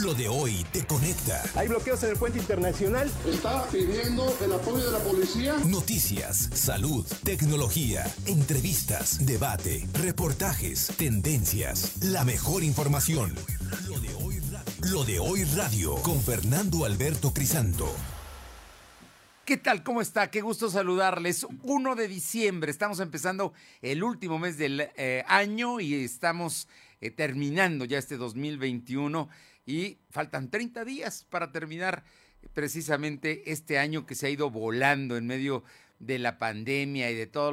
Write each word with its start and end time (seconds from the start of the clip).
Lo 0.00 0.14
de 0.14 0.26
hoy 0.26 0.64
te 0.72 0.84
conecta. 0.86 1.42
Hay 1.54 1.68
bloqueos 1.68 2.02
en 2.02 2.10
el 2.10 2.16
puente 2.16 2.38
internacional. 2.38 3.10
Está 3.26 3.68
pidiendo 3.68 4.34
el 4.42 4.52
apoyo 4.52 4.86
de 4.86 4.90
la 4.90 5.04
policía. 5.04 5.54
Noticias, 5.66 6.48
salud, 6.54 7.06
tecnología, 7.24 8.06
entrevistas, 8.26 9.26
debate, 9.26 9.86
reportajes, 9.92 10.94
tendencias, 10.96 12.02
la 12.02 12.24
mejor 12.24 12.64
información. 12.64 13.34
Lo 13.86 14.00
de 14.00 14.14
hoy 14.14 14.40
radio, 14.50 14.90
Lo 14.90 15.04
de 15.04 15.18
hoy 15.18 15.44
radio 15.44 15.94
con 15.96 16.22
Fernando 16.22 16.86
Alberto 16.86 17.34
Crisanto. 17.34 17.94
¿Qué 19.44 19.58
tal? 19.58 19.82
¿Cómo 19.82 20.00
está? 20.00 20.30
Qué 20.30 20.40
gusto 20.40 20.70
saludarles. 20.70 21.46
1 21.64 21.94
de 21.96 22.08
diciembre, 22.08 22.70
estamos 22.70 22.98
empezando 23.00 23.52
el 23.82 24.02
último 24.02 24.38
mes 24.38 24.56
del 24.56 24.88
eh, 24.96 25.22
año 25.26 25.80
y 25.80 25.94
estamos 25.94 26.66
eh, 27.02 27.10
terminando 27.10 27.84
ya 27.84 27.98
este 27.98 28.16
2021 28.16 29.28
y 29.66 29.98
faltan 30.10 30.50
30 30.50 30.84
días 30.84 31.26
para 31.28 31.52
terminar 31.52 32.04
precisamente 32.54 33.52
este 33.52 33.78
año 33.78 34.06
que 34.06 34.14
se 34.14 34.26
ha 34.26 34.30
ido 34.30 34.50
volando 34.50 35.16
en 35.16 35.26
medio 35.26 35.62
de 35.98 36.18
la 36.18 36.38
pandemia 36.38 37.10
y 37.10 37.14
de 37.14 37.26
toda 37.26 37.52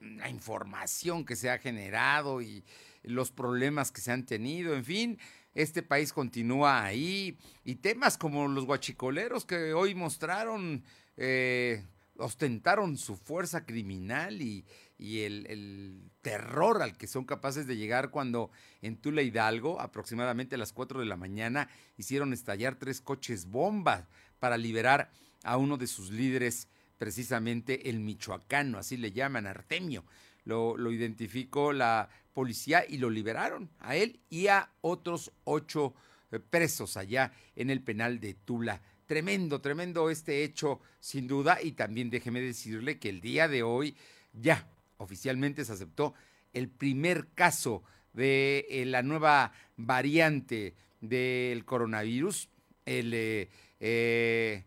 la 0.00 0.28
información 0.30 1.24
que 1.24 1.36
se 1.36 1.50
ha 1.50 1.58
generado 1.58 2.40
y 2.40 2.64
los 3.02 3.30
problemas 3.30 3.92
que 3.92 4.00
se 4.00 4.12
han 4.12 4.24
tenido, 4.24 4.74
en 4.74 4.84
fin, 4.84 5.18
este 5.54 5.82
país 5.82 6.12
continúa 6.12 6.84
ahí 6.84 7.38
y 7.64 7.76
temas 7.76 8.16
como 8.16 8.48
los 8.48 8.64
guachicoleros 8.64 9.44
que 9.44 9.72
hoy 9.72 9.94
mostraron, 9.94 10.84
eh, 11.16 11.84
ostentaron 12.16 12.96
su 12.96 13.16
fuerza 13.16 13.64
criminal 13.64 14.40
y, 14.40 14.64
y 14.98 15.20
el, 15.20 16.10
terror 16.20 16.82
al 16.82 16.96
que 16.98 17.06
son 17.06 17.24
capaces 17.24 17.66
de 17.66 17.76
llegar 17.76 18.10
cuando 18.10 18.50
en 18.82 18.96
Tula 18.96 19.22
Hidalgo, 19.22 19.80
aproximadamente 19.80 20.56
a 20.56 20.58
las 20.58 20.72
4 20.72 21.00
de 21.00 21.06
la 21.06 21.16
mañana, 21.16 21.70
hicieron 21.96 22.32
estallar 22.32 22.74
tres 22.74 23.00
coches 23.00 23.46
bomba 23.46 24.08
para 24.40 24.58
liberar 24.58 25.10
a 25.44 25.56
uno 25.56 25.78
de 25.78 25.86
sus 25.86 26.10
líderes, 26.10 26.68
precisamente 26.98 27.88
el 27.88 28.00
michoacano, 28.00 28.76
así 28.76 28.96
le 28.96 29.12
llaman, 29.12 29.46
Artemio. 29.46 30.04
Lo, 30.44 30.76
lo 30.76 30.90
identificó 30.90 31.72
la 31.72 32.08
policía 32.34 32.84
y 32.86 32.98
lo 32.98 33.10
liberaron 33.10 33.70
a 33.78 33.96
él 33.96 34.20
y 34.28 34.48
a 34.48 34.70
otros 34.80 35.32
ocho 35.44 35.94
eh, 36.30 36.40
presos 36.40 36.96
allá 36.96 37.32
en 37.56 37.70
el 37.70 37.82
penal 37.82 38.20
de 38.20 38.34
Tula. 38.34 38.82
Tremendo, 39.06 39.60
tremendo 39.60 40.10
este 40.10 40.44
hecho, 40.44 40.80
sin 41.00 41.26
duda, 41.26 41.58
y 41.62 41.72
también 41.72 42.10
déjeme 42.10 42.40
decirle 42.40 42.98
que 42.98 43.08
el 43.08 43.20
día 43.20 43.48
de 43.48 43.62
hoy 43.62 43.96
ya 44.32 44.68
oficialmente 44.98 45.64
se 45.64 45.72
aceptó 45.72 46.14
el 46.52 46.68
primer 46.68 47.28
caso 47.34 47.82
de 48.12 48.66
eh, 48.68 48.84
la 48.84 49.02
nueva 49.02 49.52
variante 49.76 50.74
del 51.00 51.64
coronavirus, 51.64 52.48
el, 52.84 53.12
eh, 53.14 53.48
eh, 53.80 54.64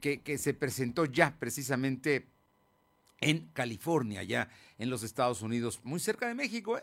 que, 0.00 0.38
se 0.38 0.54
presentó 0.54 1.04
ya 1.04 1.36
precisamente 1.38 2.28
en 3.20 3.48
California, 3.52 4.22
ya 4.22 4.48
en 4.78 4.90
los 4.90 5.02
Estados 5.02 5.42
Unidos, 5.42 5.80
muy 5.84 6.00
cerca 6.00 6.26
de 6.26 6.34
México. 6.34 6.80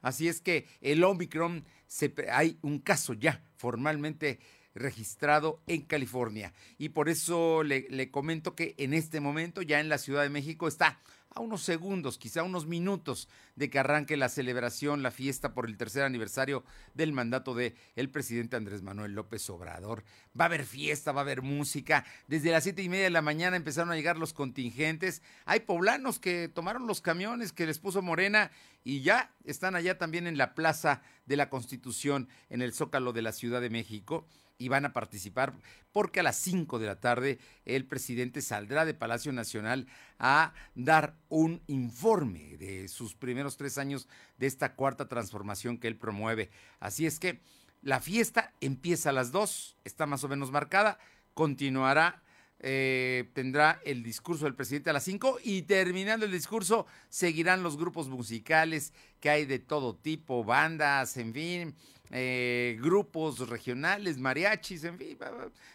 Así 0.00 0.28
es 0.28 0.40
que 0.40 0.66
el 0.80 1.02
Omicron, 1.02 1.64
se, 1.86 2.14
hay 2.30 2.58
un 2.62 2.78
caso 2.78 3.14
ya 3.14 3.42
formalmente 3.56 4.38
registrado 4.78 5.60
en 5.66 5.82
California. 5.82 6.52
Y 6.78 6.90
por 6.90 7.08
eso 7.08 7.62
le, 7.62 8.10
comento 8.10 8.54
que 8.54 8.74
en 8.78 8.94
este 8.94 9.20
momento 9.20 9.62
ya 9.62 9.80
en 9.80 9.88
la 9.88 9.98
Ciudad 9.98 10.22
de 10.22 10.30
México 10.30 10.68
está 10.68 11.00
a 11.34 11.40
unos 11.40 11.62
segundos, 11.62 12.18
quizá 12.18 12.42
unos 12.42 12.66
minutos 12.66 13.28
de 13.54 13.68
que 13.68 13.78
arranque 13.78 14.16
la 14.16 14.28
celebración, 14.28 15.02
la 15.02 15.10
fiesta 15.10 15.52
por 15.52 15.66
el 15.66 15.76
tercer 15.76 16.02
aniversario 16.02 16.64
del 16.94 17.12
mandato 17.12 17.54
de 17.54 17.76
presidente 18.10 18.56
Andrés 18.56 18.82
Manuel 18.82 19.12
López 19.12 19.48
Obrador. 19.50 20.04
Va 20.38 20.44
a 20.44 20.46
haber 20.46 20.64
fiesta, 20.64 21.12
va 21.12 21.20
a 21.20 21.24
haber 21.24 21.42
música. 21.42 22.04
Desde 22.28 22.50
las 22.50 22.64
siete 22.64 22.82
y 22.82 22.88
media 22.88 23.04
de 23.04 23.10
la 23.10 23.22
mañana 23.22 23.56
empezaron 23.56 23.92
a 23.92 23.96
llegar 23.96 24.16
los 24.16 24.32
contingentes. 24.32 25.22
Hay 25.44 25.60
poblanos 25.60 26.18
que 26.18 26.48
tomaron 26.48 26.86
los 26.86 27.00
camiones 27.00 27.52
que 27.52 27.66
les 27.66 27.78
puso 27.78 28.00
Morena 28.00 28.50
y 28.82 29.02
ya 29.02 29.32
están 29.44 29.76
allá 29.76 29.98
también 29.98 30.26
en 30.26 30.38
la 30.38 30.54
Plaza 30.54 31.02
de 31.26 31.36
la 31.36 31.50
Constitución, 31.50 32.28
en 32.48 32.62
el 32.62 32.72
Zócalo 32.72 33.12
de 33.12 33.22
la 33.22 33.32
Ciudad 33.32 33.60
de 33.60 33.70
México 33.70 34.26
y 34.58 34.68
van 34.68 34.84
a 34.84 34.92
participar 34.92 35.54
porque 35.92 36.20
a 36.20 36.22
las 36.22 36.36
5 36.36 36.78
de 36.78 36.86
la 36.86 37.00
tarde 37.00 37.38
el 37.64 37.86
presidente 37.86 38.42
saldrá 38.42 38.84
de 38.84 38.92
Palacio 38.94 39.32
Nacional 39.32 39.86
a 40.18 40.52
dar 40.74 41.16
un 41.28 41.62
informe 41.68 42.56
de 42.58 42.88
sus 42.88 43.14
primeros 43.14 43.56
tres 43.56 43.78
años 43.78 44.08
de 44.36 44.48
esta 44.48 44.74
cuarta 44.74 45.08
transformación 45.08 45.78
que 45.78 45.88
él 45.88 45.96
promueve. 45.96 46.50
Así 46.80 47.06
es 47.06 47.18
que 47.18 47.40
la 47.82 48.00
fiesta 48.00 48.52
empieza 48.60 49.10
a 49.10 49.12
las 49.12 49.30
2, 49.30 49.76
está 49.84 50.06
más 50.06 50.24
o 50.24 50.28
menos 50.28 50.50
marcada, 50.50 50.98
continuará 51.34 52.22
eh, 52.60 53.30
tendrá 53.34 53.80
el 53.84 54.02
discurso 54.02 54.44
del 54.44 54.56
presidente 54.56 54.90
a 54.90 54.92
las 54.92 55.04
5 55.04 55.38
y 55.44 55.62
terminando 55.62 56.26
el 56.26 56.32
discurso 56.32 56.86
seguirán 57.08 57.62
los 57.62 57.76
grupos 57.76 58.08
musicales 58.08 58.92
que 59.20 59.30
hay 59.30 59.44
de 59.44 59.60
todo 59.60 59.94
tipo, 59.94 60.42
bandas, 60.42 61.16
en 61.18 61.32
fin, 61.32 61.76
eh, 62.10 62.78
grupos 62.80 63.48
regionales, 63.48 64.18
mariachis, 64.18 64.84
en 64.84 64.98
fin, 64.98 65.18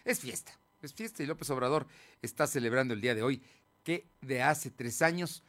es 0.06 0.20
fiesta, 0.20 0.58
es 0.82 0.94
fiesta 0.94 1.24
y 1.24 1.26
López 1.26 1.50
Obrador 1.50 1.88
está 2.22 2.48
celebrando 2.48 2.94
el 2.94 3.02
día 3.02 3.16
de 3.16 3.24
hoy 3.24 3.42
que 3.84 4.08
de 4.22 4.42
hace 4.42 4.72
tres 4.72 5.02
años 5.02 5.44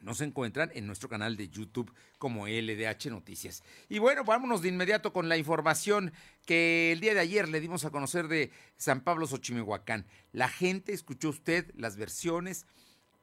nos 0.02 0.22
encuentran 0.22 0.72
en 0.74 0.88
nuestro 0.88 1.10
canal 1.10 1.36
de 1.36 1.50
YouTube 1.50 1.94
como 2.18 2.48
LDH 2.48 3.10
Noticias. 3.10 3.64
Y 3.90 4.00
bueno, 4.00 4.24
vámonos 4.24 4.62
de 4.62 4.70
inmediato 4.70 5.14
con 5.14 5.30
la 5.30 5.38
información 5.38 6.14
que 6.46 6.92
el 6.92 7.00
día 7.00 7.14
de 7.14 7.22
ayer 7.22 7.50
le 7.50 7.60
dimos 7.60 7.86
a 7.86 7.90
conocer 7.90 8.28
de 8.28 8.52
San 8.78 9.02
Pablo 9.02 9.26
Xochimehuacán. 9.26 10.06
La 10.32 10.48
gente, 10.48 10.94
escuchó 10.94 11.30
usted 11.30 11.72
las 11.76 11.98
versiones, 11.98 12.66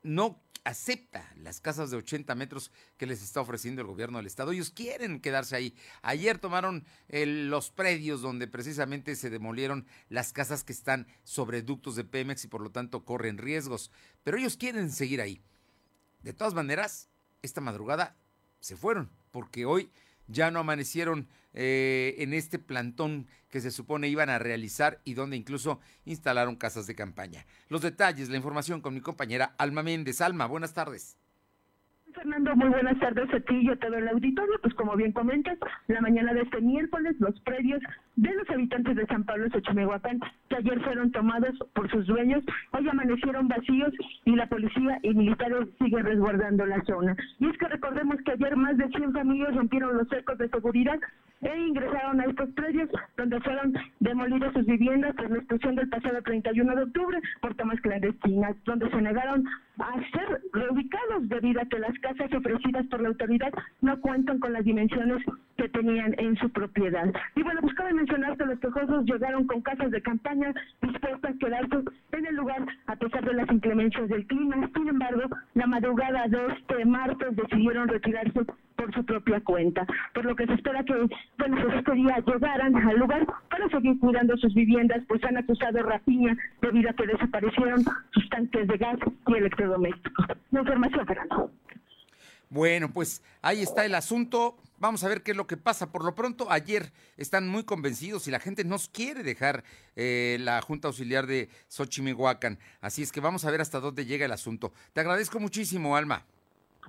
no 0.03 0.43
acepta 0.65 1.33
las 1.37 1.61
casas 1.61 1.91
de 1.91 1.97
80 1.97 2.35
metros 2.35 2.71
que 2.97 3.07
les 3.07 3.23
está 3.23 3.41
ofreciendo 3.41 3.81
el 3.81 3.89
gobierno 3.89 4.19
del 4.19 4.27
estado. 4.27 4.53
Ellos 4.53 4.71
quieren 4.71 5.21
quedarse 5.21 5.57
ahí. 5.57 5.75
Ayer 6.03 6.39
tomaron 6.39 6.85
los 7.09 7.71
predios 7.71 8.21
donde 8.23 8.47
precisamente 8.47 9.17
se 9.17 9.31
demolieron 9.31 9.87
las 10.09 10.33
casas 10.33 10.65
que 10.65 10.73
están 10.73 11.07
sobre 11.25 11.63
ductos 11.63 11.97
de 11.97 12.05
Pemex 12.05 12.45
y 12.45 12.49
por 12.49 12.61
lo 12.61 12.71
tanto 12.71 13.05
corren 13.05 13.39
riesgos. 13.39 13.91
Pero 14.23 14.37
ellos 14.37 14.57
quieren 14.57 14.91
seguir 14.91 15.21
ahí. 15.21 15.43
De 16.23 16.33
todas 16.33 16.55
maneras, 16.55 17.09
esta 17.43 17.61
madrugada 17.61 18.17
se 18.61 18.77
fueron 18.77 19.11
porque 19.33 19.65
hoy 19.65 19.91
ya 20.27 20.51
no 20.51 20.61
amanecieron 20.61 21.29
eh, 21.55 22.15
en 22.19 22.33
este 22.33 22.59
plantón 22.59 23.27
que 23.51 23.61
se 23.61 23.71
supone 23.71 24.09
iban 24.09 24.31
a 24.31 24.39
realizar 24.39 25.01
y 25.05 25.15
donde 25.15 25.37
incluso 25.37 25.81
instalaron 26.05 26.57
casas 26.57 26.87
de 26.87 26.95
campaña. 26.95 27.45
Los 27.69 27.83
detalles, 27.83 28.31
la 28.31 28.37
información 28.37 28.81
con 28.81 28.95
mi 28.95 29.01
compañera 29.01 29.55
Alma 29.59 29.83
Méndez. 29.83 30.21
Alma, 30.21 30.47
buenas 30.47 30.73
tardes. 30.73 31.19
Fernando, 32.15 32.55
muy 32.57 32.69
buenas 32.69 32.99
tardes 32.99 33.33
a 33.33 33.41
ti 33.41 33.61
y 33.63 33.71
a 33.71 33.77
todo 33.77 33.95
el 33.95 34.09
auditorio. 34.09 34.59
Pues 34.61 34.75
como 34.75 34.97
bien 34.97 35.13
comentas, 35.13 35.59
la 35.89 36.01
mañana 36.01 36.33
de 36.35 36.43
este 36.43 36.61
miércoles 36.61 37.17
los 37.19 37.39
predios 37.41 37.81
de 38.17 38.35
los 38.35 38.49
habitantes 38.51 38.97
de 38.97 39.07
San 39.07 39.25
Pablo 39.25 39.49
Xochimehuacán, 39.51 40.21
que 40.49 40.57
ayer 40.57 40.81
fueron 40.83 41.11
tomados 41.13 41.57
por 41.75 41.91
sus 41.91 42.07
dueños, 42.07 42.45
hoy 42.73 42.89
amanecieron 42.89 43.49
vacíos 43.49 43.93
y 44.25 44.37
la 44.37 44.47
policía 44.47 44.99
y 45.03 45.15
militares 45.15 45.69
siguen 45.79 46.05
resguardando 46.05 46.67
la 46.67 46.83
zona. 46.85 47.17
Y 47.39 47.49
es 47.49 47.57
que 47.59 47.69
recordemos 47.69 48.17
que 48.25 48.33
ayer 48.33 48.57
más 48.57 48.77
de 48.77 48.89
100 48.89 49.13
familias 49.13 49.55
rompieron 49.55 49.97
los 49.97 50.09
cercos 50.09 50.37
de 50.39 50.49
seguridad 50.49 50.99
e 51.41 51.59
ingresaron 51.59 52.21
a 52.21 52.25
estos 52.25 52.51
predios 52.51 52.89
donde 53.17 53.41
fueron 53.41 53.75
demolidas 54.01 54.53
sus 54.53 54.67
viviendas 54.67 55.15
tras 55.17 55.31
la 55.31 55.39
expulsión 55.39 55.75
del 55.75 55.89
pasado 55.89 56.23
31 56.23 56.77
de 56.77 56.83
octubre 56.83 57.21
por 57.41 57.55
tomas 57.55 57.81
clandestinas, 57.81 58.57
donde 58.65 58.89
se 58.91 59.01
negaron 59.01 59.45
a 59.79 59.95
ser 60.13 60.41
reubicados 60.53 61.29
debido 61.29 61.61
a 61.61 61.65
que 61.65 61.79
las 61.79 61.99
casas 61.99 62.33
ofrecidas 62.33 62.87
por 62.87 63.01
la 63.01 63.09
autoridad 63.09 63.53
no 63.81 64.01
cuentan 64.01 64.39
con 64.39 64.53
las 64.53 64.65
dimensiones 64.65 65.23
que 65.57 65.69
tenían 65.69 66.15
en 66.19 66.37
su 66.37 66.51
propiedad. 66.51 67.13
Y 67.35 67.43
bueno, 67.43 67.61
pues 67.61 67.75
que 68.07 68.45
los 68.45 68.59
quejosos 68.59 69.05
llegaron 69.05 69.47
con 69.47 69.61
casas 69.63 69.91
de 69.91 70.03
campaña 70.03 70.53
dispuestas 70.81 71.35
a 71.35 71.39
quedarse 71.39 71.77
en 72.13 72.27
el 72.27 72.35
lugar 72.35 72.67
a 72.87 72.97
pesar 72.97 73.25
de 73.25 73.35
las 73.35 73.51
inclemencias 73.51 74.09
del 74.09 74.27
clima. 74.27 74.69
Sin 74.75 74.89
embargo, 74.89 75.23
la 75.55 75.67
madrugada 75.67 76.27
de 76.29 76.39
este 76.49 76.85
martes 76.85 77.37
decidieron 77.37 77.89
retirarse 77.89 78.41
por 78.77 78.93
su 78.95 79.05
propia 79.05 79.41
cuenta, 79.41 79.87
por 80.15 80.25
lo 80.25 80.35
que 80.35 80.47
se 80.47 80.55
espera 80.55 80.83
que, 80.83 80.95
bueno, 81.39 81.57
pues 81.63 81.75
este 81.77 81.93
día 81.93 82.17
llegaran 82.27 82.77
al 82.77 82.99
lugar 82.99 83.27
para 83.49 83.69
seguir 83.69 83.99
cuidando 84.01 84.37
sus 84.37 84.53
viviendas, 84.55 85.03
pues 85.07 85.23
han 85.25 85.37
acusado 85.37 85.83
rapiña 85.83 86.37
debido 86.61 86.91
a 86.91 86.95
que 86.95 87.07
desaparecieron 87.07 87.85
sus 88.11 88.29
tanques 88.31 88.67
de 88.67 88.77
gas 88.79 88.99
y 89.29 89.35
electrodomésticos. 89.35 90.27
La 90.51 90.61
información, 90.61 91.07
Fernando. 91.07 91.51
Bueno, 92.53 92.93
pues 92.93 93.23
ahí 93.41 93.63
está 93.63 93.87
el 93.87 93.95
asunto. 93.95 94.59
Vamos 94.77 95.03
a 95.05 95.09
ver 95.09 95.23
qué 95.23 95.31
es 95.31 95.37
lo 95.39 95.47
que 95.47 95.57
pasa. 95.57 95.91
Por 95.91 96.05
lo 96.05 96.15
pronto, 96.15 96.53
ayer 96.53 96.93
están 97.17 97.49
muy 97.49 97.65
convencidos 97.65 98.29
y 98.29 98.31
la 98.31 98.41
gente 98.41 98.63
nos 98.63 98.91
quiere 98.91 99.23
dejar 99.23 99.65
eh, 99.97 100.37
la 100.39 100.61
Junta 100.61 100.89
Auxiliar 100.89 101.27
de 101.27 101.49
Xochimehuacan. 101.69 102.59
Así 102.83 103.03
es 103.03 103.11
que 103.11 103.21
vamos 103.21 103.47
a 103.47 103.51
ver 103.51 103.63
hasta 103.63 103.81
dónde 103.81 104.05
llega 104.05 104.27
el 104.27 104.33
asunto. 104.33 104.71
Te 104.93 105.01
agradezco 105.01 105.41
muchísimo, 105.41 105.97
Alma. 105.97 106.27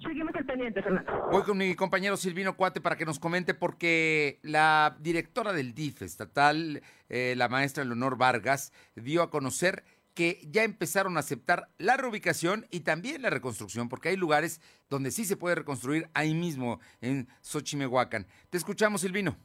Seguimos 0.02 0.36
al 0.36 0.46
pendiente, 0.46 0.84
Fernando. 0.84 1.30
Voy 1.32 1.44
con 1.44 1.58
mi 1.58 1.76
compañero 1.76 2.18
Silvino 2.18 2.58
Cuate 2.58 2.82
para 2.82 2.98
que 2.98 3.06
nos 3.06 3.18
comente 3.18 3.54
porque 3.54 4.40
la 4.42 4.98
directora 5.00 5.54
del 5.54 5.74
DIF 5.74 6.02
estatal, 6.02 6.82
eh, 7.08 7.36
la 7.38 7.48
maestra 7.48 7.86
Leonor 7.86 8.18
Vargas, 8.18 8.74
dio 8.96 9.22
a 9.22 9.30
conocer 9.30 9.86
que 10.14 10.48
ya 10.52 10.64
empezaron 10.64 11.18
a 11.18 11.22
aceptar 11.22 11.70
la 11.78 11.98
reubicación 11.98 12.68
y 12.72 12.82
también 12.82 13.22
la 13.22 13.30
reconstrucción, 13.30 13.90
porque 13.90 14.10
hay 14.10 14.16
lugares 14.16 14.62
donde 14.90 15.12
sí 15.12 15.26
se 15.26 15.38
puede 15.38 15.56
reconstruir 15.56 16.10
ahí 16.14 16.34
mismo 16.34 16.80
en 17.02 17.28
Xochimehuacan. 17.42 18.28
Te 18.50 18.58
escuchamos, 18.58 19.02
Silvino. 19.02 19.38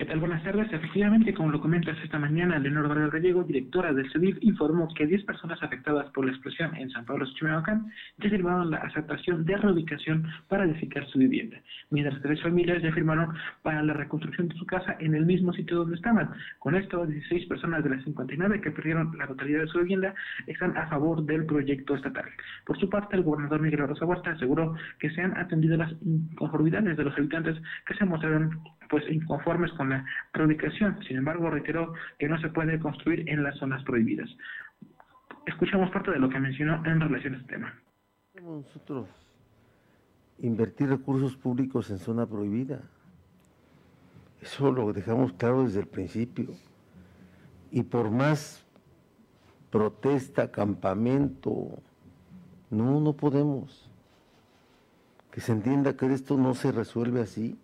¿Qué 0.00 0.06
tal? 0.06 0.18
Buenas 0.18 0.42
tardes. 0.42 0.72
Efectivamente, 0.72 1.34
como 1.34 1.50
lo 1.50 1.60
comentas 1.60 1.94
esta 2.02 2.18
mañana, 2.18 2.58
Leonor 2.58 2.88
Vargas 2.88 3.10
Gallego, 3.10 3.44
directora 3.44 3.92
del 3.92 4.10
CEDIF, 4.10 4.38
informó 4.40 4.88
que 4.94 5.06
10 5.06 5.24
personas 5.24 5.62
afectadas 5.62 6.10
por 6.12 6.24
la 6.24 6.32
explosión 6.32 6.74
en 6.74 6.88
San 6.88 7.04
Pablo 7.04 7.26
Xochimehuacán 7.26 7.92
ya 8.16 8.30
firmaron 8.30 8.70
la 8.70 8.78
aceptación 8.78 9.44
de 9.44 9.58
reubicación 9.58 10.26
para 10.48 10.64
edificar 10.64 11.06
su 11.08 11.18
vivienda, 11.18 11.60
mientras 11.90 12.18
tres 12.22 12.40
familias 12.40 12.82
ya 12.82 12.90
firmaron 12.92 13.34
para 13.60 13.82
la 13.82 13.92
reconstrucción 13.92 14.48
de 14.48 14.54
su 14.54 14.64
casa 14.64 14.96
en 15.00 15.14
el 15.14 15.26
mismo 15.26 15.52
sitio 15.52 15.76
donde 15.76 15.96
estaban. 15.96 16.30
Con 16.60 16.76
esto, 16.76 17.04
16 17.04 17.44
personas 17.44 17.84
de 17.84 17.90
las 17.90 18.02
59 18.04 18.62
que 18.62 18.70
perdieron 18.70 19.14
la 19.18 19.26
totalidad 19.26 19.60
de 19.60 19.66
su 19.66 19.80
vivienda 19.80 20.14
están 20.46 20.78
a 20.78 20.86
favor 20.86 21.26
del 21.26 21.44
proyecto 21.44 21.94
estatal. 21.94 22.24
Por 22.64 22.80
su 22.80 22.88
parte, 22.88 23.16
el 23.16 23.22
gobernador 23.22 23.60
Miguel 23.60 23.86
Rosa 23.86 24.06
Huerta 24.06 24.30
aseguró 24.30 24.74
que 24.98 25.10
se 25.10 25.20
han 25.20 25.36
atendido 25.36 25.76
las 25.76 25.92
inconformidades 26.00 26.96
de 26.96 27.04
los 27.04 27.18
habitantes 27.18 27.60
que 27.84 27.94
se 27.96 28.06
mostraron 28.06 28.62
pues 28.90 29.04
inconformes 29.08 29.72
con 29.72 29.88
la 29.90 30.04
reubicación. 30.34 30.98
Sin 31.06 31.16
embargo, 31.16 31.48
reiteró 31.48 31.94
que 32.18 32.28
no 32.28 32.38
se 32.40 32.48
puede 32.48 32.78
construir 32.80 33.28
en 33.28 33.42
las 33.42 33.56
zonas 33.56 33.82
prohibidas. 33.84 34.28
Escuchamos 35.46 35.90
parte 35.90 36.10
de 36.10 36.18
lo 36.18 36.28
que 36.28 36.40
mencionó 36.40 36.84
en 36.84 37.00
relación 37.00 37.34
a 37.34 37.38
este 37.38 37.54
tema. 37.54 37.74
Nosotros 38.42 39.08
invertir 40.42 40.88
recursos 40.88 41.36
públicos 41.36 41.90
en 41.90 41.98
zona 41.98 42.26
prohibida. 42.26 42.80
Eso 44.40 44.72
lo 44.72 44.92
dejamos 44.92 45.32
claro 45.34 45.64
desde 45.64 45.80
el 45.80 45.86
principio. 45.86 46.48
Y 47.70 47.82
por 47.82 48.10
más 48.10 48.64
protesta, 49.70 50.50
campamento, 50.50 51.78
no, 52.70 53.00
no 53.00 53.12
podemos. 53.12 53.88
Que 55.30 55.40
se 55.40 55.52
entienda 55.52 55.96
que 55.96 56.06
esto 56.06 56.36
no 56.36 56.54
se 56.54 56.72
resuelve 56.72 57.20
así. 57.20 57.58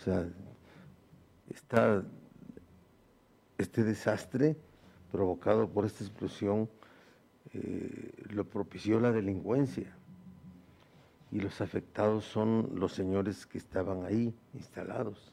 O 0.00 0.02
sea, 0.02 0.26
está 1.50 2.02
este 3.58 3.84
desastre 3.84 4.56
provocado 5.12 5.68
por 5.68 5.84
esta 5.84 6.02
explosión 6.04 6.70
eh, 7.52 8.12
lo 8.30 8.44
propició 8.44 8.98
la 8.98 9.12
delincuencia 9.12 9.92
y 11.32 11.40
los 11.40 11.60
afectados 11.60 12.24
son 12.24 12.70
los 12.74 12.92
señores 12.92 13.44
que 13.44 13.58
estaban 13.58 14.04
ahí 14.04 14.34
instalados. 14.54 15.32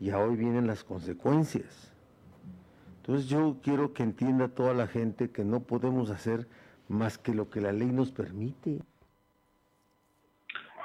Y 0.00 0.10
hoy 0.10 0.36
vienen 0.36 0.66
las 0.66 0.84
consecuencias. 0.84 1.92
Entonces 2.96 3.26
yo 3.26 3.56
quiero 3.62 3.94
que 3.94 4.02
entienda 4.02 4.48
toda 4.48 4.74
la 4.74 4.86
gente 4.86 5.30
que 5.30 5.44
no 5.44 5.60
podemos 5.60 6.10
hacer 6.10 6.46
más 6.88 7.16
que 7.16 7.34
lo 7.34 7.48
que 7.48 7.60
la 7.60 7.72
ley 7.72 7.90
nos 7.90 8.12
permite. 8.12 8.80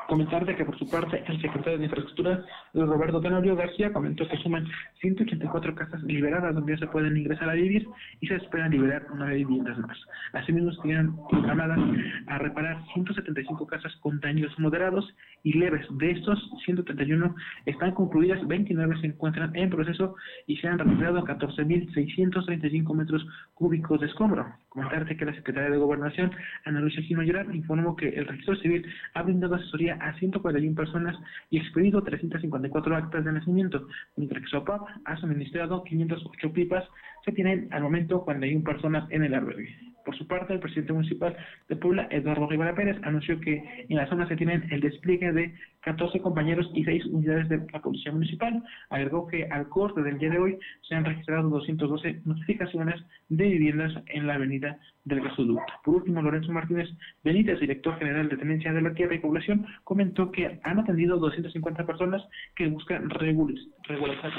Comentarte 0.10 0.56
que 0.56 0.66
por 0.66 0.76
su 0.80 0.90
parte 0.90 1.24
el 1.28 1.40
secretario 1.40 1.78
de 1.78 1.86
Infraestructura, 1.86 2.44
Roberto 2.74 3.22
Tenorio 3.22 3.56
García, 3.56 3.94
comentó 3.94 4.28
que 4.28 4.38
suman 4.38 4.68
184 5.02 5.76
casas 5.76 6.02
liberadas 6.02 6.56
donde 6.56 6.74
ya 6.74 6.80
se 6.80 6.88
pueden 6.88 7.16
ingresar 7.16 7.48
a 7.48 7.54
vivir 7.54 7.88
y 8.20 8.26
se 8.26 8.38
esperan 8.38 8.72
liberar 8.72 9.06
nueve 9.14 9.36
viviendas 9.36 9.78
más. 9.78 9.96
Asimismo, 10.34 10.72
tienen 10.82 11.16
programadas 11.30 11.78
a 12.26 12.40
reparar 12.40 12.84
175 12.96 13.68
casas 13.68 13.96
con 13.98 14.20
daños 14.20 14.52
moderados 14.58 15.08
y 15.44 15.54
leves. 15.54 15.86
De 15.92 16.10
estos, 16.10 16.40
131 16.66 17.36
están 17.68 17.92
concluidas, 17.94 18.46
29 18.48 19.02
se 19.02 19.08
encuentran 19.08 19.56
en 19.56 19.70
proceso 19.70 20.16
y 20.48 20.58
se 20.58 20.68
han 20.68 20.80
recuperado 20.80 21.24
14.635 21.24 22.96
metros 22.96 23.28
cúbicos 23.54 24.00
de 24.02 24.08
escombro. 24.08 24.48
Comentarte 24.70 25.18
que 25.18 25.26
la 25.26 25.34
Secretaría 25.34 25.72
de 25.72 25.78
Gobernación, 25.78 26.32
Ana 26.64 26.80
Luisa 26.80 27.02
Gil 27.02 27.18
Mayoral, 27.18 27.56
informó 27.56 27.96
que 27.96 28.10
el 28.10 28.28
registro 28.28 28.56
civil 28.58 28.86
ha 29.16 29.24
brindado 29.24 29.56
asesoría 29.56 29.96
a 29.96 30.14
141 30.20 30.76
personas 30.76 31.18
y 31.50 31.58
expedido 31.58 32.04
354 32.04 32.96
actas 32.96 33.26
de 33.26 33.32
nacimiento, 33.32 33.88
mientras 34.16 34.44
que 34.44 34.50
SOPAP 34.50 34.88
ha 35.06 35.18
suministrado 35.18 35.84
508 35.84 36.54
pipas, 36.54 36.86
se 37.30 37.36
tienen 37.36 37.68
al 37.72 37.84
momento 37.84 38.24
41 38.24 38.64
personas 38.64 39.10
en 39.12 39.24
el 39.24 39.36
albergue. 39.36 39.76
Por 40.04 40.18
su 40.18 40.26
parte, 40.26 40.54
el 40.54 40.60
presidente 40.60 40.94
municipal 40.94 41.38
de 41.68 41.76
Puebla, 41.76 42.08
Eduardo 42.10 42.48
Rivera 42.48 42.74
Pérez, 42.74 42.98
anunció 43.04 43.40
que 43.40 43.86
en 43.88 43.96
la 43.96 44.08
zona 44.10 44.28
se 44.28 44.36
tienen 44.36 44.66
el 44.72 44.82
despliegue 44.82 45.32
de 45.32 45.54
14 45.82 46.20
compañeros 46.22 46.68
y 46.74 46.84
6 46.84 47.06
unidades 47.06 47.48
de 47.50 47.62
la 47.72 47.80
Policía 47.80 48.12
Municipal. 48.12 48.64
Agregó 48.90 49.28
que 49.28 49.46
al 49.46 49.70
corte 49.70 50.02
del 50.02 50.18
día 50.18 50.32
de 50.32 50.40
hoy 50.40 50.60
se 50.88 50.96
han 50.96 51.06
registrado 51.06 51.50
212 51.50 52.22
notificaciones 52.26 53.00
de 53.28 53.48
viviendas 53.50 53.94
en 54.08 54.26
la 54.26 54.34
avenida 54.34 54.80
del 55.04 55.22
gasoducto. 55.22 55.74
Por 55.84 55.98
último, 55.98 56.24
Lorenzo 56.24 56.52
Martínez 56.52 56.90
Benítez, 57.24 57.60
director 57.60 58.00
general 58.00 58.30
de 58.30 58.38
Tenencia 58.38 58.74
de 58.74 58.82
la 58.82 58.96
Tierra 58.96 59.14
y 59.14 59.20
Población, 59.20 59.68
comentó 59.84 60.32
que 60.32 60.60
han 60.64 60.80
atendido 60.80 61.20
250 61.20 61.86
personas 61.86 62.24
que 62.56 62.68
buscan 62.68 63.08
regularizar 63.12 64.32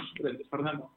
Fernando. 0.50 0.90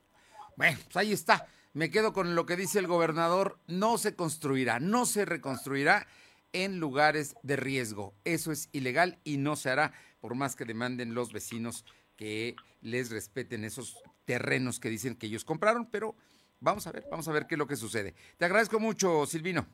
Bueno, 0.57 0.77
pues 0.85 0.97
ahí 0.97 1.11
está 1.11 1.45
me 1.73 1.89
quedo 1.89 2.13
con 2.13 2.35
lo 2.35 2.45
que 2.45 2.55
dice 2.55 2.79
el 2.79 2.87
gobernador, 2.87 3.59
no 3.67 3.97
se 3.97 4.15
construirá, 4.15 4.79
no 4.79 5.05
se 5.05 5.25
reconstruirá 5.25 6.07
en 6.53 6.79
lugares 6.79 7.35
de 7.41 7.55
riesgo. 7.55 8.13
Eso 8.23 8.51
es 8.51 8.69
ilegal 8.71 9.19
y 9.23 9.37
no 9.37 9.55
se 9.55 9.71
hará 9.71 9.91
por 10.21 10.35
más 10.35 10.55
que 10.55 10.65
demanden 10.65 11.15
los 11.15 11.33
vecinos 11.33 11.83
que 12.15 12.55
les 12.81 13.09
respeten 13.09 13.63
esos 13.63 13.97
terrenos 14.25 14.79
que 14.79 14.89
dicen 14.89 15.15
que 15.15 15.25
ellos 15.25 15.43
compraron, 15.43 15.89
pero 15.89 16.15
vamos 16.59 16.85
a 16.85 16.91
ver, 16.91 17.05
vamos 17.09 17.27
a 17.27 17.31
ver 17.31 17.47
qué 17.47 17.55
es 17.55 17.59
lo 17.59 17.67
que 17.67 17.75
sucede. 17.75 18.13
Te 18.37 18.45
agradezco 18.45 18.79
mucho, 18.79 19.25
Silvino. 19.25 19.65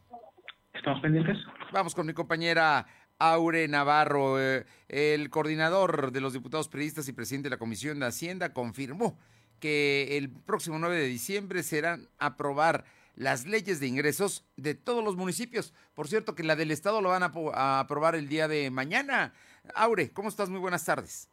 Estamos 0.74 1.02
pendientes. 1.02 1.38
Vamos 1.74 1.94
con 1.94 2.08
mi 2.08 2.14
compañera 2.14 2.88
Aure 3.20 3.68
Navarro, 3.68 4.42
eh, 4.42 4.66
el 4.88 5.30
coordinador 5.30 6.14
de 6.14 6.22
los 6.22 6.32
diputados 6.32 6.70
periodistas 6.70 7.10
y 7.10 7.14
presidente 7.14 7.48
de 7.48 7.56
la 7.56 7.60
Comisión 7.60 8.00
de 8.00 8.06
Hacienda, 8.06 8.54
confirmó 8.54 9.20
que 9.60 10.18
el 10.18 10.30
próximo 10.30 10.80
9 10.80 10.96
de 10.96 11.06
diciembre 11.06 11.64
serán 11.64 12.08
aprobar 12.18 12.86
las 13.16 13.46
leyes 13.46 13.80
de 13.80 13.88
ingresos 13.88 14.46
de 14.56 14.76
todos 14.76 15.04
los 15.04 15.18
municipios. 15.18 15.74
Por 15.94 16.08
cierto, 16.08 16.36
que 16.36 16.44
la 16.44 16.56
del 16.56 16.72
Estado 16.72 17.02
lo 17.02 17.10
van 17.10 17.24
a, 17.24 17.80
aprobar 17.80 18.16
el 18.16 18.30
día 18.30 18.48
de 18.48 18.72
mañana. 18.72 19.34
Aure, 19.76 20.12
¿cómo 20.14 20.30
estás? 20.30 20.50
Muy 20.50 20.60
buenas 20.60 20.86
tardes. 20.86 21.30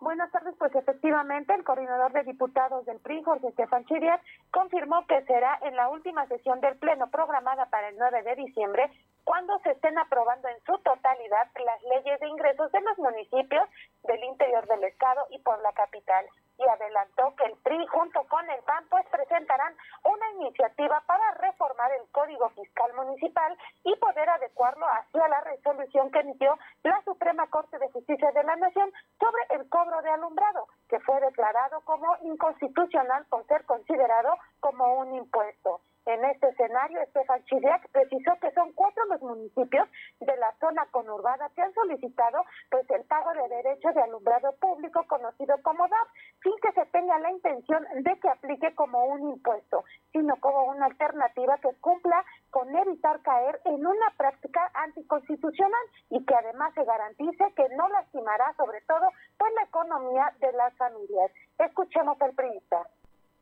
Buenas 0.00 0.32
tardes, 0.32 0.54
pues 0.58 0.74
efectivamente 0.74 1.54
el 1.54 1.62
coordinador 1.62 2.12
de 2.12 2.24
diputados 2.24 2.84
del 2.86 2.98
PRI, 2.98 3.22
Jorge 3.22 3.48
Estefan 3.48 3.84
Chirias, 3.84 4.20
confirmó 4.50 5.06
que 5.06 5.22
será 5.26 5.58
en 5.62 5.76
la 5.76 5.90
última 5.90 6.26
sesión 6.26 6.60
del 6.60 6.76
Pleno 6.76 7.08
programada 7.10 7.66
para 7.66 7.88
el 7.88 7.96
9 7.96 8.22
de 8.22 8.34
diciembre 8.34 8.90
cuando 9.24 9.58
se 9.60 9.70
estén 9.70 9.98
aprobando 9.98 10.48
en 10.48 10.60
su 10.64 10.76
totalidad 10.78 11.48
las 11.64 11.82
leyes 11.82 12.20
de 12.20 12.28
ingresos 12.28 12.70
de 12.72 12.80
los 12.80 12.98
municipios 12.98 13.68
del 14.04 14.24
interior 14.24 14.66
del 14.66 14.84
Estado 14.84 15.26
y 15.30 15.38
por 15.38 15.60
la 15.62 15.72
capital 15.72 16.26
y 16.58 16.68
adelantó 16.68 17.34
que 17.36 17.44
el 17.44 17.56
PRI 17.58 17.86
junto 17.86 18.22
con 18.28 18.48
el 18.48 18.62
PAN 18.62 18.84
pues 18.90 19.06
presentarán 19.10 19.74
una 20.04 20.30
iniciativa 20.32 21.02
para 21.06 21.34
reformar 21.34 21.90
el 21.92 22.08
Código 22.10 22.48
Fiscal 22.50 22.92
Municipal 22.94 23.56
y 23.84 23.96
poder 23.96 24.28
adecuarlo 24.28 24.86
hacia 24.86 25.28
la 25.28 25.40
resolución 25.40 26.10
que 26.10 26.20
emitió 26.20 26.58
la 26.82 27.02
Suprema 27.02 27.48
Corte 27.48 27.78
de 27.78 27.90
Justicia 27.90 28.30
de 28.32 28.44
la 28.44 28.56
Nación 28.56 28.92
sobre 29.18 29.60
el 29.60 29.68
cobro 29.68 30.02
de 30.02 30.10
alumbrado, 30.10 30.66
que 30.88 31.00
fue 31.00 31.20
declarado 31.20 31.80
como 31.82 32.16
inconstitucional 32.22 33.24
por 33.26 33.46
ser 33.46 33.64
considerado 33.64 34.36
como 34.60 34.98
un 34.98 35.14
impuesto. 35.14 35.80
En 36.04 36.24
este 36.24 36.48
escenario, 36.48 37.00
Estefan 37.00 37.44
Chiriac 37.44 37.88
precisó 37.92 38.32
que 38.40 38.50
son 38.52 38.72
cuatro 38.72 39.04
los 39.06 39.22
municipios 39.22 39.88
de 40.18 40.36
la 40.36 40.52
zona 40.58 40.84
conurbada 40.90 41.48
que 41.54 41.62
han 41.62 41.72
solicitado 41.74 42.42
pues 42.70 42.90
el 42.90 43.04
pago 43.04 43.32
de 43.34 43.48
derecho 43.48 43.88
de 43.94 44.02
alumbrado 44.02 44.52
público 44.56 45.04
conocido 45.06 45.54
como 45.62 45.86
DAP, 45.86 46.08
sin 46.42 46.52
que 46.60 46.72
se 46.72 46.86
tenga 46.86 47.18
la 47.20 47.30
intención 47.30 47.86
de 48.02 48.18
que 48.18 48.28
aplique 48.28 48.74
como 48.74 49.04
un 49.04 49.30
impuesto, 49.30 49.84
sino 50.10 50.34
como 50.40 50.64
una 50.64 50.86
alternativa 50.86 51.58
que 51.58 51.72
cumpla 51.80 52.24
con 52.50 52.74
evitar 52.74 53.22
caer 53.22 53.60
en 53.64 53.86
una 53.86 54.10
práctica 54.16 54.72
anticonstitucional 54.74 55.86
y 56.10 56.24
que 56.24 56.34
además 56.34 56.74
se 56.74 56.84
garantice 56.84 57.44
que 57.54 57.68
no 57.76 57.88
lastimará 57.88 58.52
sobre 58.56 58.80
todo 58.82 59.08
pues 59.38 59.52
la 59.54 59.62
economía 59.62 60.32
de 60.40 60.52
las 60.52 60.76
familias. 60.76 61.30
Escuchemos 61.58 62.20
al 62.20 62.34
periodista. 62.34 62.88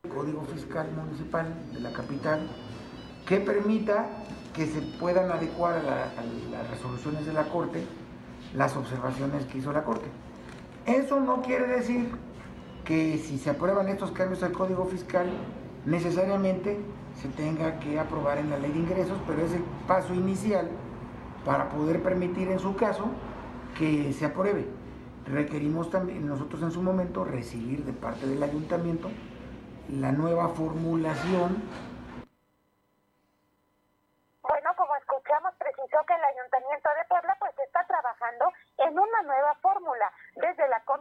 Código 0.09 0.41
Fiscal 0.45 0.87
Municipal 0.91 1.45
de 1.73 1.79
la 1.79 1.93
capital 1.93 2.47
que 3.27 3.37
permita 3.37 4.07
que 4.51 4.65
se 4.65 4.81
puedan 4.81 5.31
adecuar 5.31 5.75
a, 5.75 6.11
las 6.51 6.69
resoluciones 6.71 7.27
de 7.27 7.33
la 7.33 7.43
Corte 7.49 7.83
las 8.55 8.75
observaciones 8.75 9.45
que 9.45 9.59
hizo 9.59 9.71
la 9.71 9.83
Corte. 9.83 10.07
Eso 10.87 11.19
no 11.19 11.43
quiere 11.43 11.67
decir 11.67 12.09
que 12.83 13.19
si 13.19 13.37
se 13.37 13.51
aprueban 13.51 13.89
estos 13.89 14.11
cambios 14.11 14.41
al 14.41 14.51
Código 14.51 14.85
Fiscal, 14.85 15.27
necesariamente 15.85 16.79
se 17.21 17.27
tenga 17.29 17.79
que 17.79 17.99
aprobar 17.99 18.39
en 18.39 18.49
la 18.49 18.57
ley 18.57 18.71
de 18.71 18.79
ingresos, 18.79 19.19
pero 19.27 19.45
es 19.45 19.53
el 19.53 19.63
paso 19.87 20.15
inicial 20.15 20.67
para 21.45 21.69
poder 21.69 22.01
permitir 22.01 22.47
en 22.49 22.59
su 22.59 22.75
caso 22.75 23.05
que 23.77 24.11
se 24.13 24.25
apruebe. 24.25 24.65
Requerimos 25.27 25.89
también 25.89 26.27
nosotros 26.27 26.63
en 26.63 26.71
su 26.71 26.81
momento 26.81 27.23
recibir 27.23 27.85
de 27.85 27.93
parte 27.93 28.25
del 28.25 28.41
ayuntamiento 28.41 29.09
la 29.89 30.11
nueva 30.11 30.49
formulación 30.49 31.57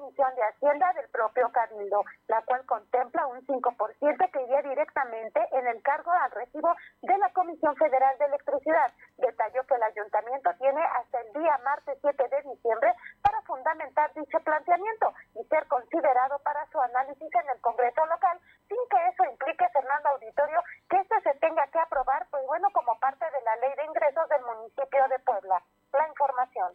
Comisión 0.01 0.35
de 0.35 0.43
Hacienda 0.43 0.93
del 0.95 1.09
propio 1.11 1.53
Cabildo, 1.53 2.03
la 2.29 2.41
cual 2.43 2.65
contempla 2.65 3.27
un 3.27 3.47
5% 3.47 4.31
que 4.33 4.43
iría 4.43 4.63
directamente 4.63 5.47
en 5.53 5.67
el 5.67 5.83
cargo 5.83 6.11
al 6.11 6.31
recibo 6.31 6.75
de 7.03 7.19
la 7.19 7.31
Comisión 7.35 7.77
Federal 7.77 8.17
de 8.17 8.25
Electricidad. 8.25 8.93
Detalló 9.19 9.63
que 9.67 9.75
el 9.75 9.83
Ayuntamiento 9.83 10.51
tiene 10.59 10.81
hasta 10.83 11.21
el 11.21 11.33
día 11.35 11.61
martes 11.63 11.99
7 12.01 12.17
de 12.17 12.43
diciembre 12.49 12.95
para 13.21 13.43
fundamentar 13.43 14.11
dicho 14.15 14.41
planteamiento 14.41 15.13
y 15.35 15.45
ser 15.45 15.67
considerado 15.69 16.39
para 16.39 16.65
su 16.73 16.81
análisis 16.81 17.29
en 17.35 17.51
el 17.51 17.61
Congreso 17.61 18.07
local, 18.07 18.41
sin 18.69 18.79
que 18.89 19.07
eso 19.07 19.25
implique, 19.31 19.69
Fernando 19.69 20.09
Auditorio, 20.17 20.63
que 20.89 20.97
este 20.97 21.21
se 21.21 21.35
tenga 21.41 21.67
que 21.67 21.79
aprobar, 21.79 22.27
pues 22.31 22.47
bueno, 22.47 22.69
como 22.73 22.99
parte 23.01 23.27
de 23.27 23.41
la 23.43 23.57
ley 23.57 23.75
de 23.77 23.85
ingresos 23.85 24.27
del 24.31 24.43
municipio 24.47 25.09
de 25.09 25.19
Puebla. 25.19 25.63
La 25.93 26.09
información. 26.09 26.73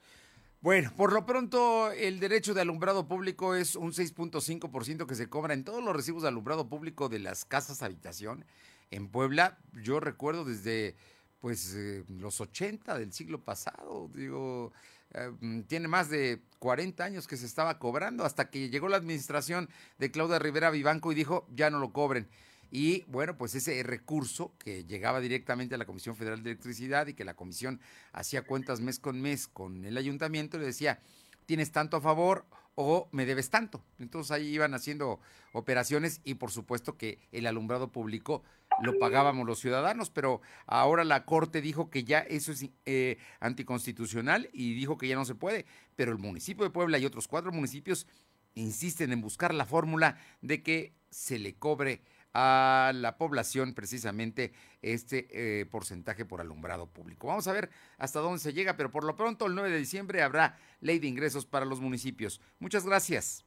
Bueno, 0.65 0.91
por 0.98 1.13
lo 1.13 1.27
pronto 1.27 1.91
el 1.91 2.19
derecho 2.19 2.55
de 2.55 2.62
alumbrado 2.62 3.07
público 3.07 3.53
es 3.53 3.75
un 3.75 3.91
6.5% 3.91 5.05
que 5.05 5.13
se 5.13 5.29
cobra 5.29 5.53
en 5.53 5.63
todos 5.63 5.84
los 5.84 5.95
recibos 5.95 6.24
de 6.24 6.29
alumbrado 6.29 6.67
público 6.67 7.07
de 7.07 7.19
las 7.19 7.45
casas 7.45 7.84
habitación 7.84 8.45
en 8.89 9.07
Puebla. 9.07 9.60
Yo 9.74 10.00
recuerdo 10.00 10.43
desde 10.43 10.95
pues 11.39 11.75
eh, 11.75 12.03
los 12.07 12.41
80 12.41 12.98
del 12.98 13.13
siglo 13.13 13.43
pasado, 13.43 14.10
digo, 14.15 14.74
eh, 15.13 15.63
tiene 15.67 15.88
más 15.88 16.10
de 16.10 16.41
40 16.57 17.03
años 17.03 17.27
que 17.27 17.38
se 17.38 17.45
estaba 17.45 17.77
cobrando 17.77 18.25
hasta 18.25 18.50
que 18.50 18.72
llegó 18.72 18.89
la 18.89 18.98
administración 18.98 19.69
de 20.00 20.10
Claudia 20.10 20.39
Rivera 20.39 20.72
Vivanco 20.72 21.12
y 21.12 21.15
dijo, 21.15 21.45
ya 21.53 21.69
no 21.69 21.77
lo 21.77 21.93
cobren. 21.93 22.27
Y 22.72 23.03
bueno, 23.07 23.38
pues 23.38 23.55
ese 23.55 23.81
recurso 23.84 24.53
que 24.57 24.84
llegaba 24.84 25.19
directamente 25.19 25.75
a 25.75 25.77
la 25.77 25.86
Comisión 25.86 26.15
Federal 26.15 26.43
de 26.43 26.51
Electricidad 26.51 27.07
y 27.07 27.13
que 27.13 27.25
la 27.25 27.36
comisión 27.36 27.79
hacía 28.12 28.43
cuentas 28.43 28.81
mes 28.81 29.00
con 29.00 29.22
mes 29.22 29.48
con 29.48 29.86
el 29.86 29.98
ayuntamiento, 29.98 30.57
le 30.57 30.65
decía, 30.65 31.00
tienes 31.45 31.72
tanto 31.72 31.98
a 31.98 32.01
favor 32.01 32.45
o 32.75 33.07
me 33.12 33.25
debes 33.25 33.50
tanto. 33.50 33.84
Entonces 34.00 34.31
ahí 34.31 34.48
iban 34.48 34.74
haciendo 34.74 35.19
operaciones 35.53 36.22
y 36.24 36.36
por 36.36 36.51
supuesto 36.51 36.98
que 36.98 37.19
el 37.31 37.48
alumbrado 37.48 37.91
público 37.91 38.43
lo 38.81 39.00
pagábamos 39.00 39.48
los 39.48 39.60
ciudadanos, 39.60 40.10
pero 40.10 40.41
ahora 40.65 41.05
la 41.05 41.24
Corte 41.25 41.62
dijo 41.62 41.89
que 41.89 42.03
ya 42.03 42.19
eso 42.19 42.51
es 42.51 42.65
eh, 42.86 43.17
anticonstitucional 43.39 44.50
y 44.51 44.74
dijo 44.74 44.98
que 44.98 45.07
ya 45.07 45.15
no 45.15 45.24
se 45.24 45.36
puede, 45.36 45.65
pero 45.95 46.12
el 46.12 46.17
municipio 46.17 46.65
de 46.65 46.72
Puebla 46.72 46.98
y 46.98 47.05
otros 47.05 47.29
cuatro 47.29 47.53
municipios 47.53 48.05
insisten 48.53 49.13
en 49.13 49.22
buscar 49.22 49.53
la 49.53 49.65
fórmula 49.65 50.17
de 50.41 50.62
que 50.62 50.93
se 51.10 51.39
le 51.39 51.55
cobre 51.55 52.01
a 52.37 52.91
la 52.93 53.17
población 53.17 53.73
precisamente 53.73 54.51
este 54.81 55.27
eh, 55.31 55.65
porcentaje 55.67 56.25
por 56.25 56.41
alumbrado 56.41 56.85
público. 56.85 57.27
Vamos 57.27 57.47
a 57.47 57.53
ver 57.53 57.69
hasta 57.97 58.19
dónde 58.19 58.39
se 58.39 58.51
llega, 58.51 58.75
pero 58.75 58.91
por 58.91 59.05
lo 59.05 59.15
pronto 59.15 59.45
el 59.45 59.55
9 59.55 59.69
de 59.71 59.77
diciembre 59.77 60.21
habrá 60.21 60.57
ley 60.81 60.99
de 60.99 61.07
ingresos 61.07 61.45
para 61.45 61.63
los 61.63 61.79
municipios. 61.79 62.41
Muchas 62.59 62.85
gracias. 62.85 63.45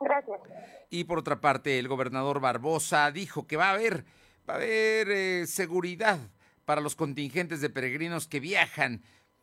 Gracias. 0.00 0.40
Y 0.88 1.04
por 1.04 1.18
otra 1.18 1.42
parte, 1.42 1.78
el 1.78 1.86
gobernador 1.86 2.40
Barbosa 2.40 3.10
dijo 3.10 3.46
que 3.46 3.58
va 3.58 3.68
a 3.68 3.74
haber, 3.74 4.06
va 4.48 4.54
a 4.54 4.56
haber 4.56 5.10
eh, 5.10 5.46
seguridad 5.46 6.18
para 6.64 6.80
los 6.80 6.96
contingentes 6.96 7.60
de 7.60 7.68
peregrinos 7.68 8.28
que 8.28 8.40
viajan. 8.40 9.02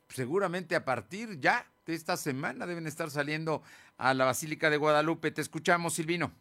Seguramente 0.09 0.75
a 0.75 0.83
partir 0.83 1.39
ya 1.39 1.67
de 1.85 1.93
esta 1.93 2.17
semana 2.17 2.65
deben 2.65 2.87
estar 2.87 3.11
saliendo 3.11 3.61
a 3.97 4.15
la 4.15 4.25
Basílica 4.25 4.71
de 4.71 4.77
Guadalupe. 4.77 5.29
Te 5.29 5.41
escuchamos, 5.41 5.93
Silvino 5.93 6.31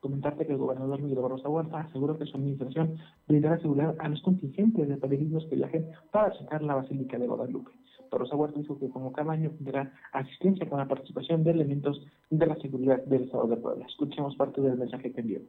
comentarte 0.00 0.46
que 0.46 0.52
el 0.52 0.58
gobernador 0.58 1.00
Miguel 1.02 1.20
Barroso 1.20 1.50
Huerta 1.50 1.80
aseguró 1.80 2.18
que 2.18 2.26
su 2.26 2.36
administración 2.36 2.98
brindará 3.26 3.58
seguridad 3.58 3.96
a 3.98 4.08
los 4.08 4.22
contingentes 4.22 4.88
de 4.88 4.96
peregrinos 4.96 5.46
que 5.46 5.56
viajen 5.56 5.90
para 6.10 6.30
visitar 6.30 6.62
la 6.62 6.76
Basílica 6.76 7.18
de 7.18 7.26
Guadalupe. 7.26 7.70
Barroso 8.10 8.36
Huerta 8.36 8.58
dijo 8.58 8.78
que 8.78 8.88
como 8.88 9.12
cada 9.12 9.32
año 9.32 9.50
tendrá 9.50 9.92
asistencia 10.12 10.68
con 10.68 10.78
la 10.78 10.88
participación 10.88 11.44
de 11.44 11.50
elementos 11.50 12.06
de 12.30 12.46
la 12.46 12.56
seguridad 12.56 13.02
del 13.04 13.24
Estado 13.24 13.46
de 13.48 13.56
Puebla. 13.56 13.86
Escuchemos 13.86 14.34
parte 14.36 14.60
del 14.60 14.78
mensaje 14.78 15.12
que 15.12 15.20
envió. 15.20 15.40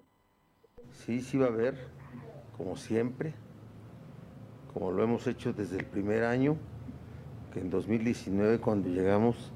Sí, 0.92 1.22
sí 1.22 1.38
va 1.38 1.46
a 1.46 1.50
haber, 1.50 1.76
como 2.58 2.76
siempre, 2.76 3.34
como 4.74 4.92
lo 4.92 5.04
hemos 5.04 5.26
hecho 5.28 5.54
desde 5.54 5.78
el 5.78 5.86
primer 5.86 6.24
año, 6.24 6.58
que 7.54 7.60
en 7.60 7.70
2019 7.70 8.60
cuando 8.60 8.90
llegamos 8.90 9.52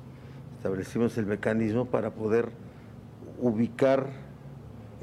establecimos 0.57 1.17
el 1.17 1.25
mecanismo 1.25 1.85
para 1.85 2.12
poder 2.12 2.50
ubicar 3.39 4.23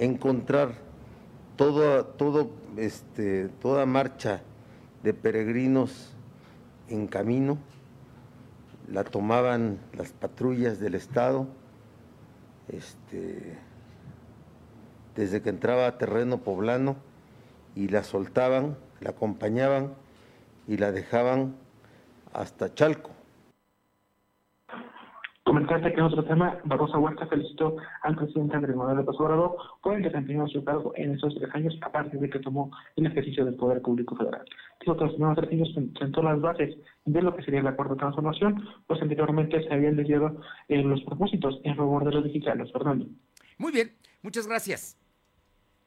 encontrar 0.01 0.73
todo, 1.57 2.07
todo, 2.07 2.51
este, 2.79 3.49
toda 3.61 3.85
marcha 3.85 4.41
de 5.03 5.13
peregrinos 5.13 6.13
en 6.89 7.07
camino, 7.07 7.59
la 8.89 9.05
tomaban 9.05 9.79
las 9.93 10.13
patrullas 10.13 10.81
del 10.81 10.95
Estado, 10.95 11.47
este, 12.69 13.59
desde 15.15 15.43
que 15.43 15.51
entraba 15.51 15.87
a 15.87 15.99
terreno 15.99 16.39
poblano, 16.39 16.97
y 17.77 17.89
la 17.89 18.03
soltaban, 18.03 18.77
la 19.01 19.11
acompañaban 19.11 19.95
y 20.67 20.79
la 20.79 20.93
dejaban 20.93 21.57
hasta 22.33 22.75
Chalco. 22.75 23.20
Comentarte 25.51 25.93
que 25.93 25.99
en 25.99 26.07
otro 26.07 26.23
tema, 26.23 26.61
Barrosa 26.63 26.97
Huerta 26.97 27.27
felicitó 27.27 27.77
al 28.03 28.15
presidente 28.15 28.55
Andrés 28.55 28.77
Manuel 28.77 28.99
López 28.99 29.17
Obrador 29.19 29.57
por 29.83 29.97
el 29.97 30.03
desempeño 30.05 30.45
de 30.45 30.51
su 30.53 30.63
cargo 30.63 30.93
en 30.95 31.15
estos 31.15 31.35
tres 31.35 31.53
años, 31.53 31.77
aparte 31.83 32.19
de 32.19 32.31
que 32.31 32.39
tomó 32.39 32.71
el 32.95 33.07
ejercicio 33.07 33.45
del 33.45 33.57
Poder 33.57 33.83
Público 33.83 34.15
Federal. 34.15 34.45
Dijo 34.79 34.97
que 34.97 35.07
los 35.07 35.15
primeros 35.15 35.39
tres 35.39 35.51
años 35.51 35.69
sentó 35.99 36.23
las 36.23 36.41
bases 36.41 36.77
de 37.05 37.21
lo 37.21 37.35
que 37.35 37.43
sería 37.43 37.59
el 37.59 37.67
acuerdo 37.67 37.95
de 37.95 37.99
transformación, 37.99 38.65
pues 38.87 39.03
anteriormente 39.03 39.61
se 39.67 39.75
habían 39.75 39.97
desviado 39.97 40.41
en 40.69 40.89
los 40.89 41.03
propósitos 41.03 41.59
en 41.65 41.75
favor 41.75 42.05
de 42.05 42.13
los 42.13 42.23
digitales. 42.23 42.71
Fernando. 42.71 43.07
Muy 43.59 43.73
bien, 43.73 43.91
muchas 44.23 44.47
gracias. 44.47 44.97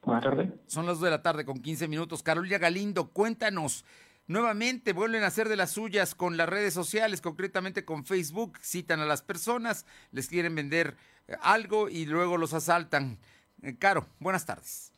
Buenas 0.04 0.26
tardes. 0.26 0.50
Son 0.68 0.86
las 0.86 0.96
dos 0.96 1.06
de 1.06 1.12
la 1.12 1.22
tarde 1.22 1.46
con 1.46 1.62
15 1.62 1.88
minutos. 1.88 2.22
Carolina 2.22 2.58
Galindo, 2.58 3.14
cuéntanos 3.14 3.86
nuevamente 4.28 4.94
vuelven 4.94 5.24
a 5.24 5.28
hacer 5.28 5.50
de 5.50 5.56
las 5.56 5.72
suyas 5.72 6.16
con 6.16 6.38
las 6.38 6.50
redes 6.50 6.74
sociales, 6.74 7.22
concretamente 7.22 7.86
con 7.86 8.06
Facebook, 8.06 8.58
citan 8.60 9.00
a 9.00 9.06
las 9.06 9.22
personas, 9.22 9.86
les 10.12 10.28
quieren 10.28 10.56
vender 10.56 10.96
eh, 11.28 11.36
algo 11.42 11.90
y 11.90 12.06
luego 12.06 12.38
los 12.38 12.54
asaltan. 12.54 13.18
Eh, 13.62 13.78
Caro, 13.78 14.06
buenas 14.20 14.46
tardes. 14.46 14.92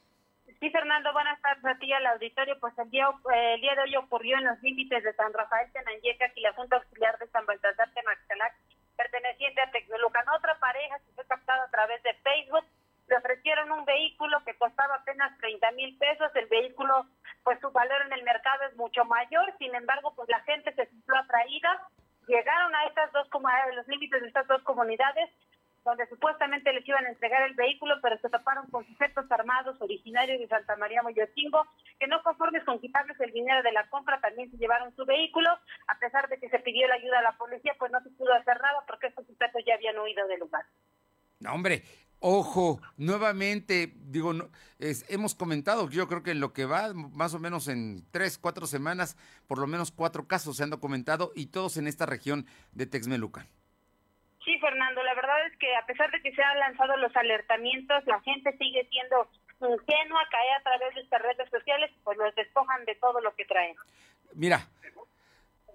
Sí, 0.59 0.69
Fernando, 0.69 1.11
buenas 1.13 1.39
tardes 1.41 1.65
a 1.65 1.77
ti 1.77 1.91
al 1.91 2.05
auditorio. 2.07 2.59
Pues 2.59 2.73
el 2.79 2.89
día, 2.89 3.07
el 3.53 3.61
día 3.61 3.75
de 3.75 3.81
hoy 3.81 3.95
ocurrió 3.97 4.37
en 4.37 4.45
los 4.45 4.61
límites 4.61 5.03
de 5.03 5.13
San 5.13 5.33
Rafael 5.33 5.71
Tenanyeca 5.71 6.31
y 6.35 6.41
la 6.41 6.53
Junta 6.53 6.77
Auxiliar 6.77 7.17
de 7.19 7.27
San 7.27 7.45
Baltasar 7.45 7.91
Temaxcalac, 7.93 8.55
perteneciente 8.95 9.61
a 9.61 9.71
Tecnolucan. 9.71 10.27
Otra 10.29 10.57
pareja 10.59 10.97
que 10.99 11.11
fue 11.13 11.25
captada 11.25 11.65
a 11.65 11.71
través 11.71 12.01
de 12.03 12.13
Facebook 12.15 12.65
le 13.07 13.17
ofrecieron 13.17 13.71
un 13.71 13.85
vehículo 13.85 14.43
que 14.45 14.57
costaba 14.57 14.95
apenas 14.95 15.37
30 15.39 15.71
mil 15.71 15.97
pesos, 15.97 16.31
el 16.35 16.47
vehículo, 16.47 17.05
pues 17.43 17.59
su 17.59 17.71
valor 17.71 18.01
en 18.05 18.13
el 18.13 18.23
mercado 18.23 18.63
es 18.69 18.75
mucho 18.75 19.05
mayor, 19.05 19.53
sin 19.59 19.73
embargo, 19.75 20.13
pues 20.15 20.27
la 20.29 20.39
gente 20.41 20.73
se 20.73 20.87
sintió 20.87 21.15
atraída, 21.15 21.87
llegaron 22.27 22.73
a 22.75 22.85
estas 22.85 23.11
dos, 23.11 23.27
a 23.31 23.71
los 23.73 23.87
límites 23.87 24.21
de 24.21 24.27
estas 24.27 24.47
dos 24.47 24.63
comunidades, 24.63 25.29
donde 25.83 26.07
supuestamente 26.07 26.73
les 26.73 26.87
iban 26.87 27.05
a 27.05 27.09
entregar 27.09 27.43
el 27.43 27.53
vehículo, 27.53 27.95
pero 28.01 28.17
se 28.17 28.29
toparon 28.29 28.65
con 28.71 28.83
sujetos 28.87 29.31
armados 29.31 29.79
originarios 29.79 30.39
de 30.39 30.47
Santa 30.47 30.75
María 30.77 31.03
Moyotingo, 31.03 31.63
que 31.99 32.07
no 32.07 32.23
conformes 32.23 32.63
con 32.63 32.79
quitarles 32.79 33.19
el 33.19 33.31
dinero 33.31 33.61
de 33.61 33.71
la 33.71 33.87
compra, 33.89 34.19
también 34.19 34.49
se 34.49 34.57
llevaron 34.57 34.95
su 34.95 35.05
vehículo, 35.05 35.51
a 35.87 35.99
pesar 35.99 36.27
de 36.27 36.39
que 36.39 36.49
se 36.49 36.57
pidió 36.57 36.87
la 36.87 36.95
ayuda 36.95 37.19
a 37.19 37.23
la 37.23 37.37
policía, 37.37 37.75
pues 37.77 37.91
no 37.91 38.01
se 38.01 38.09
pudo 38.09 38.33
hacer 38.33 38.59
nada 38.61 38.83
porque 38.87 39.07
estos 39.07 39.27
sujetos 39.27 39.61
ya 39.63 39.75
habían 39.75 39.99
huido 39.99 40.27
del 40.27 40.39
lugar. 40.39 40.65
No, 41.39 41.53
hombre, 41.53 41.83
ojo, 42.27 42.81
nuevamente, 42.97 43.91
digo, 44.07 44.33
no, 44.33 44.49
es, 44.79 45.05
hemos 45.09 45.35
comentado, 45.35 45.87
yo 45.91 46.07
creo 46.07 46.23
que 46.23 46.31
en 46.31 46.39
lo 46.39 46.53
que 46.53 46.65
va, 46.65 46.91
más 46.95 47.35
o 47.35 47.39
menos 47.39 47.67
en 47.67 48.03
tres, 48.11 48.39
cuatro 48.39 48.65
semanas, 48.65 49.15
por 49.47 49.59
lo 49.59 49.67
menos 49.67 49.91
cuatro 49.91 50.27
casos 50.27 50.57
se 50.57 50.63
han 50.63 50.71
documentado 50.71 51.31
y 51.35 51.51
todos 51.51 51.77
en 51.77 51.85
esta 51.85 52.07
región 52.07 52.47
de 52.71 52.87
Texmelucan. 52.87 53.45
Sí, 54.43 54.57
Fernando, 54.59 55.03
la 55.03 55.13
verdad 55.13 55.45
es 55.45 55.55
que 55.59 55.75
a 55.75 55.85
pesar 55.85 56.09
de 56.09 56.19
que 56.23 56.33
se 56.33 56.41
han 56.41 56.57
lanzado 56.57 56.97
los 56.97 57.15
alertamientos, 57.15 58.03
la 58.07 58.19
gente 58.21 58.57
sigue 58.57 58.87
siendo 58.89 59.29
ingenua, 59.61 60.21
cae 60.31 60.51
a 60.59 60.63
través 60.63 60.95
de 60.95 61.01
estas 61.01 61.21
redes 61.21 61.47
sociales, 61.51 61.91
pues 62.03 62.17
los 62.17 62.33
despojan 62.33 62.85
de 62.85 62.95
todo 62.95 63.21
lo 63.21 63.35
que 63.35 63.45
traen. 63.45 63.75
Mira, 64.33 64.67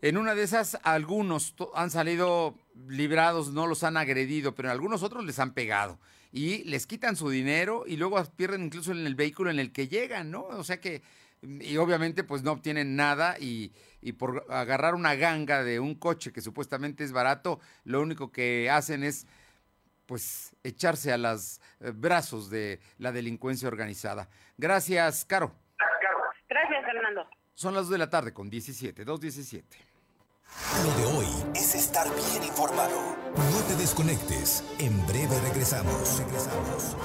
en 0.02 0.16
una 0.16 0.34
de 0.34 0.42
esas 0.42 0.80
algunos 0.82 1.54
han 1.76 1.90
salido 1.90 2.56
librados, 2.88 3.52
no 3.52 3.68
los 3.68 3.84
han 3.84 3.96
agredido, 3.96 4.56
pero 4.56 4.66
en 4.66 4.72
algunos 4.72 5.04
otros 5.04 5.24
les 5.24 5.38
han 5.38 5.54
pegado 5.54 6.00
y 6.32 6.64
les 6.64 6.86
quitan 6.86 7.16
su 7.16 7.30
dinero 7.30 7.84
y 7.86 7.96
luego 7.96 8.22
pierden 8.36 8.64
incluso 8.64 8.92
en 8.92 9.06
el 9.06 9.14
vehículo 9.14 9.50
en 9.50 9.58
el 9.58 9.72
que 9.72 9.88
llegan, 9.88 10.30
¿no? 10.30 10.42
O 10.44 10.64
sea 10.64 10.80
que 10.80 11.02
y 11.42 11.76
obviamente 11.78 12.22
pues 12.22 12.42
no 12.42 12.52
obtienen 12.52 12.96
nada 12.96 13.36
y, 13.38 13.72
y, 14.02 14.12
por 14.12 14.44
agarrar 14.50 14.94
una 14.94 15.14
ganga 15.14 15.64
de 15.64 15.80
un 15.80 15.94
coche 15.94 16.32
que 16.32 16.42
supuestamente 16.42 17.02
es 17.02 17.12
barato, 17.12 17.60
lo 17.84 18.02
único 18.02 18.30
que 18.30 18.68
hacen 18.68 19.02
es 19.04 19.26
pues 20.10 20.56
echarse 20.64 21.12
a 21.12 21.18
los 21.18 21.60
eh, 21.80 21.92
brazos 21.94 22.50
de 22.50 22.80
la 22.98 23.12
delincuencia 23.12 23.68
organizada. 23.68 24.28
Gracias, 24.58 25.24
Caro. 25.24 25.54
Gracias, 26.48 26.84
Fernando. 26.84 27.26
Son 27.54 27.74
las 27.74 27.84
2 27.84 27.92
de 27.92 27.98
la 27.98 28.10
tarde 28.10 28.32
con 28.32 28.50
17, 28.50 29.06
2.17. 29.06 29.62
Lo 30.84 30.94
de 30.96 31.16
hoy 31.16 31.26
es 31.54 31.76
estar 31.76 32.08
bien 32.08 32.42
informado. 32.42 33.19
No 33.36 33.58
te 33.68 33.76
desconectes. 33.76 34.64
En 34.78 35.06
breve 35.06 35.38
regresamos. 35.40 36.18
Regresamos. 36.18 36.96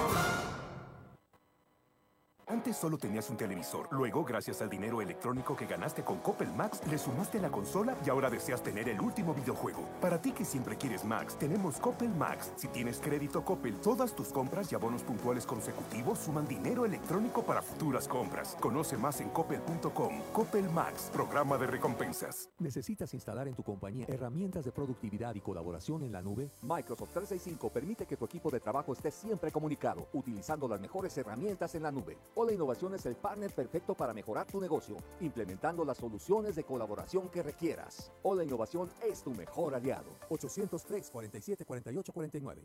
Antes 2.48 2.78
solo 2.78 3.00
tenías 3.00 3.28
un 3.32 3.38
televisor. 3.38 3.88
Luego, 3.92 4.24
gracias 4.24 4.62
al 4.62 4.70
dinero 4.70 5.02
electrónico 5.02 5.56
que 5.56 5.66
ganaste 5.66 6.04
con 6.04 6.20
Coppel 6.20 6.52
Max, 6.54 6.80
le 6.90 7.00
sumaste 7.00 7.40
la 7.40 7.50
consola 7.50 7.98
y 8.06 8.10
ahora 8.10 8.30
deseas 8.30 8.62
tener 8.62 8.88
el 8.88 9.02
último 9.02 9.34
videojuego. 9.34 9.84
Para 10.00 10.22
ti 10.22 10.32
que 10.32 10.46
siempre 10.46 10.78
quieres 10.78 11.04
Max, 11.04 11.36
tenemos 11.40 11.80
Coppel 11.80 12.14
Max. 12.14 12.52
Si 12.56 12.68
tienes 12.68 13.00
crédito 13.00 13.44
Coppel, 13.44 13.76
todas 13.82 14.16
tus 14.16 14.28
compras 14.28 14.72
y 14.72 14.76
abonos 14.76 15.02
puntuales 15.02 15.46
consecutivos 15.48 16.20
suman 16.20 16.48
dinero 16.48 16.86
electrónico 16.86 17.44
para 17.44 17.64
futuras 17.64 18.08
compras. 18.08 18.56
Conoce 18.60 18.96
más 18.96 19.22
en 19.22 19.30
coppel.com. 19.30 20.14
Coppel 20.32 20.70
Max, 20.70 21.10
programa 21.12 21.58
de 21.58 21.66
recompensas. 21.66 22.50
¿Necesitas 22.60 23.12
instalar 23.16 23.48
en 23.48 23.56
tu 23.56 23.64
compañía 23.64 24.06
herramientas 24.08 24.66
de 24.66 24.72
productividad 24.72 25.34
y 25.34 25.42
colaboración 25.42 26.04
en 26.04 26.12
la 26.12 26.22
nube? 26.22 26.52
Microsoft 26.62 27.10
365 27.12 27.70
permite 27.72 28.06
que 28.06 28.18
tu 28.18 28.26
equipo 28.26 28.52
de 28.52 28.60
trabajo 28.60 28.94
esté 28.94 29.10
siempre 29.10 29.52
comunicado, 29.52 30.10
utilizando 30.14 30.68
las 30.68 30.80
mejores 30.80 31.18
herramientas 31.18 31.74
en 31.74 31.82
la 31.82 31.92
nube. 31.92 32.16
Hola 32.38 32.52
Innovación 32.52 32.94
es 32.94 33.06
el 33.06 33.16
partner 33.16 33.50
perfecto 33.50 33.96
para 33.96 34.14
mejorar 34.14 34.46
tu 34.46 34.60
negocio, 34.60 34.98
implementando 35.22 35.86
las 35.86 35.98
soluciones 35.98 36.58
de 36.58 36.66
colaboración 36.66 37.30
que 37.30 37.42
requieras. 37.42 38.12
Hola 38.24 38.44
Innovación 38.44 38.90
es 39.10 39.24
tu 39.24 39.32
mejor 39.32 39.74
aliado. 39.74 40.10
803 40.28 41.12
47 41.12 41.64
48 41.64 42.12
49. 42.12 42.62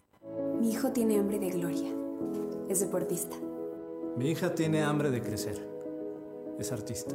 Mi 0.58 0.72
hijo 0.72 0.90
tiene 0.90 1.20
hambre 1.20 1.38
de 1.38 1.50
gloria. 1.50 1.88
Es 2.68 2.80
deportista. 2.80 3.36
Mi 4.16 4.32
hija 4.32 4.56
tiene 4.56 4.82
hambre 4.82 5.12
de 5.12 5.22
crecer. 5.22 5.64
Es 6.58 6.72
artista. 6.72 7.14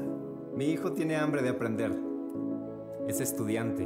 Mi 0.53 0.67
hijo 0.67 0.93
tiene 0.93 1.17
hambre 1.17 1.41
de 1.41 1.49
aprender. 1.49 1.91
Es 3.09 3.19
estudiante. 3.19 3.85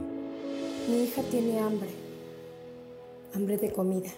Mi 0.87 1.05
hija 1.05 1.23
tiene 1.23 1.59
hambre. 1.59 1.89
Hambre 3.33 3.57
de 3.57 3.73
comida. 3.73 4.11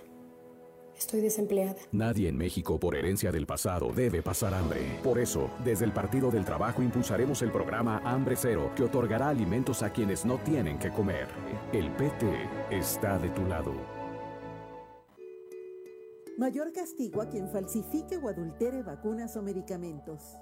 Estoy 1.02 1.22
desempleada. 1.22 1.78
Nadie 1.92 2.30
en 2.30 2.38
México 2.38 2.80
por 2.80 2.96
herencia 2.96 3.32
del 3.32 3.48
pasado 3.48 3.92
debe 3.92 4.22
pasar 4.22 4.54
hambre. 4.54 5.00
Por 5.04 5.18
eso, 5.18 5.50
desde 5.66 5.84
el 5.84 5.94
Partido 5.94 6.30
del 6.30 6.46
Trabajo 6.46 6.84
impulsaremos 6.84 7.42
el 7.42 7.52
programa 7.52 8.04
Hambre 8.06 8.36
Cero, 8.38 8.72
que 8.76 8.84
otorgará 8.84 9.30
alimentos 9.30 9.82
a 9.82 9.92
quienes 9.92 10.26
no 10.26 10.38
tienen 10.38 10.78
que 10.78 10.92
comer. 10.92 11.28
El 11.74 11.90
PT 11.94 12.48
está 12.70 13.18
de 13.18 13.30
tu 13.30 13.44
lado. 13.48 13.74
Mayor 16.38 16.72
castigo 16.72 17.24
a 17.24 17.28
quien 17.28 17.50
falsifique 17.50 18.18
o 18.18 18.30
adultere 18.30 18.84
vacunas 18.84 19.36
o 19.36 19.42
medicamentos. 19.42 20.38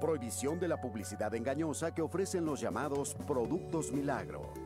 Prohibición 0.00 0.58
de 0.58 0.66
la 0.66 0.80
publicidad 0.80 1.32
engañosa 1.36 1.94
que 1.94 2.02
ofrecen 2.02 2.44
los 2.44 2.60
llamados 2.60 3.14
productos 3.28 3.92
milagro 3.92 4.65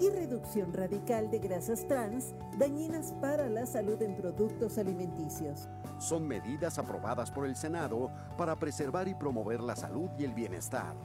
y 0.00 0.08
reducción 0.08 0.72
radical 0.72 1.30
de 1.30 1.38
grasas 1.38 1.86
trans 1.86 2.34
dañinas 2.58 3.12
para 3.20 3.48
la 3.48 3.66
salud 3.66 4.00
en 4.02 4.16
productos 4.16 4.78
alimenticios. 4.78 5.68
Son 5.98 6.26
medidas 6.26 6.78
aprobadas 6.78 7.30
por 7.30 7.46
el 7.46 7.54
Senado 7.54 8.10
para 8.38 8.56
preservar 8.56 9.08
y 9.08 9.14
promover 9.14 9.60
la 9.60 9.76
salud 9.76 10.08
y 10.18 10.24
el 10.24 10.32
bienestar. 10.32 10.96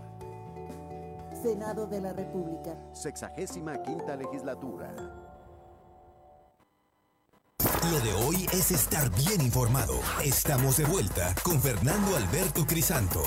Senado 1.41 1.85
de 1.85 2.01
la 2.01 2.13
República. 2.13 2.75
Sexagésima 2.93 3.81
quinta 3.83 4.15
legislatura. 4.15 4.95
Lo 7.91 7.99
de 7.99 8.13
hoy 8.25 8.47
es 8.51 8.71
estar 8.71 9.11
bien 9.11 9.41
informado. 9.41 9.93
Estamos 10.23 10.77
de 10.77 10.85
vuelta 10.85 11.35
con 11.43 11.61
Fernando 11.61 12.15
Alberto 12.15 12.65
Crisanto. 12.65 13.21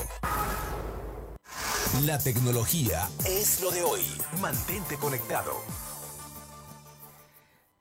La 1.94 2.18
tecnología 2.18 3.08
es 3.26 3.62
lo 3.62 3.70
de 3.70 3.82
hoy. 3.82 4.02
Mantente 4.42 4.96
conectado. 4.98 5.52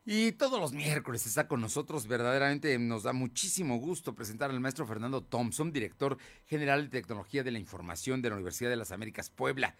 Y 0.05 0.31
todos 0.31 0.61
los 0.61 0.71
miércoles 0.71 1.27
está 1.27 1.49
con 1.49 1.59
nosotros, 1.59 2.07
verdaderamente 2.07 2.79
nos 2.79 3.03
da 3.03 3.11
muchísimo 3.11 3.77
gusto 3.77 4.15
presentar 4.15 4.49
al 4.49 4.61
maestro 4.61 4.87
Fernando 4.87 5.21
Thompson, 5.21 5.73
director 5.73 6.17
general 6.45 6.85
de 6.85 7.01
Tecnología 7.01 7.43
de 7.43 7.51
la 7.51 7.59
Información 7.59 8.21
de 8.21 8.29
la 8.29 8.35
Universidad 8.35 8.69
de 8.69 8.77
las 8.77 8.93
Américas 8.93 9.29
Puebla. 9.29 9.75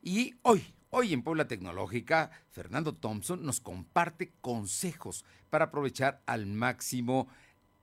Y 0.00 0.36
hoy, 0.42 0.72
hoy 0.90 1.12
en 1.12 1.24
Puebla 1.24 1.48
Tecnológica, 1.48 2.30
Fernando 2.52 2.94
Thompson 2.94 3.44
nos 3.44 3.60
comparte 3.60 4.32
consejos 4.40 5.24
para 5.50 5.66
aprovechar 5.66 6.22
al 6.26 6.46
máximo 6.46 7.26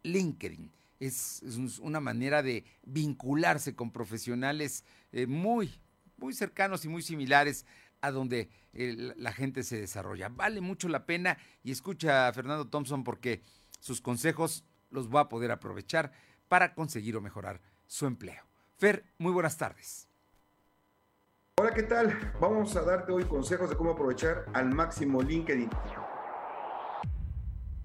LinkedIn. 0.04 0.72
Es, 1.02 1.44
es 1.44 1.80
una 1.80 2.00
manera 2.00 2.42
de 2.42 2.64
vincularse 2.84 3.76
con 3.76 3.92
profesionales 3.92 4.86
eh, 5.12 5.28
muy, 5.28 5.82
muy 6.18 6.34
cercanos 6.34 6.86
y 6.86 6.90
muy 6.90 7.02
similares 7.02 7.66
a 8.02 8.12
donde 8.12 8.50
eh, 8.74 9.14
la 9.16 9.32
gente 9.32 9.64
se 9.64 9.80
desarrolla. 9.80 10.30
Vale 10.30 10.62
mucho 10.62 10.88
la 10.90 11.06
pena 11.06 11.38
y 11.64 11.72
escucha 11.72 12.28
a 12.28 12.34
Fernando 12.34 12.68
Thompson 12.68 13.04
porque 13.04 13.42
sus 13.80 14.02
consejos 14.02 14.66
los 14.90 15.10
va 15.10 15.22
a 15.22 15.30
poder 15.30 15.52
aprovechar 15.52 16.12
para 16.48 16.74
conseguir 16.74 17.16
o 17.16 17.22
mejorar 17.22 17.62
su 17.88 18.06
empleo. 18.06 18.44
Fer, 18.78 19.06
muy 19.18 19.32
buenas 19.32 19.58
tardes. 19.58 20.08
Hola, 21.58 21.74
¿qué 21.74 21.84
tal? 21.84 22.34
Vamos 22.40 22.76
a 22.76 22.82
darte 22.82 23.12
hoy 23.12 23.26
consejos 23.26 23.70
de 23.70 23.76
cómo 23.76 23.92
aprovechar 23.92 24.46
al 24.54 24.74
máximo 24.74 25.22
LinkedIn. 25.22 25.70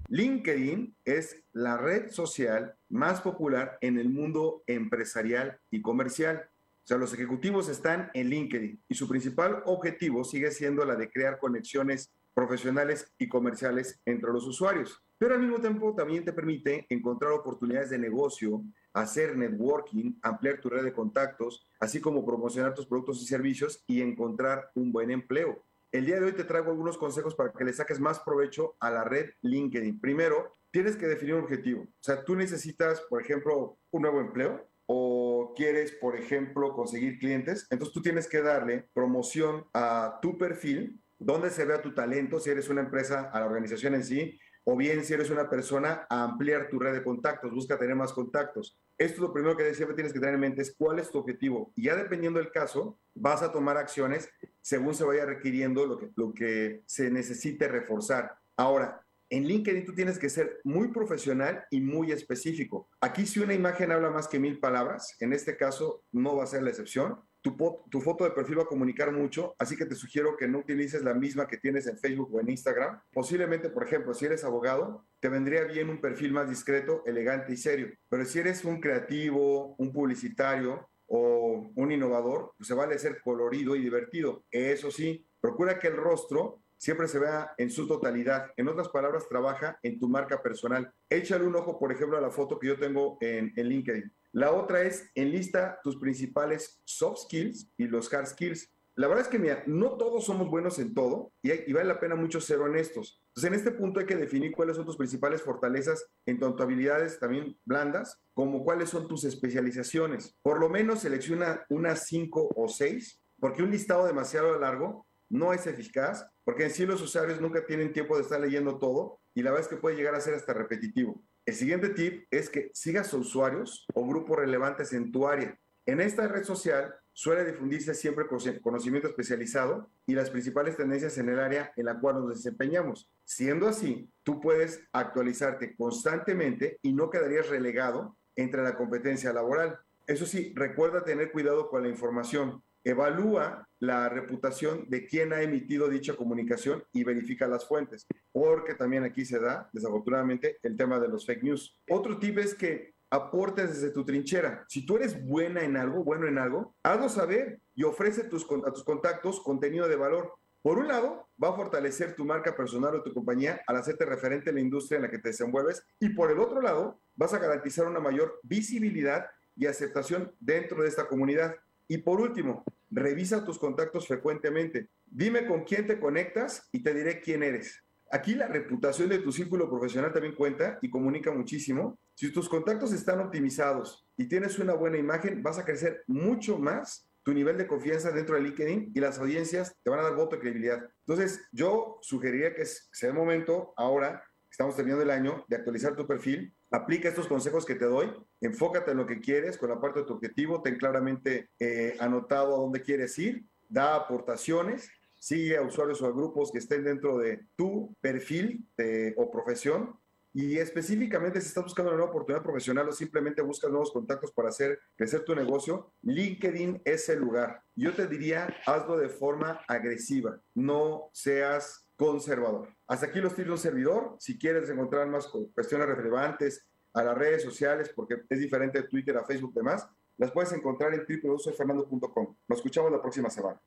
LinkedIn 0.09 0.95
es 1.05 1.43
la 1.51 1.77
red 1.77 2.09
social 2.09 2.75
más 2.89 3.21
popular 3.21 3.77
en 3.81 3.99
el 3.99 4.09
mundo 4.09 4.63
empresarial 4.65 5.59
y 5.69 5.81
comercial. 5.81 6.49
O 6.87 6.89
sea, 6.89 6.97
los 6.97 7.13
ejecutivos 7.13 7.67
están 7.67 8.09
en 8.13 8.29
LinkedIn 8.29 8.81
y 8.87 8.95
su 8.95 9.09
principal 9.09 9.61
objetivo 9.65 10.23
sigue 10.23 10.51
siendo 10.51 10.85
la 10.85 10.95
de 10.95 11.09
crear 11.09 11.37
conexiones 11.37 12.13
profesionales 12.33 13.13
y 13.17 13.27
comerciales 13.27 13.99
entre 14.05 14.31
los 14.31 14.47
usuarios. 14.47 15.03
Pero 15.17 15.33
al 15.33 15.41
mismo 15.41 15.59
tiempo 15.59 15.93
también 15.93 16.23
te 16.23 16.31
permite 16.31 16.85
encontrar 16.87 17.33
oportunidades 17.33 17.89
de 17.89 17.99
negocio, 17.99 18.63
hacer 18.93 19.35
networking, 19.35 20.13
ampliar 20.21 20.61
tu 20.61 20.69
red 20.69 20.85
de 20.85 20.93
contactos, 20.93 21.67
así 21.81 21.99
como 21.99 22.25
promocionar 22.25 22.73
tus 22.73 22.87
productos 22.87 23.21
y 23.21 23.25
servicios 23.25 23.83
y 23.85 24.01
encontrar 24.01 24.71
un 24.73 24.93
buen 24.93 25.11
empleo. 25.11 25.65
El 25.91 26.05
día 26.05 26.21
de 26.21 26.27
hoy 26.27 26.31
te 26.31 26.45
traigo 26.45 26.71
algunos 26.71 26.97
consejos 26.97 27.35
para 27.35 27.51
que 27.51 27.65
le 27.65 27.73
saques 27.73 27.99
más 27.99 28.21
provecho 28.21 28.77
a 28.79 28.89
la 28.91 29.03
red 29.03 29.31
LinkedIn. 29.41 29.99
Primero, 29.99 30.53
tienes 30.71 30.95
que 30.95 31.07
definir 31.07 31.35
un 31.35 31.43
objetivo. 31.43 31.81
O 31.81 32.03
sea, 32.03 32.23
tú 32.23 32.37
necesitas, 32.37 33.01
por 33.09 33.21
ejemplo, 33.21 33.77
un 33.91 34.01
nuevo 34.03 34.21
empleo 34.21 34.69
o 34.87 35.53
quieres, 35.55 35.91
por 35.91 36.15
ejemplo, 36.15 36.73
conseguir 36.73 37.19
clientes, 37.19 37.67
entonces 37.69 37.93
tú 37.93 38.01
tienes 38.01 38.27
que 38.27 38.41
darle 38.41 38.89
promoción 38.93 39.65
a 39.73 40.19
tu 40.21 40.37
perfil, 40.37 40.99
donde 41.19 41.49
se 41.49 41.65
vea 41.65 41.81
tu 41.81 41.93
talento, 41.93 42.39
si 42.39 42.49
eres 42.49 42.69
una 42.69 42.81
empresa, 42.81 43.29
a 43.31 43.39
la 43.39 43.45
organización 43.45 43.95
en 43.95 44.03
sí, 44.03 44.39
o 44.63 44.75
bien 44.75 45.03
si 45.03 45.13
eres 45.13 45.29
una 45.29 45.49
persona, 45.49 46.05
a 46.09 46.23
ampliar 46.23 46.69
tu 46.69 46.79
red 46.79 46.93
de 46.93 47.03
contactos, 47.03 47.53
busca 47.53 47.77
tener 47.77 47.95
más 47.95 48.13
contactos. 48.13 48.77
Esto 48.97 49.15
es 49.15 49.19
lo 49.21 49.33
primero 49.33 49.55
que 49.55 49.73
siempre 49.73 49.95
tienes 49.95 50.11
que 50.11 50.19
tener 50.19 50.35
en 50.35 50.41
mente, 50.41 50.61
es 50.61 50.75
cuál 50.77 50.99
es 50.99 51.09
tu 51.09 51.19
objetivo. 51.19 51.71
Y 51.75 51.83
ya 51.83 51.95
dependiendo 51.95 52.39
del 52.39 52.51
caso, 52.51 52.99
vas 53.13 53.41
a 53.41 53.51
tomar 53.51 53.77
acciones 53.77 54.29
según 54.61 54.93
se 54.93 55.05
vaya 55.05 55.25
requiriendo 55.25 55.85
lo 55.85 55.97
que, 55.97 56.11
lo 56.15 56.33
que 56.33 56.83
se 56.85 57.09
necesite 57.09 57.67
reforzar. 57.67 58.37
Ahora, 58.57 59.06
En 59.29 59.45
LinkedIn 59.45 59.85
tú 59.85 59.93
tienes 59.93 60.17
que 60.17 60.29
ser 60.29 60.61
muy 60.63 60.87
profesional 60.89 61.65
y 61.69 61.81
muy 61.81 62.11
específico. 62.11 62.89
Aquí 63.01 63.25
si 63.25 63.39
una 63.41 63.53
imagen 63.53 63.91
habla 63.91 64.09
más 64.09 64.27
que 64.27 64.39
mil 64.39 64.59
palabras, 64.59 65.15
en 65.19 65.33
este 65.33 65.57
caso 65.57 66.05
no 66.13 66.37
va 66.37 66.45
a 66.45 66.47
ser 66.47 66.63
la 66.63 66.69
excepción. 66.69 67.19
Tu, 67.41 68.01
foto 68.01 68.25
de 68.25 68.31
perfil 68.31 68.59
va 68.59 68.63
a 68.63 68.67
comunicar 68.67 69.13
mucho, 69.13 69.55
así 69.57 69.77
que 69.77 69.85
te 69.85 69.95
sugiero 69.95 70.35
que 70.35 70.49
no 70.49 70.59
utilices 70.59 71.01
la 71.03 71.13
misma 71.13 71.47
que 71.47 71.57
tienes 71.57 71.87
en 71.87 71.97
Facebook 71.97 72.33
o 72.33 72.41
en 72.41 72.49
Instagram. 72.49 72.99
Posiblemente, 73.13 73.69
por 73.69 73.85
ejemplo, 73.85 74.13
si 74.13 74.25
eres 74.25 74.43
abogado, 74.43 75.05
te 75.21 75.29
vendría 75.29 75.63
bien 75.63 75.89
un 75.89 76.01
perfil 76.01 76.33
más 76.33 76.49
discreto, 76.49 77.03
elegante 77.05 77.53
y 77.53 77.57
serio. 77.57 77.87
Pero 78.09 78.25
si 78.25 78.39
eres 78.39 78.65
un 78.65 78.81
creativo, 78.81 79.75
un 79.77 79.93
publicitario 79.93 80.89
o 81.05 81.71
un 81.73 81.91
innovador, 81.91 82.53
pues 82.57 82.67
se 82.67 82.73
vale 82.73 82.99
ser 82.99 83.21
colorido 83.21 83.77
y 83.77 83.81
divertido. 83.81 84.43
Eso 84.51 84.91
sí, 84.91 85.25
procura 85.39 85.79
que 85.79 85.87
el 85.87 85.95
rostro 85.95 86.61
siempre 86.77 87.07
se 87.07 87.19
vea 87.19 87.53
en 87.57 87.69
su 87.69 87.87
totalidad. 87.87 88.51
En 88.55 88.67
otras 88.67 88.89
palabras, 88.89 89.27
trabaja 89.27 89.79
en 89.83 89.99
tu 89.99 90.07
marca 90.07 90.41
personal. 90.41 90.91
Échale 91.09 91.45
un 91.45 91.55
ojo, 91.55 91.79
por 91.79 91.91
ejemplo, 91.91 92.17
a 92.17 92.21
la 92.21 92.31
foto 92.31 92.59
que 92.59 92.67
yo 92.67 92.79
tengo 92.79 93.17
en, 93.21 93.51
en 93.55 93.67
LinkedIn. 93.67 94.13
La 94.33 94.51
otra 94.51 94.83
es 94.83 95.09
enlista 95.15 95.79
tus 95.83 95.97
principales 95.97 96.81
soft 96.85 97.23
skills 97.23 97.71
y 97.77 97.87
los 97.87 98.13
hard 98.13 98.27
skills. 98.27 98.71
La 98.95 99.07
verdad 99.07 99.25
es 99.25 99.29
que, 99.29 99.37
mira, 99.37 99.63
no 99.67 99.91
todos 99.97 100.25
somos 100.25 100.49
buenos 100.49 100.79
en 100.79 100.95
todo 100.95 101.31
y, 101.43 101.51
y, 101.51 101.73
vale 101.73 101.87
la 101.87 101.99
pena 101.99 102.15
mucho 102.15 102.41
ser 102.41 102.59
honestos. 102.59 103.23
Entonces, 103.27 103.47
en 103.47 103.53
este 103.53 103.71
punto 103.71 103.99
hay 103.99 104.07
que 104.07 104.15
definir 104.15 104.51
cuáles 104.53 104.75
son 104.75 104.85
tus 104.85 104.97
principales 104.97 105.43
fortalezas 105.43 106.07
en 106.25 106.39
tanto 106.39 106.63
habilidades 106.63 107.19
también 107.19 107.57
blandas, 107.63 108.19
como 108.33 108.63
cuáles 108.63 108.89
son 108.89 109.07
tus 109.07 109.23
especializaciones. 109.23 110.35
Por 110.41 110.59
lo 110.59 110.69
menos 110.69 111.01
selecciona 111.01 111.63
unas 111.69 112.07
cinco 112.07 112.49
o 112.55 112.67
seis, 112.67 113.21
porque 113.39 113.61
un 113.61 113.69
listado 113.69 114.07
demasiado 114.07 114.59
largo 114.59 115.05
no 115.29 115.53
es 115.53 115.67
eficaz, 115.67 116.25
porque 116.43 116.65
en 116.65 116.71
sí 116.71 116.85
los 116.85 117.01
usuarios 117.01 117.41
nunca 117.41 117.65
tienen 117.65 117.93
tiempo 117.93 118.15
de 118.15 118.23
estar 118.23 118.39
leyendo 118.39 118.77
todo 118.77 119.19
y 119.33 119.43
la 119.43 119.51
verdad 119.51 119.67
es 119.67 119.75
que 119.75 119.81
puede 119.81 119.95
llegar 119.95 120.15
a 120.15 120.21
ser 120.21 120.33
hasta 120.33 120.53
repetitivo. 120.53 121.23
El 121.45 121.55
siguiente 121.55 121.89
tip 121.89 122.25
es 122.31 122.49
que 122.49 122.71
sigas 122.73 123.13
a 123.13 123.17
usuarios 123.17 123.85
o 123.93 124.05
grupos 124.05 124.37
relevantes 124.37 124.93
en 124.93 125.11
tu 125.11 125.27
área. 125.27 125.57
En 125.85 126.01
esta 126.01 126.27
red 126.27 126.43
social 126.43 126.93
suele 127.13 127.45
difundirse 127.45 127.93
siempre 127.93 128.27
conocimiento 128.61 129.07
especializado 129.07 129.89
y 130.05 130.13
las 130.13 130.29
principales 130.29 130.75
tendencias 130.75 131.17
en 131.17 131.29
el 131.29 131.39
área 131.39 131.71
en 131.75 131.85
la 131.85 131.99
cual 131.99 132.15
nos 132.15 132.29
desempeñamos. 132.29 133.09
Siendo 133.23 133.67
así, 133.67 134.11
tú 134.23 134.41
puedes 134.41 134.81
actualizarte 134.91 135.75
constantemente 135.75 136.77
y 136.81 136.91
no 136.91 137.09
quedarías 137.09 137.47
relegado 137.49 138.17
entre 138.35 138.61
la 138.63 138.75
competencia 138.75 139.31
laboral. 139.31 139.79
Eso 140.05 140.25
sí, 140.25 140.53
recuerda 140.55 141.03
tener 141.03 141.31
cuidado 141.31 141.69
con 141.69 141.83
la 141.83 141.89
información. 141.89 142.61
Evalúa 142.87 143.67
la 143.79 144.07
reputación 144.07 144.85
de 144.87 145.05
quien 145.05 145.33
ha 145.33 145.41
emitido 145.41 145.89
dicha 145.89 146.15
comunicación 146.15 146.85
y 146.93 147.03
verifica 147.03 147.45
las 147.45 147.67
fuentes, 147.67 148.07
porque 148.31 148.75
también 148.75 149.03
aquí 149.03 149.25
se 149.25 149.41
da, 149.41 149.69
desafortunadamente, 149.73 150.57
el 150.63 150.77
tema 150.77 150.97
de 150.97 151.09
los 151.09 151.25
fake 151.25 151.43
news. 151.43 151.77
Otro 151.89 152.17
tip 152.17 152.37
es 152.37 152.55
que 152.55 152.93
aportes 153.09 153.73
desde 153.73 153.93
tu 153.93 154.05
trinchera. 154.05 154.63
Si 154.69 154.85
tú 154.85 154.95
eres 154.95 155.21
buena 155.25 155.65
en 155.65 155.75
algo, 155.75 156.05
bueno 156.05 156.27
en 156.27 156.37
algo, 156.37 156.77
hazlo 156.81 157.09
saber 157.09 157.59
y 157.75 157.83
ofrece 157.83 158.23
tus, 158.23 158.47
a 158.65 158.71
tus 158.71 158.85
contactos 158.85 159.41
contenido 159.41 159.89
de 159.89 159.97
valor. 159.97 160.35
Por 160.61 160.77
un 160.77 160.87
lado, 160.87 161.27
va 161.43 161.49
a 161.49 161.55
fortalecer 161.57 162.15
tu 162.15 162.23
marca 162.23 162.55
personal 162.55 162.95
o 162.95 163.03
tu 163.03 163.13
compañía 163.13 163.61
al 163.67 163.75
hacerte 163.75 164.05
referente 164.05 164.49
en 164.49 164.55
la 164.55 164.61
industria 164.61 164.95
en 164.95 165.03
la 165.03 165.11
que 165.11 165.19
te 165.19 165.27
desenvuelves 165.27 165.85
y 165.99 166.07
por 166.09 166.31
el 166.31 166.39
otro 166.39 166.61
lado, 166.61 167.01
vas 167.17 167.33
a 167.33 167.39
garantizar 167.39 167.85
una 167.85 167.99
mayor 167.99 168.39
visibilidad 168.43 169.25
y 169.57 169.65
aceptación 169.65 170.33
dentro 170.39 170.83
de 170.83 170.87
esta 170.87 171.09
comunidad. 171.09 171.55
Y 171.87 171.99
por 171.99 172.19
último, 172.21 172.63
revisa 172.89 173.45
tus 173.45 173.59
contactos 173.59 174.07
frecuentemente. 174.07 174.89
Dime 175.05 175.45
con 175.45 175.63
quién 175.63 175.87
te 175.87 175.99
conectas 175.99 176.67
y 176.71 176.83
te 176.83 176.93
diré 176.93 177.21
quién 177.21 177.43
eres. 177.43 177.83
Aquí 178.09 178.35
la 178.35 178.47
reputación 178.47 179.09
de 179.09 179.19
tu 179.19 179.31
círculo 179.31 179.69
profesional 179.69 180.13
también 180.13 180.35
cuenta 180.35 180.79
y 180.81 180.89
comunica 180.89 181.31
muchísimo. 181.31 181.99
Si 182.13 182.31
tus 182.31 182.47
contactos 182.47 182.93
están 182.93 183.19
optimizados 183.19 184.07
y 184.15 184.27
tienes 184.27 184.59
una 184.59 184.73
buena 184.73 184.97
imagen, 184.97 185.43
vas 185.43 185.59
a 185.59 185.65
crecer 185.65 186.03
mucho 186.07 186.57
más 186.57 187.07
tu 187.23 187.33
nivel 187.33 187.57
de 187.57 187.67
confianza 187.67 188.11
dentro 188.11 188.35
de 188.35 188.41
LinkedIn 188.43 188.93
y 188.95 188.99
las 189.01 189.19
audiencias 189.19 189.75
te 189.83 189.89
van 189.89 189.99
a 189.99 190.03
dar 190.03 190.15
voto 190.15 190.37
de 190.37 190.41
credibilidad. 190.41 190.89
Entonces, 191.05 191.45
yo 191.51 191.99
sugeriría 192.01 192.55
que 192.55 192.65
sea 192.65 193.09
el 193.09 193.15
momento 193.15 193.73
ahora, 193.75 194.23
estamos 194.57 194.75
terminando 194.75 195.03
el 195.03 195.11
año, 195.11 195.45
de 195.47 195.55
actualizar 195.55 195.95
tu 195.95 196.07
perfil 196.07 196.51
Aplica 196.69 197.07
estos 197.07 197.27
consejos 197.27 197.65
que 197.65 197.75
te 197.75 197.85
doy, 197.85 198.11
enfócate 198.41 198.91
en 198.91 198.97
lo 198.97 199.07
que 199.07 199.21
quieres 199.21 199.57
con 199.57 199.69
la 199.69 199.79
parte 199.79 200.01
de 200.01 200.05
tu 200.05 200.13
objetivo, 200.13 200.61
ten 200.61 200.77
claramente 200.77 201.51
eh, 201.59 201.95
anotado 201.99 202.55
a 202.55 202.57
dónde 202.57 202.81
quieres 202.81 203.17
ir, 203.19 203.45
da 203.69 203.95
aportaciones, 203.95 204.89
sigue 205.15 205.55
a 205.55 205.61
usuarios 205.61 206.01
o 206.01 206.07
a 206.07 206.11
grupos 206.11 206.51
que 206.51 206.57
estén 206.57 206.83
dentro 206.83 207.19
de 207.19 207.45
tu 207.55 207.95
perfil 208.01 208.67
o 209.15 209.31
profesión 209.31 209.97
y 210.33 210.57
específicamente 210.57 211.39
si 211.39 211.47
estás 211.47 211.63
buscando 211.63 211.89
una 211.89 211.97
nueva 211.97 212.11
oportunidad 212.11 212.43
profesional 212.43 212.89
o 212.89 212.91
simplemente 212.91 213.41
buscas 213.41 213.71
nuevos 213.71 213.91
contactos 213.91 214.31
para 214.33 214.49
hacer 214.49 214.77
crecer 214.95 215.23
tu 215.23 215.33
negocio, 215.33 215.93
LinkedIn 216.01 216.81
es 216.83 217.07
el 217.07 217.19
lugar. 217.19 217.63
Yo 217.75 217.93
te 217.93 218.07
diría, 218.07 218.55
hazlo 218.65 218.97
de 218.97 219.09
forma 219.09 219.61
agresiva, 219.67 220.39
no 220.53 221.09
seas 221.13 221.86
conservador. 221.97 222.69
Hasta 222.87 223.07
aquí 223.07 223.19
los 223.19 223.35
tips 223.35 223.49
de 223.49 223.57
servidor. 223.57 224.15
Si 224.19 224.37
quieres 224.37 224.69
encontrar 224.69 225.07
más 225.07 225.27
cuestiones 225.27 225.87
relevantes 225.87 226.65
a 226.93 227.03
las 227.03 227.17
redes 227.17 227.43
sociales, 227.43 227.91
porque 227.93 228.23
es 228.29 228.39
diferente 228.39 228.81
de 228.81 228.87
Twitter 228.87 229.17
a 229.17 229.25
Facebook 229.25 229.51
y 229.55 229.59
demás, 229.59 229.87
las 230.17 230.31
puedes 230.31 230.51
encontrar 230.53 230.93
en 230.93 231.01
www.fernando.com. 231.01 232.35
Nos 232.47 232.59
escuchamos 232.59 232.91
la 232.91 233.01
próxima 233.01 233.29
semana. 233.29 233.59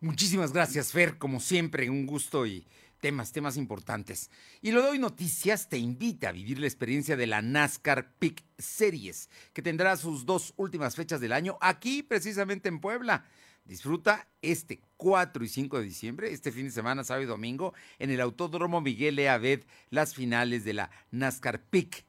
Muchísimas 0.00 0.52
gracias, 0.52 0.92
Fer. 0.92 1.18
Como 1.18 1.40
siempre, 1.40 1.88
un 1.88 2.06
gusto 2.06 2.46
y 2.46 2.66
temas, 3.00 3.32
temas 3.32 3.56
importantes. 3.56 4.30
Y 4.60 4.70
lo 4.70 4.82
doy 4.82 4.98
noticias 4.98 5.68
te 5.68 5.78
invita 5.78 6.28
a 6.28 6.32
vivir 6.32 6.58
la 6.58 6.66
experiencia 6.66 7.16
de 7.16 7.26
la 7.26 7.42
NASCAR 7.42 8.14
Peak 8.18 8.44
Series, 8.58 9.28
que 9.52 9.62
tendrá 9.62 9.96
sus 9.96 10.24
dos 10.24 10.54
últimas 10.56 10.96
fechas 10.96 11.20
del 11.20 11.32
año 11.32 11.58
aquí, 11.60 12.02
precisamente 12.02 12.68
en 12.68 12.80
Puebla. 12.80 13.26
Disfruta 13.64 14.28
este 14.42 14.82
4 14.96 15.44
y 15.44 15.48
5 15.48 15.78
de 15.78 15.84
diciembre, 15.84 16.32
este 16.32 16.50
fin 16.50 16.64
de 16.66 16.72
semana, 16.72 17.04
sábado 17.04 17.22
y 17.24 17.26
domingo, 17.26 17.74
en 17.98 18.10
el 18.10 18.20
Autódromo 18.20 18.80
Miguel 18.80 19.18
E. 19.18 19.28
Abed, 19.28 19.64
las 19.90 20.14
finales 20.14 20.64
de 20.64 20.72
la 20.74 20.90
NASCAR 21.10 21.60
Peak. 21.62 22.04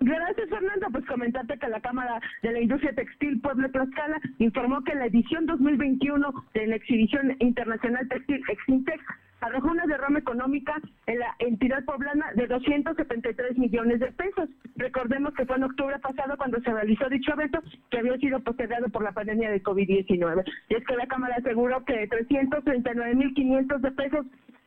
Gracias, 0.00 0.48
Fernando. 0.48 0.88
Pues 0.90 1.06
comentarte 1.06 1.58
que 1.58 1.68
la 1.68 1.80
Cámara 1.80 2.20
de 2.42 2.52
la 2.52 2.60
Industria 2.60 2.94
Textil 2.94 3.40
Puebla 3.40 3.68
Tlaxcala 3.70 4.20
informó 4.38 4.82
que 4.82 4.94
la 4.94 5.06
edición 5.06 5.46
2021 5.46 6.32
de 6.52 6.66
la 6.66 6.76
Exhibición 6.76 7.36
Internacional 7.38 8.08
Textil 8.08 8.42
Exintex 8.48 9.02
arrojó 9.44 9.68
una 9.68 9.84
derrama 9.86 10.18
económica 10.18 10.80
en 11.06 11.18
la 11.18 11.34
entidad 11.38 11.84
poblana 11.84 12.32
de 12.34 12.46
273 12.46 13.58
millones 13.58 14.00
de 14.00 14.10
pesos. 14.12 14.48
Recordemos 14.76 15.34
que 15.34 15.44
fue 15.44 15.56
en 15.56 15.64
octubre 15.64 15.98
pasado 15.98 16.36
cuando 16.38 16.60
se 16.60 16.72
realizó 16.72 17.08
dicho 17.10 17.32
evento 17.32 17.60
que 17.90 17.98
había 17.98 18.16
sido 18.16 18.40
postergado 18.40 18.88
por 18.88 19.02
la 19.02 19.12
pandemia 19.12 19.50
de 19.50 19.62
COVID-19. 19.62 20.44
Y 20.70 20.74
es 20.74 20.84
que 20.86 20.96
la 20.96 21.06
Cámara 21.06 21.36
aseguró 21.36 21.84
que 21.84 22.08
339.500 22.08 23.80
de 23.80 23.90
pesos 23.92 24.26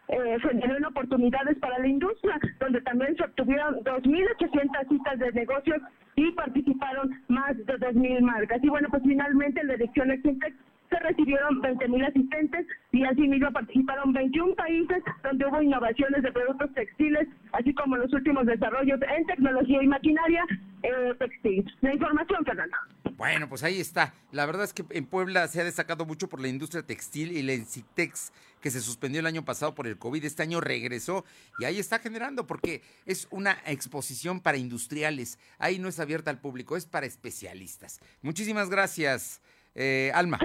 eh, 0.09 0.37
generaron 0.41 0.85
oportunidades 0.85 1.57
para 1.57 1.79
la 1.79 1.87
industria, 1.87 2.39
donde 2.59 2.79
también 2.81 3.15
se 3.17 3.23
obtuvieron 3.23 3.83
2.800 3.83 4.89
citas 4.89 5.19
de 5.19 5.31
negocios 5.33 5.81
y 6.15 6.31
participaron 6.31 7.11
más 7.27 7.57
de 7.57 7.79
2.000 7.79 8.21
marcas. 8.21 8.63
Y 8.63 8.69
bueno, 8.69 8.89
pues 8.91 9.01
finalmente 9.03 9.63
la 9.63 9.73
dirección 9.73 10.11
Exintex 10.11 10.55
se 10.89 10.99
recibieron 10.99 11.61
20.000 11.61 12.07
asistentes 12.07 12.65
y 12.91 13.03
asimismo 13.03 13.51
participaron 13.51 14.13
21 14.13 14.55
países 14.55 15.03
donde 15.23 15.45
hubo 15.45 15.61
innovaciones 15.61 16.23
de 16.23 16.31
productos 16.31 16.73
textiles, 16.73 17.27
así 17.53 17.73
como 17.73 17.97
los 17.97 18.11
últimos 18.13 18.45
desarrollos 18.45 18.99
en 19.17 19.25
tecnología 19.25 19.83
y 19.83 19.87
maquinaria 19.87 20.45
eh, 20.83 21.13
textil. 21.19 21.65
La 21.81 21.93
información, 21.93 22.45
Fernando. 22.45 22.77
Bueno, 23.17 23.49
pues 23.49 23.63
ahí 23.63 23.81
está. 23.81 24.13
La 24.31 24.45
verdad 24.45 24.63
es 24.63 24.73
que 24.73 24.85
en 24.91 25.07
Puebla 25.07 25.47
se 25.47 25.59
ha 25.59 25.63
destacado 25.63 26.05
mucho 26.05 26.29
por 26.29 26.39
la 26.39 26.49
industria 26.49 26.83
textil 26.83 27.31
y 27.31 27.41
la 27.41 27.53
Encitex 27.53 28.31
que 28.61 28.69
se 28.69 28.79
suspendió 28.79 29.19
el 29.19 29.25
año 29.25 29.43
pasado 29.43 29.73
por 29.73 29.87
el 29.87 29.97
COVID. 29.97 30.23
Este 30.23 30.43
año 30.43 30.61
regresó 30.61 31.25
y 31.59 31.65
ahí 31.65 31.79
está 31.79 31.97
generando 31.97 32.45
porque 32.45 32.83
es 33.07 33.27
una 33.31 33.57
exposición 33.65 34.39
para 34.39 34.57
industriales. 34.57 35.39
Ahí 35.57 35.79
no 35.79 35.87
es 35.87 35.99
abierta 35.99 36.29
al 36.29 36.39
público, 36.39 36.77
es 36.77 36.85
para 36.85 37.07
especialistas. 37.07 37.99
Muchísimas 38.21 38.69
gracias, 38.69 39.41
eh, 39.73 40.11
Alma. 40.13 40.39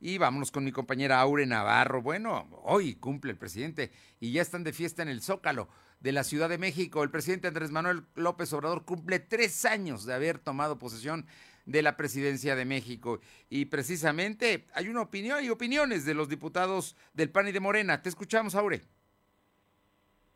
Y 0.00 0.18
vámonos 0.18 0.50
con 0.50 0.64
mi 0.64 0.72
compañera 0.72 1.20
Aure 1.20 1.46
Navarro. 1.46 2.02
Bueno, 2.02 2.48
hoy 2.64 2.96
cumple 2.96 3.30
el 3.30 3.38
presidente 3.38 3.92
y 4.18 4.32
ya 4.32 4.42
están 4.42 4.64
de 4.64 4.72
fiesta 4.72 5.02
en 5.02 5.08
el 5.08 5.22
Zócalo 5.22 5.68
de 6.00 6.10
la 6.10 6.24
Ciudad 6.24 6.48
de 6.48 6.58
México. 6.58 7.04
El 7.04 7.10
presidente 7.10 7.46
Andrés 7.46 7.70
Manuel 7.70 8.02
López 8.16 8.52
Obrador 8.52 8.84
cumple 8.84 9.20
tres 9.20 9.64
años 9.64 10.04
de 10.04 10.14
haber 10.14 10.40
tomado 10.40 10.78
posesión 10.78 11.26
de 11.66 11.82
la 11.82 11.96
presidencia 11.96 12.56
de 12.56 12.64
México. 12.64 13.20
Y 13.48 13.66
precisamente 13.66 14.66
hay 14.74 14.88
una 14.88 15.02
opinión 15.02 15.44
y 15.44 15.50
opiniones 15.50 16.04
de 16.04 16.14
los 16.14 16.28
diputados 16.28 16.96
del 17.14 17.30
PAN 17.30 17.48
y 17.48 17.52
de 17.52 17.60
Morena. 17.60 18.02
Te 18.02 18.08
escuchamos, 18.08 18.56
Aure. 18.56 18.82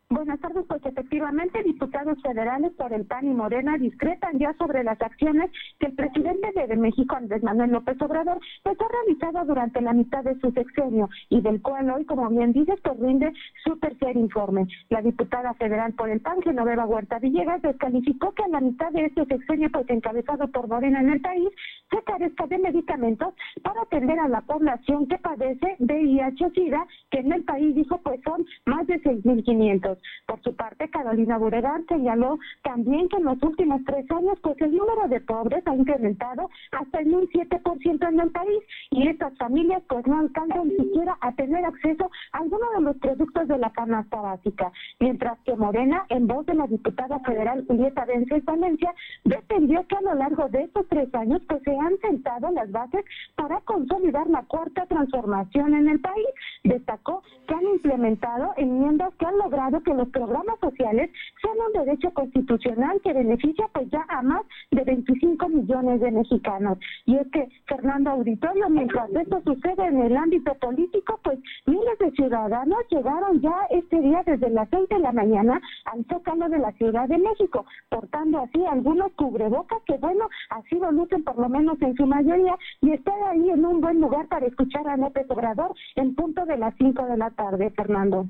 Buenas 0.09 0.39
tardes, 0.39 0.63
pues 0.69 0.85
efectivamente 0.85 1.61
diputados 1.63 2.17
federales 2.21 2.71
por 2.77 2.93
el 2.93 3.05
PAN 3.05 3.27
y 3.27 3.33
Morena 3.33 3.77
discretan 3.77 4.39
ya 4.39 4.53
sobre 4.53 4.81
las 4.81 5.01
acciones 5.01 5.51
que 5.79 5.87
el 5.87 5.95
presidente 5.95 6.65
de 6.65 6.77
México, 6.77 7.17
Andrés 7.17 7.43
Manuel 7.43 7.71
López 7.71 8.01
Obrador, 8.01 8.39
pues 8.63 8.77
ha 8.79 8.87
realizado 8.87 9.45
durante 9.45 9.81
la 9.81 9.91
mitad 9.91 10.23
de 10.23 10.39
su 10.39 10.49
sexenio 10.51 11.09
y 11.29 11.41
del 11.41 11.61
cual 11.61 11.89
hoy, 11.89 12.05
como 12.05 12.29
bien 12.29 12.53
dices, 12.53 12.79
pues 12.81 12.97
rinde 13.01 13.33
su 13.65 13.75
tercer 13.79 14.15
informe. 14.15 14.65
La 14.89 15.01
diputada 15.01 15.53
federal 15.55 15.91
por 15.91 16.09
el 16.09 16.21
PAN, 16.21 16.41
Genoveva 16.41 16.85
Huerta 16.85 17.19
Villegas, 17.19 17.61
descalificó 17.61 18.31
que 18.31 18.43
a 18.43 18.47
la 18.47 18.61
mitad 18.61 18.89
de 18.91 19.07
este 19.07 19.25
sexenio, 19.25 19.69
pues 19.73 19.89
encabezado 19.89 20.47
por 20.47 20.69
Morena 20.69 21.01
en 21.01 21.09
el 21.09 21.19
país, 21.19 21.49
se 21.91 22.01
carezca 22.03 22.47
de 22.47 22.59
medicamentos 22.59 23.33
para 23.61 23.81
atender 23.81 24.17
a 24.21 24.29
la 24.29 24.39
población 24.39 25.05
que 25.07 25.17
padece 25.17 25.75
VIH-Sida, 25.79 26.87
que 27.11 27.19
en 27.19 27.33
el 27.33 27.43
país 27.43 27.75
dijo 27.75 27.99
pues 28.01 28.21
son 28.23 28.45
más 28.65 28.87
de 28.87 29.01
6.500. 29.01 29.96
Por 30.25 30.41
su 30.41 30.55
parte, 30.55 30.89
Carolina 30.89 31.37
Buregar 31.37 31.81
señaló 31.87 32.39
también 32.63 33.09
que 33.09 33.17
en 33.17 33.25
los 33.25 33.41
últimos 33.43 33.81
tres 33.85 34.09
años, 34.11 34.37
pues 34.41 34.59
el 34.61 34.75
número 34.75 35.07
de 35.07 35.21
pobres 35.21 35.65
ha 35.67 35.75
incrementado 35.75 36.49
hasta 36.71 37.01
en 37.01 37.13
un 37.13 37.27
7% 37.29 38.09
en 38.09 38.19
el 38.19 38.31
país 38.31 38.63
y 38.91 39.07
estas 39.07 39.37
familias 39.37 39.83
pues 39.87 40.05
no 40.07 40.19
alcanzan 40.19 40.67
ni 40.67 40.75
siquiera 40.75 41.17
a 41.21 41.31
tener 41.33 41.65
acceso 41.65 42.09
a 42.31 42.37
alguno 42.39 42.65
de 42.75 42.81
los 42.81 42.97
productos 42.97 43.47
de 43.47 43.57
la 43.57 43.69
canasta 43.71 44.19
básica. 44.21 44.71
Mientras 44.99 45.37
que 45.39 45.55
Morena, 45.55 46.05
en 46.09 46.27
voz 46.27 46.45
de 46.45 46.53
la 46.53 46.67
diputada 46.67 47.19
federal 47.19 47.65
Julieta 47.67 48.05
Vence 48.05 48.41
Valencia, 48.41 48.93
defendió 49.23 49.85
que 49.87 49.95
a 49.97 50.01
lo 50.01 50.15
largo 50.15 50.47
de 50.49 50.63
estos 50.63 50.87
tres 50.87 51.13
años 51.13 51.41
pues 51.47 51.61
se 51.63 51.75
han 51.75 51.97
sentado 51.99 52.49
las 52.51 52.71
bases 52.71 53.03
para 53.35 53.59
consolidar 53.61 54.27
la 54.27 54.43
cuarta 54.43 54.85
transformación 54.85 55.73
en 55.73 55.89
el 55.89 55.99
país. 55.99 56.27
Destacó 56.63 57.23
que 57.47 57.53
han 57.53 57.63
implementado 57.63 58.53
enmiendas 58.57 59.13
que 59.15 59.25
han 59.25 59.37
logrado 59.37 59.79
que 59.87 59.93
los 59.93 60.09
programas 60.09 60.59
sociales 60.59 61.09
sean 61.41 61.55
un 61.65 61.85
derecho 61.85 62.11
constitucional 62.11 62.99
que 63.01 63.13
beneficia 63.13 63.69
pues 63.73 63.89
ya 63.89 64.05
a 64.09 64.21
más 64.21 64.41
de 64.71 64.83
25 64.83 65.47
millones 65.47 66.01
de 66.01 66.11
mexicanos. 66.11 66.77
Y 67.05 67.15
es 67.15 67.27
que, 67.31 67.47
Fernando 67.67 68.09
Auditorio, 68.11 68.69
mientras 68.69 69.09
esto 69.11 69.41
sucede 69.45 69.87
en 69.87 70.01
el 70.01 70.17
ámbito 70.17 70.53
político, 70.55 71.17
pues 71.23 71.39
miles 71.65 71.97
de 71.99 72.11
ciudadanos 72.11 72.79
llegaron 72.89 73.39
ya 73.39 73.55
este 73.69 74.01
día 74.01 74.23
desde 74.25 74.49
las 74.49 74.67
6 74.71 74.89
de 74.89 74.99
la 74.99 75.13
mañana 75.13 75.61
al 75.85 76.03
Zócalo 76.05 76.49
de 76.49 76.59
la 76.59 76.73
Ciudad 76.73 77.07
de 77.07 77.17
México, 77.17 77.65
portando 77.87 78.39
así 78.39 78.65
algunos 78.65 79.13
cubrebocas 79.13 79.81
que, 79.85 79.97
bueno, 79.97 80.27
así 80.49 80.75
lo 80.75 80.91
lucen 80.91 81.23
por 81.23 81.39
lo 81.39 81.47
menos 81.47 81.81
en 81.81 81.95
su 81.95 82.05
mayoría 82.05 82.57
y 82.81 82.91
están 82.91 83.23
ahí 83.29 83.49
en 83.51 83.65
un 83.65 83.79
buen 83.79 84.01
lugar 84.01 84.27
para 84.27 84.47
escuchar 84.47 84.85
a 84.89 84.97
López 84.97 85.25
Obrador 85.29 85.73
en 85.95 86.13
punto 86.13 86.45
de 86.45 86.57
las 86.57 86.75
5 86.77 87.05
de 87.05 87.17
la 87.17 87.29
tarde, 87.31 87.69
Fernando. 87.69 88.25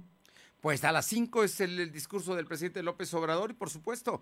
Pues 0.62 0.84
a 0.84 0.92
las 0.92 1.06
5 1.06 1.44
es 1.44 1.62
el, 1.62 1.92
discurso 1.92 2.36
del 2.36 2.46
presidente 2.46 2.84
López 2.84 3.14
Obrador 3.14 3.52
y 3.52 3.54
por 3.54 3.70
supuesto 3.70 4.22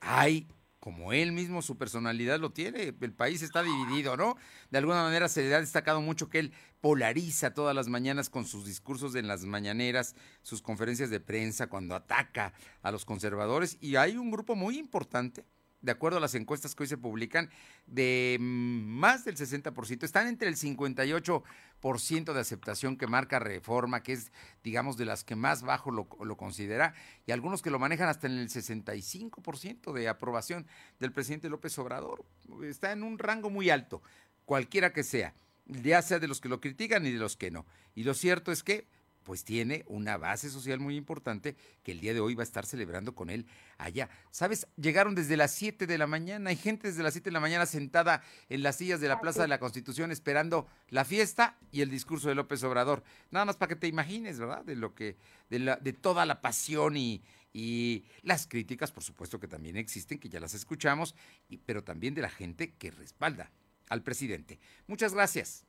hay 0.00 0.48
como 0.80 1.12
él 1.12 1.32
mismo 1.32 1.62
su 1.62 1.76
personalidad 1.76 2.38
lo 2.38 2.50
tiene, 2.50 2.94
el 3.00 3.12
país 3.12 3.42
está 3.42 3.62
dividido, 3.62 4.16
¿no? 4.16 4.36
De 4.70 4.78
alguna 4.78 5.02
manera 5.02 5.28
se 5.28 5.42
le 5.42 5.54
ha 5.54 5.60
destacado 5.60 6.00
mucho 6.00 6.28
que 6.28 6.38
él 6.38 6.52
polariza 6.80 7.54
todas 7.54 7.74
las 7.74 7.88
mañanas 7.88 8.30
con 8.30 8.44
sus 8.44 8.64
discursos 8.64 9.16
en 9.16 9.26
las 9.26 9.44
mañaneras, 9.44 10.14
sus 10.42 10.62
conferencias 10.62 11.10
de 11.10 11.18
prensa, 11.18 11.66
cuando 11.66 11.96
ataca 11.96 12.52
a 12.82 12.92
los 12.92 13.04
conservadores. 13.04 13.78
Y 13.80 13.96
hay 13.96 14.16
un 14.16 14.30
grupo 14.30 14.54
muy 14.54 14.78
importante 14.78 15.44
de 15.82 15.92
acuerdo 15.92 16.18
a 16.18 16.20
las 16.20 16.34
encuestas 16.34 16.74
que 16.74 16.82
hoy 16.82 16.88
se 16.88 16.96
publican, 16.96 17.50
de 17.86 18.38
más 18.40 19.24
del 19.24 19.36
60%, 19.36 20.02
están 20.02 20.26
entre 20.26 20.48
el 20.48 20.56
58% 20.56 22.32
de 22.32 22.40
aceptación 22.40 22.96
que 22.96 23.06
marca 23.06 23.38
Reforma, 23.38 24.02
que 24.02 24.14
es, 24.14 24.32
digamos, 24.64 24.96
de 24.96 25.04
las 25.04 25.24
que 25.24 25.36
más 25.36 25.62
bajo 25.62 25.90
lo, 25.90 26.08
lo 26.24 26.36
considera, 26.36 26.94
y 27.26 27.32
algunos 27.32 27.62
que 27.62 27.70
lo 27.70 27.78
manejan 27.78 28.08
hasta 28.08 28.26
en 28.26 28.38
el 28.38 28.48
65% 28.48 29.92
de 29.92 30.08
aprobación 30.08 30.66
del 30.98 31.12
presidente 31.12 31.48
López 31.48 31.78
Obrador. 31.78 32.24
Está 32.64 32.92
en 32.92 33.02
un 33.02 33.18
rango 33.18 33.50
muy 33.50 33.70
alto, 33.70 34.02
cualquiera 34.44 34.92
que 34.92 35.02
sea, 35.02 35.34
ya 35.66 36.02
sea 36.02 36.18
de 36.18 36.28
los 36.28 36.40
que 36.40 36.48
lo 36.48 36.60
critican 36.60 37.06
y 37.06 37.12
de 37.12 37.18
los 37.18 37.36
que 37.36 37.50
no. 37.50 37.66
Y 37.94 38.04
lo 38.04 38.14
cierto 38.14 38.52
es 38.52 38.62
que 38.62 38.86
pues 39.26 39.42
tiene 39.42 39.84
una 39.88 40.16
base 40.16 40.48
social 40.50 40.78
muy 40.78 40.94
importante 40.96 41.56
que 41.82 41.90
el 41.90 41.98
día 41.98 42.14
de 42.14 42.20
hoy 42.20 42.36
va 42.36 42.42
a 42.42 42.44
estar 42.44 42.64
celebrando 42.64 43.16
con 43.16 43.28
él 43.28 43.44
allá. 43.76 44.08
¿Sabes? 44.30 44.68
Llegaron 44.76 45.16
desde 45.16 45.36
las 45.36 45.50
7 45.50 45.88
de 45.88 45.98
la 45.98 46.06
mañana, 46.06 46.50
hay 46.50 46.56
gente 46.56 46.86
desde 46.86 47.02
las 47.02 47.12
7 47.14 47.30
de 47.30 47.32
la 47.32 47.40
mañana 47.40 47.66
sentada 47.66 48.22
en 48.48 48.62
las 48.62 48.76
sillas 48.76 49.00
de 49.00 49.08
la 49.08 49.20
Plaza 49.20 49.42
de 49.42 49.48
la 49.48 49.58
Constitución 49.58 50.12
esperando 50.12 50.68
la 50.90 51.04
fiesta 51.04 51.58
y 51.72 51.80
el 51.80 51.90
discurso 51.90 52.28
de 52.28 52.36
López 52.36 52.62
Obrador. 52.62 53.02
Nada 53.32 53.46
más 53.46 53.56
para 53.56 53.70
que 53.70 53.74
te 53.74 53.88
imagines, 53.88 54.38
¿verdad? 54.38 54.64
De 54.64 54.76
lo 54.76 54.94
que, 54.94 55.16
de, 55.50 55.58
la, 55.58 55.74
de 55.74 55.92
toda 55.92 56.24
la 56.24 56.40
pasión 56.40 56.96
y, 56.96 57.24
y 57.52 58.04
las 58.22 58.46
críticas, 58.46 58.92
por 58.92 59.02
supuesto 59.02 59.40
que 59.40 59.48
también 59.48 59.76
existen, 59.76 60.20
que 60.20 60.28
ya 60.28 60.38
las 60.38 60.54
escuchamos, 60.54 61.16
y, 61.48 61.58
pero 61.58 61.82
también 61.82 62.14
de 62.14 62.22
la 62.22 62.30
gente 62.30 62.74
que 62.74 62.92
respalda 62.92 63.50
al 63.88 64.04
presidente. 64.04 64.60
Muchas 64.86 65.14
gracias. 65.14 65.66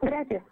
Gracias. 0.00 0.44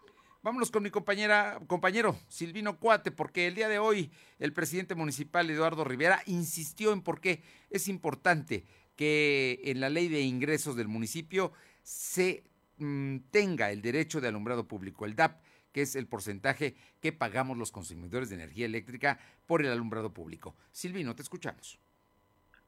Vámonos 0.44 0.70
con 0.70 0.83
mi 0.83 0.90
compañera, 0.90 1.59
compañero 1.66 2.16
Silvino 2.28 2.78
Cuate, 2.78 3.11
porque 3.11 3.46
el 3.46 3.54
día 3.54 3.66
de 3.66 3.78
hoy 3.78 4.12
el 4.38 4.52
presidente 4.52 4.94
municipal 4.94 5.48
Eduardo 5.48 5.85
Rivera 5.85 6.20
insistió 6.26 6.92
en 6.92 7.00
por 7.00 7.22
qué 7.22 7.42
es 7.70 7.88
importante 7.88 8.66
que 8.94 9.62
en 9.64 9.80
la 9.80 9.88
ley 9.88 10.09
de 10.09 10.20
ingresos 10.20 10.76
del 10.76 10.87
municipio 10.87 11.52
se 11.83 12.44
mm, 12.76 13.20
tenga 13.30 13.70
el 13.70 13.80
derecho 13.80 14.20
de 14.20 14.28
alumbrado 14.28 14.68
público, 14.68 15.07
el 15.07 15.16
DAP, 15.16 15.42
que 15.72 15.80
es 15.80 15.96
el 15.96 16.07
porcentaje 16.07 16.74
que 17.00 17.11
pagamos 17.14 17.57
los 17.57 17.72
consumidores 17.72 18.28
de 18.28 18.35
energía 18.35 18.66
eléctrica 18.66 19.18
por 19.46 19.62
el 19.62 19.72
alumbrado 19.72 20.12
público. 20.12 20.54
Silvino, 20.72 21.16
te 21.16 21.22
escuchamos. 21.22 21.80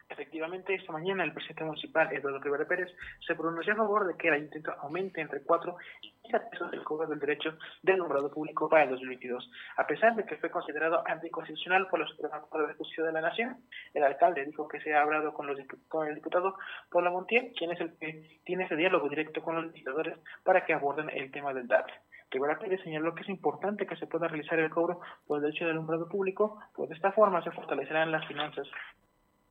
Efectivamente, 0.08 0.74
esta 0.74 0.92
mañana 0.92 1.24
el 1.24 1.32
presidente 1.32 1.64
municipal, 1.64 2.12
Eduardo 2.12 2.38
Rivera 2.38 2.64
Pérez, 2.64 2.88
se 3.26 3.34
pronunció 3.34 3.72
a 3.72 3.76
favor 3.76 4.06
de 4.06 4.16
que 4.16 4.28
el 4.28 4.34
ayuntamiento 4.34 4.72
aumente 4.80 5.20
entre 5.20 5.42
4 5.42 5.76
y 6.02 6.10
15 6.10 6.15
pesos 6.28 6.72
el 6.72 6.82
cobro 6.84 7.06
del 7.06 7.18
derecho 7.18 7.56
del 7.82 7.98
nombrado 7.98 8.30
público 8.30 8.68
para 8.68 8.84
el 8.84 8.90
2022, 8.90 9.50
a 9.76 9.86
pesar 9.86 10.14
de 10.14 10.24
que 10.24 10.36
fue 10.36 10.50
considerado 10.50 11.02
anticonstitucional 11.06 11.86
por 11.88 12.00
la 12.00 12.06
Suprema 12.06 12.40
Corte 12.42 12.68
de 12.68 12.74
Justicia 12.74 13.04
de 13.04 13.12
la 13.12 13.20
Nación. 13.20 13.56
El 13.94 14.04
alcalde 14.04 14.44
dijo 14.44 14.68
que 14.68 14.80
se 14.80 14.94
ha 14.94 15.02
hablado 15.02 15.32
con, 15.32 15.46
los, 15.46 15.58
con 15.88 16.08
el 16.08 16.14
diputado 16.14 16.56
Paula 16.90 17.10
Montiel, 17.10 17.52
quien 17.56 17.72
es 17.72 17.80
el 17.80 17.96
que 17.98 18.40
tiene 18.44 18.64
ese 18.64 18.76
diálogo 18.76 19.08
directo 19.08 19.42
con 19.42 19.56
los 19.56 19.66
legisladores 19.66 20.18
para 20.44 20.64
que 20.64 20.74
aborden 20.74 21.10
el 21.10 21.30
tema 21.30 21.52
del 21.52 21.66
DAP. 21.66 21.88
Rivera 22.30 22.58
Pérez 22.58 22.82
señaló 22.82 23.14
que 23.14 23.22
es 23.22 23.28
importante 23.28 23.86
que 23.86 23.96
se 23.96 24.06
pueda 24.06 24.28
realizar 24.28 24.58
el 24.58 24.70
cobro 24.70 25.00
por 25.26 25.38
el 25.38 25.44
derecho 25.44 25.64
del 25.64 25.74
alumbrado 25.74 26.08
público, 26.08 26.60
pues 26.74 26.88
de 26.88 26.96
esta 26.96 27.12
forma 27.12 27.42
se 27.42 27.52
fortalecerán 27.52 28.10
las 28.10 28.26
finanzas 28.26 28.66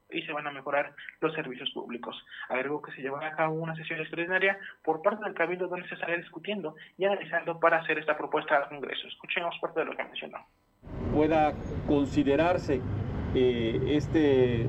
y 0.10 0.22
se 0.22 0.32
van 0.32 0.48
a 0.48 0.52
mejorar 0.52 0.94
los 1.22 1.34
servicios 1.34 1.70
públicos. 1.72 2.16
Agregó 2.50 2.82
que 2.82 2.92
se 2.92 3.02
llevará 3.02 3.30
a 3.30 3.36
cabo 3.36 3.56
una 3.56 3.76
sesión 3.76 4.00
extraordinaria 4.00 4.58
por 4.84 5.02
parte 5.02 5.24
del 5.24 5.34
Cabildo 5.34 5.68
donde 5.68 5.88
se 5.88 5.96
estará 5.96 6.16
discutiendo 6.16 6.76
y 6.98 7.06
analizando 7.06 7.60
para 7.60 7.78
hacer 7.78 7.98
esta 7.98 8.18
propuesta 8.18 8.58
al 8.58 8.70
Congreso. 8.70 9.08
Escuchemos 9.08 9.56
parte 9.60 9.80
de 9.82 9.86
lo 9.86 9.96
que 9.96 10.04
mencionó. 10.04 10.46
Pueda 11.14 11.54
considerarse 11.88 12.82
eh, 13.34 13.82
este 13.88 14.62
eh, 14.62 14.68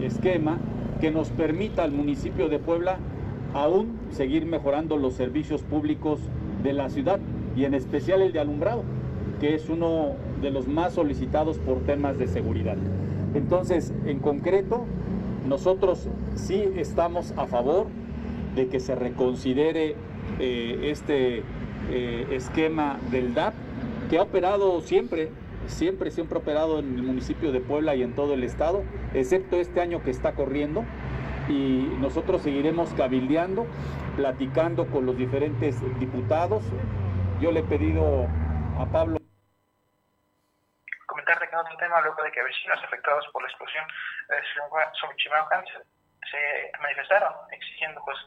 esquema 0.00 0.58
que 1.00 1.10
nos 1.10 1.30
permita 1.30 1.84
al 1.84 1.92
municipio 1.92 2.48
de 2.48 2.58
Puebla 2.58 2.98
aún 3.52 3.98
seguir 4.10 4.46
mejorando 4.46 4.96
los 4.96 5.14
servicios 5.14 5.62
públicos 5.62 6.20
de 6.62 6.72
la 6.72 6.88
ciudad 6.88 7.20
y 7.54 7.64
en 7.64 7.74
especial 7.74 8.22
el 8.22 8.32
de 8.32 8.40
alumbrado, 8.40 8.84
que 9.40 9.54
es 9.54 9.68
uno 9.68 10.16
de 10.40 10.50
los 10.50 10.66
más 10.68 10.94
solicitados 10.94 11.58
por 11.58 11.84
temas 11.84 12.18
de 12.18 12.26
seguridad. 12.26 12.76
Entonces, 13.34 13.92
en 14.04 14.18
concreto, 14.20 14.84
nosotros 15.46 16.08
sí 16.34 16.64
estamos 16.76 17.32
a 17.36 17.46
favor 17.46 17.86
de 18.54 18.68
que 18.68 18.80
se 18.80 18.94
reconsidere 18.94 19.96
eh, 20.38 20.90
este 20.90 21.42
eh, 21.90 22.26
esquema 22.30 22.98
del 23.10 23.34
DAP, 23.34 23.54
que 24.10 24.18
ha 24.18 24.22
operado 24.22 24.80
siempre 24.80 25.30
siempre, 25.68 26.10
siempre 26.10 26.38
ha 26.38 26.42
operado 26.42 26.78
en 26.78 26.94
el 26.94 27.02
municipio 27.02 27.52
de 27.52 27.60
Puebla 27.60 27.94
y 27.94 28.02
en 28.02 28.14
todo 28.14 28.34
el 28.34 28.44
estado, 28.44 28.82
excepto 29.14 29.56
este 29.56 29.80
año 29.80 30.02
que 30.02 30.10
está 30.10 30.34
corriendo. 30.34 30.84
Y 31.48 31.92
nosotros 32.00 32.42
seguiremos 32.42 32.92
cabildeando, 32.94 33.66
platicando 34.16 34.86
con 34.86 35.06
los 35.06 35.16
diferentes 35.16 35.76
diputados. 36.00 36.64
Yo 37.40 37.52
le 37.52 37.60
he 37.60 37.62
pedido 37.62 38.26
a 38.78 38.86
Pablo 38.86 39.18
comentarte 41.06 41.46
que 41.48 41.54
en 41.54 41.60
otro 41.60 41.75
luego 41.88 42.22
de 42.22 42.32
que 42.32 42.42
vecinos 42.42 42.82
afectados 42.82 43.26
por 43.32 43.42
la 43.42 43.48
explosión 43.48 43.86
de 44.28 44.42
Xochimilco 45.00 45.62
se 46.30 46.72
manifestaron 46.80 47.32
exigiendo 47.52 48.02
pues 48.04 48.18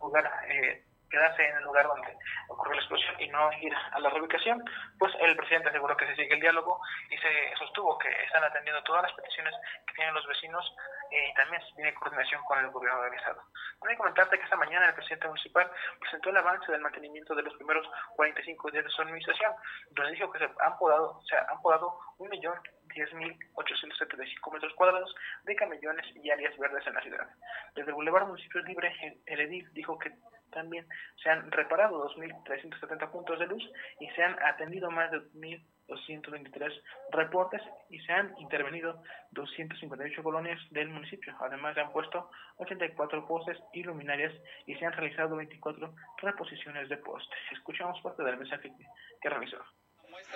lugar 0.00 0.30
eh, 0.48 0.84
quedarse 1.10 1.42
en 1.42 1.56
el 1.56 1.64
lugar 1.64 1.86
donde 1.86 2.16
ocurrió 2.48 2.74
la 2.74 2.80
explosión 2.80 3.14
y 3.18 3.28
no 3.28 3.50
ir 3.60 3.74
a 3.74 3.98
la 3.98 4.10
reubicación, 4.10 4.62
pues 4.98 5.12
el 5.20 5.36
presidente 5.36 5.70
aseguró 5.70 5.96
que 5.96 6.06
se 6.06 6.16
sigue 6.16 6.34
el 6.34 6.40
diálogo 6.40 6.80
y 7.10 7.16
se 7.16 7.56
sostuvo 7.58 7.98
que 7.98 8.08
están 8.24 8.44
atendiendo 8.44 8.82
todas 8.84 9.02
las 9.02 9.12
peticiones 9.12 9.54
que 9.86 9.94
tienen 9.94 10.14
los 10.14 10.26
vecinos 10.26 10.64
eh, 11.10 11.28
y 11.30 11.34
también 11.34 11.62
tiene 11.74 11.94
coordinación 11.94 12.42
con 12.44 12.58
el 12.58 12.70
gobierno 12.70 13.02
del 13.02 13.14
estado. 13.14 13.42
A 13.80 13.96
comentarte 13.96 14.38
que 14.38 14.44
esta 14.44 14.56
mañana 14.56 14.88
el 14.88 14.94
presidente 14.94 15.28
municipal 15.28 15.70
presentó 16.00 16.30
el 16.30 16.36
avance 16.36 16.70
del 16.70 16.80
mantenimiento 16.80 17.34
de 17.34 17.42
los 17.42 17.54
primeros 17.54 17.88
45 18.16 18.70
días 18.70 18.84
de 18.84 18.90
su 18.90 19.02
administración, 19.02 19.52
donde 19.90 20.12
dijo 20.12 20.30
que 20.30 20.38
se 20.40 20.44
han 20.44 20.78
podado, 20.78 21.18
o 21.18 21.22
sea, 21.24 21.46
han 21.48 21.60
podado 21.62 21.98
un 22.18 22.28
millón 22.28 22.60
10.875 22.88 24.52
metros 24.52 24.74
cuadrados 24.74 25.14
de 25.44 25.56
camellones 25.56 26.06
y 26.16 26.30
áreas 26.30 26.56
verdes 26.58 26.86
en 26.86 26.94
la 26.94 27.02
ciudad. 27.02 27.28
Desde 27.74 27.90
el 27.90 27.94
Boulevard 27.94 28.26
Municipio 28.26 28.62
Libre, 28.62 28.92
el 29.26 29.40
edil 29.40 29.68
dijo 29.72 29.98
que 29.98 30.12
también 30.50 30.86
se 31.22 31.30
han 31.30 31.50
reparado 31.50 32.08
2.370 32.16 33.10
puntos 33.10 33.38
de 33.38 33.46
luz 33.46 33.62
y 34.00 34.08
se 34.08 34.22
han 34.22 34.36
atendido 34.42 34.90
más 34.90 35.10
de 35.10 35.18
1.223 35.32 36.82
reportes 37.12 37.62
y 37.90 38.00
se 38.00 38.12
han 38.12 38.34
intervenido 38.38 39.02
258 39.32 40.22
colonias 40.22 40.60
del 40.70 40.88
municipio. 40.88 41.34
Además, 41.40 41.74
se 41.74 41.80
han 41.80 41.92
puesto 41.92 42.30
84 42.56 43.26
postes 43.26 43.58
y 43.72 43.82
luminarias 43.82 44.32
y 44.66 44.74
se 44.76 44.86
han 44.86 44.92
realizado 44.92 45.36
24 45.36 45.94
reposiciones 46.18 46.88
de 46.88 46.96
postes. 46.98 47.38
Escuchamos 47.52 48.00
parte 48.00 48.22
del 48.22 48.38
mensaje 48.38 48.72
que 49.20 49.28
realizó 49.28 49.62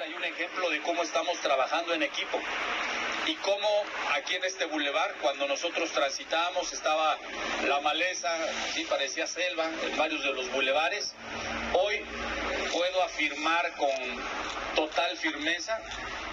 y 0.09 0.15
un 0.15 0.25
ejemplo 0.25 0.71
de 0.71 0.81
cómo 0.83 1.03
estamos 1.03 1.39
trabajando 1.41 1.93
en 1.93 2.03
equipo 2.03 2.41
y 3.27 3.35
cómo 3.37 3.69
aquí 4.15 4.35
en 4.35 4.45
este 4.45 4.65
bulevar, 4.65 5.15
cuando 5.21 5.47
nosotros 5.47 5.91
transitábamos, 5.93 6.73
estaba 6.73 7.19
la 7.67 7.81
maleza, 7.81 8.29
sí 8.73 8.85
parecía 8.89 9.27
selva 9.27 9.65
en 9.65 9.97
varios 9.97 10.23
de 10.25 10.33
los 10.33 10.51
bulevares. 10.51 11.15
Hoy 11.75 12.05
puedo 12.73 13.03
afirmar 13.03 13.71
con 13.77 13.91
total 14.75 15.17
firmeza 15.19 15.79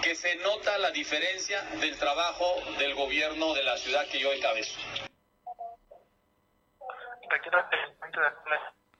que 0.02 0.14
se 0.14 0.36
nota 0.36 0.78
la 0.78 0.90
diferencia 0.90 1.62
del 1.80 1.96
trabajo 1.98 2.56
del 2.78 2.94
gobierno 2.94 3.52
de 3.54 3.62
la 3.62 3.76
ciudad 3.76 4.06
que 4.08 4.18
yo 4.18 4.32
encabezo 4.32 4.78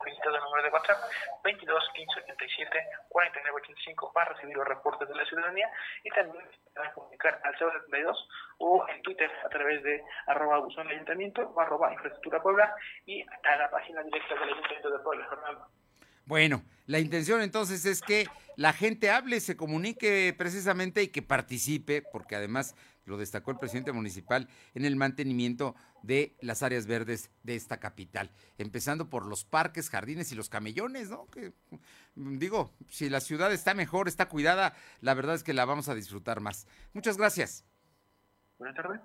visitado 0.04 0.36
el 0.36 0.42
número 0.42 0.62
de 0.62 0.70
WhatsApp 0.70 0.98
22 1.44 1.90
15 1.94 2.20
87 2.24 2.86
49 3.08 3.60
85 3.62 4.12
para 4.12 4.32
recibir 4.32 4.56
los 4.56 4.66
reportes 4.66 5.08
de 5.08 5.14
la 5.14 5.24
ciudadanía 5.26 5.70
y 6.04 6.10
también 6.10 6.44
para 6.74 6.92
comunicar 6.92 7.40
al 7.44 7.56
072 7.58 8.28
o 8.58 8.86
en 8.88 9.02
Twitter 9.02 9.30
a 9.44 9.48
través 9.48 9.82
de 9.82 10.02
arroba 10.26 10.58
buzón 10.58 10.88
ayuntamiento 10.88 11.42
o 11.54 11.60
arroba 11.60 11.92
infraestructura 11.92 12.42
Puebla 12.42 12.74
y 13.06 13.22
a 13.22 13.56
la 13.56 13.70
página 13.70 14.02
directa 14.02 14.34
del 14.34 14.50
ayuntamiento 14.50 14.90
de 14.90 14.98
Puebla, 15.00 15.26
Fernando. 15.28 15.66
Bueno, 16.26 16.62
la 16.86 17.00
intención 17.00 17.42
entonces 17.42 17.84
es 17.86 18.02
que 18.02 18.26
la 18.56 18.72
gente 18.72 19.10
hable, 19.10 19.40
se 19.40 19.56
comunique 19.56 20.32
precisamente 20.36 21.02
y 21.02 21.08
que 21.08 21.22
participe, 21.22 22.02
porque 22.02 22.36
además 22.36 22.76
lo 23.10 23.18
destacó 23.18 23.50
el 23.50 23.58
presidente 23.58 23.92
municipal, 23.92 24.48
en 24.74 24.84
el 24.84 24.96
mantenimiento 24.96 25.74
de 26.02 26.36
las 26.40 26.62
áreas 26.62 26.86
verdes 26.86 27.30
de 27.42 27.56
esta 27.56 27.78
capital, 27.78 28.30
empezando 28.56 29.10
por 29.10 29.26
los 29.26 29.44
parques, 29.44 29.90
jardines 29.90 30.32
y 30.32 30.34
los 30.34 30.48
camellones, 30.48 31.10
¿no? 31.10 31.26
Que 31.26 31.52
digo, 32.14 32.72
si 32.88 33.10
la 33.10 33.20
ciudad 33.20 33.52
está 33.52 33.74
mejor, 33.74 34.08
está 34.08 34.28
cuidada, 34.28 34.74
la 35.00 35.14
verdad 35.14 35.34
es 35.34 35.42
que 35.42 35.52
la 35.52 35.64
vamos 35.66 35.88
a 35.88 35.94
disfrutar 35.94 36.40
más. 36.40 36.66
Muchas 36.94 37.18
gracias. 37.18 37.64
Buenas 38.58 38.76
tardes. 38.76 39.00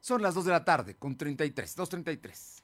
Son 0.00 0.22
las 0.22 0.34
2 0.34 0.44
de 0.44 0.50
la 0.52 0.64
tarde 0.64 0.96
con 0.96 1.16
33, 1.16 1.76
2.33. 1.76 2.62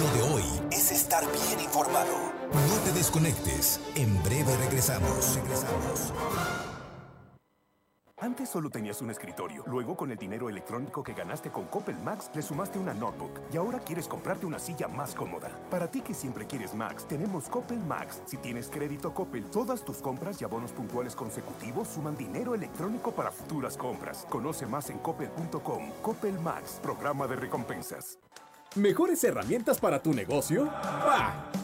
Lo 0.00 0.12
de 0.12 0.22
hoy 0.34 0.42
es 0.70 0.92
estar 0.92 1.24
bien 1.32 1.60
informado. 1.60 2.32
No 2.52 2.74
te 2.84 2.92
desconectes. 2.92 3.80
En 3.94 4.22
breve 4.22 4.56
regresamos. 4.58 5.36
Regresamos. 5.36 6.12
Antes 8.18 8.48
solo 8.48 8.70
tenías 8.70 9.02
un 9.02 9.10
escritorio. 9.10 9.64
Luego, 9.66 9.96
con 9.96 10.12
el 10.12 10.16
dinero 10.16 10.48
electrónico 10.48 11.02
que 11.02 11.14
ganaste 11.14 11.50
con 11.50 11.64
Coppel 11.66 11.98
Max, 11.98 12.30
le 12.32 12.42
sumaste 12.42 12.78
una 12.78 12.94
notebook. 12.94 13.40
Y 13.52 13.56
ahora 13.56 13.80
quieres 13.80 14.06
comprarte 14.06 14.46
una 14.46 14.60
silla 14.60 14.86
más 14.86 15.14
cómoda. 15.14 15.50
Para 15.68 15.90
ti 15.90 16.00
que 16.00 16.14
siempre 16.14 16.46
quieres 16.46 16.74
Max, 16.74 17.06
tenemos 17.08 17.48
Coppel 17.48 17.80
Max. 17.80 18.22
Si 18.24 18.36
tienes 18.36 18.68
crédito 18.68 19.12
Coppel, 19.12 19.44
todas 19.50 19.84
tus 19.84 19.96
compras 19.96 20.40
y 20.40 20.44
abonos 20.44 20.70
puntuales 20.70 21.16
consecutivos 21.16 21.88
suman 21.88 22.16
dinero 22.16 22.54
electrónico 22.54 23.10
para 23.10 23.32
futuras 23.32 23.76
compras. 23.76 24.26
Conoce 24.30 24.64
más 24.64 24.90
en 24.90 24.98
coppel.com. 24.98 25.90
Coppel 26.00 26.38
Max, 26.38 26.78
programa 26.80 27.26
de 27.26 27.36
recompensas. 27.36 28.20
¿Mejores 28.76 29.22
herramientas 29.24 29.80
para 29.80 30.00
tu 30.00 30.14
negocio? 30.14 30.66
¡Bah! 30.66 31.63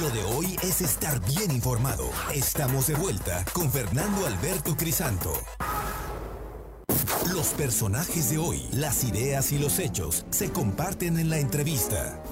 Lo 0.00 0.08
de 0.08 0.22
hoy 0.22 0.56
es 0.62 0.80
estar 0.80 1.20
bien 1.26 1.50
informado. 1.50 2.10
Estamos 2.32 2.86
de 2.86 2.94
vuelta 2.94 3.44
con 3.52 3.70
Fernando 3.70 4.26
Alberto 4.26 4.74
Crisanto. 4.74 5.30
Los 7.34 7.48
personajes 7.48 8.30
de 8.30 8.38
hoy, 8.38 8.62
las 8.72 9.04
ideas 9.04 9.52
y 9.52 9.58
los 9.58 9.78
hechos 9.78 10.24
se 10.30 10.50
comparten 10.52 11.18
en 11.18 11.28
la 11.28 11.38
entrevista. 11.38 12.22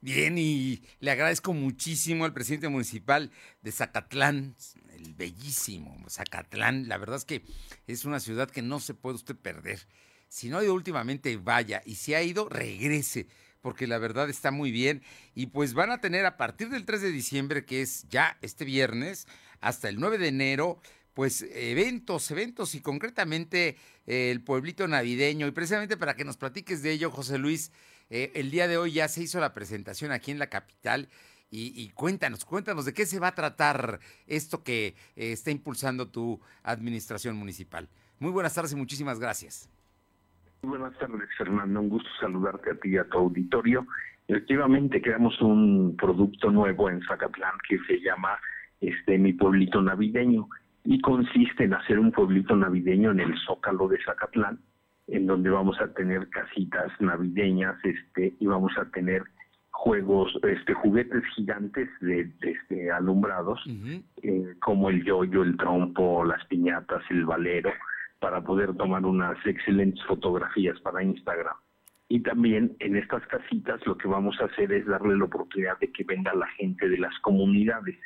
Bien, 0.00 0.36
y 0.36 0.82
le 0.98 1.12
agradezco 1.12 1.52
muchísimo 1.52 2.24
al 2.24 2.32
presidente 2.32 2.68
municipal 2.68 3.30
de 3.62 3.70
Zacatlán, 3.70 4.56
el 4.96 5.14
bellísimo 5.14 5.96
Zacatlán. 6.08 6.88
La 6.88 6.98
verdad 6.98 7.18
es 7.18 7.24
que 7.24 7.44
es 7.86 8.04
una 8.04 8.18
ciudad 8.18 8.50
que 8.50 8.62
no 8.62 8.80
se 8.80 8.94
puede 8.94 9.14
usted 9.14 9.36
perder. 9.36 9.86
Si 10.28 10.48
no 10.48 10.58
ha 10.58 10.64
ido 10.64 10.74
últimamente, 10.74 11.36
vaya. 11.36 11.82
Y 11.86 11.94
si 11.94 12.14
ha 12.14 12.22
ido, 12.22 12.48
regrese 12.48 13.28
porque 13.60 13.86
la 13.86 13.98
verdad 13.98 14.30
está 14.30 14.50
muy 14.50 14.70
bien. 14.70 15.02
Y 15.34 15.46
pues 15.46 15.74
van 15.74 15.90
a 15.90 16.00
tener 16.00 16.26
a 16.26 16.36
partir 16.36 16.68
del 16.70 16.84
3 16.84 17.02
de 17.02 17.10
diciembre, 17.10 17.64
que 17.64 17.82
es 17.82 18.06
ya 18.08 18.38
este 18.42 18.64
viernes, 18.64 19.26
hasta 19.60 19.88
el 19.88 19.98
9 19.98 20.18
de 20.18 20.28
enero, 20.28 20.80
pues 21.14 21.42
eventos, 21.52 22.30
eventos 22.30 22.74
y 22.74 22.80
concretamente 22.80 23.76
eh, 24.06 24.30
el 24.30 24.42
pueblito 24.42 24.86
navideño. 24.86 25.46
Y 25.46 25.50
precisamente 25.50 25.96
para 25.96 26.14
que 26.14 26.24
nos 26.24 26.36
platiques 26.36 26.82
de 26.82 26.92
ello, 26.92 27.10
José 27.10 27.38
Luis, 27.38 27.72
eh, 28.10 28.32
el 28.34 28.50
día 28.50 28.68
de 28.68 28.78
hoy 28.78 28.92
ya 28.92 29.08
se 29.08 29.22
hizo 29.22 29.40
la 29.40 29.52
presentación 29.52 30.12
aquí 30.12 30.30
en 30.30 30.38
la 30.38 30.48
capital. 30.48 31.08
Y, 31.50 31.88
cuéntanos, 31.94 32.44
cuéntanos 32.44 32.84
de 32.84 32.92
qué 32.92 33.06
se 33.06 33.18
va 33.18 33.28
a 33.28 33.34
tratar 33.34 34.00
esto 34.26 34.62
que 34.62 34.94
eh, 35.16 35.32
está 35.32 35.50
impulsando 35.50 36.10
tu 36.10 36.38
administración 36.62 37.36
municipal. 37.36 37.88
Muy 38.18 38.30
buenas 38.30 38.52
tardes 38.52 38.72
y 38.72 38.76
muchísimas 38.76 39.18
gracias. 39.18 39.70
Buenas 40.62 40.96
tardes, 40.98 41.28
Fernando. 41.36 41.80
Un 41.80 41.88
gusto 41.88 42.08
saludarte 42.20 42.70
a 42.70 42.74
ti 42.74 42.90
y 42.90 42.98
a 42.98 43.04
tu 43.04 43.18
auditorio. 43.18 43.86
Efectivamente, 44.26 45.00
creamos 45.00 45.40
un 45.40 45.96
producto 45.96 46.50
nuevo 46.50 46.90
en 46.90 47.00
Zacatlán 47.02 47.54
que 47.68 47.78
se 47.86 48.00
llama 48.00 48.38
este 48.80 49.18
Mi 49.18 49.32
Pueblito 49.32 49.80
Navideño 49.80 50.48
y 50.84 51.00
consiste 51.00 51.64
en 51.64 51.74
hacer 51.74 51.98
un 51.98 52.12
pueblito 52.12 52.56
navideño 52.56 53.10
en 53.10 53.20
el 53.20 53.38
Zócalo 53.46 53.88
de 53.88 53.98
Zacatlán 54.04 54.58
en 55.08 55.26
donde 55.26 55.50
vamos 55.50 55.80
a 55.80 55.92
tener 55.94 56.28
casitas 56.28 56.92
navideñas, 57.00 57.76
este, 57.82 58.34
y 58.38 58.46
vamos 58.46 58.72
a 58.78 58.84
tener 58.90 59.22
juegos, 59.70 60.38
este, 60.42 60.74
juguetes 60.74 61.24
gigantes 61.34 61.88
de, 62.00 62.30
este, 62.42 62.90
alumbrados, 62.90 63.60
eh, 64.22 64.54
como 64.60 64.90
el 64.90 65.02
yoyo, 65.04 65.42
el 65.42 65.56
trompo, 65.56 66.24
las 66.24 66.44
piñatas, 66.46 67.02
el 67.10 67.24
valero, 67.24 67.70
para 68.20 68.42
poder 68.42 68.74
tomar 68.74 69.04
unas 69.04 69.36
excelentes 69.46 70.04
fotografías 70.06 70.78
para 70.80 71.02
Instagram. 71.02 71.56
Y 72.08 72.20
también 72.20 72.74
en 72.80 72.96
estas 72.96 73.26
casitas 73.26 73.86
lo 73.86 73.96
que 73.98 74.08
vamos 74.08 74.40
a 74.40 74.46
hacer 74.46 74.72
es 74.72 74.86
darle 74.86 75.16
la 75.16 75.24
oportunidad 75.24 75.78
de 75.78 75.92
que 75.92 76.04
venga 76.04 76.34
la 76.34 76.46
gente 76.48 76.88
de 76.88 76.98
las 76.98 77.16
comunidades, 77.20 77.96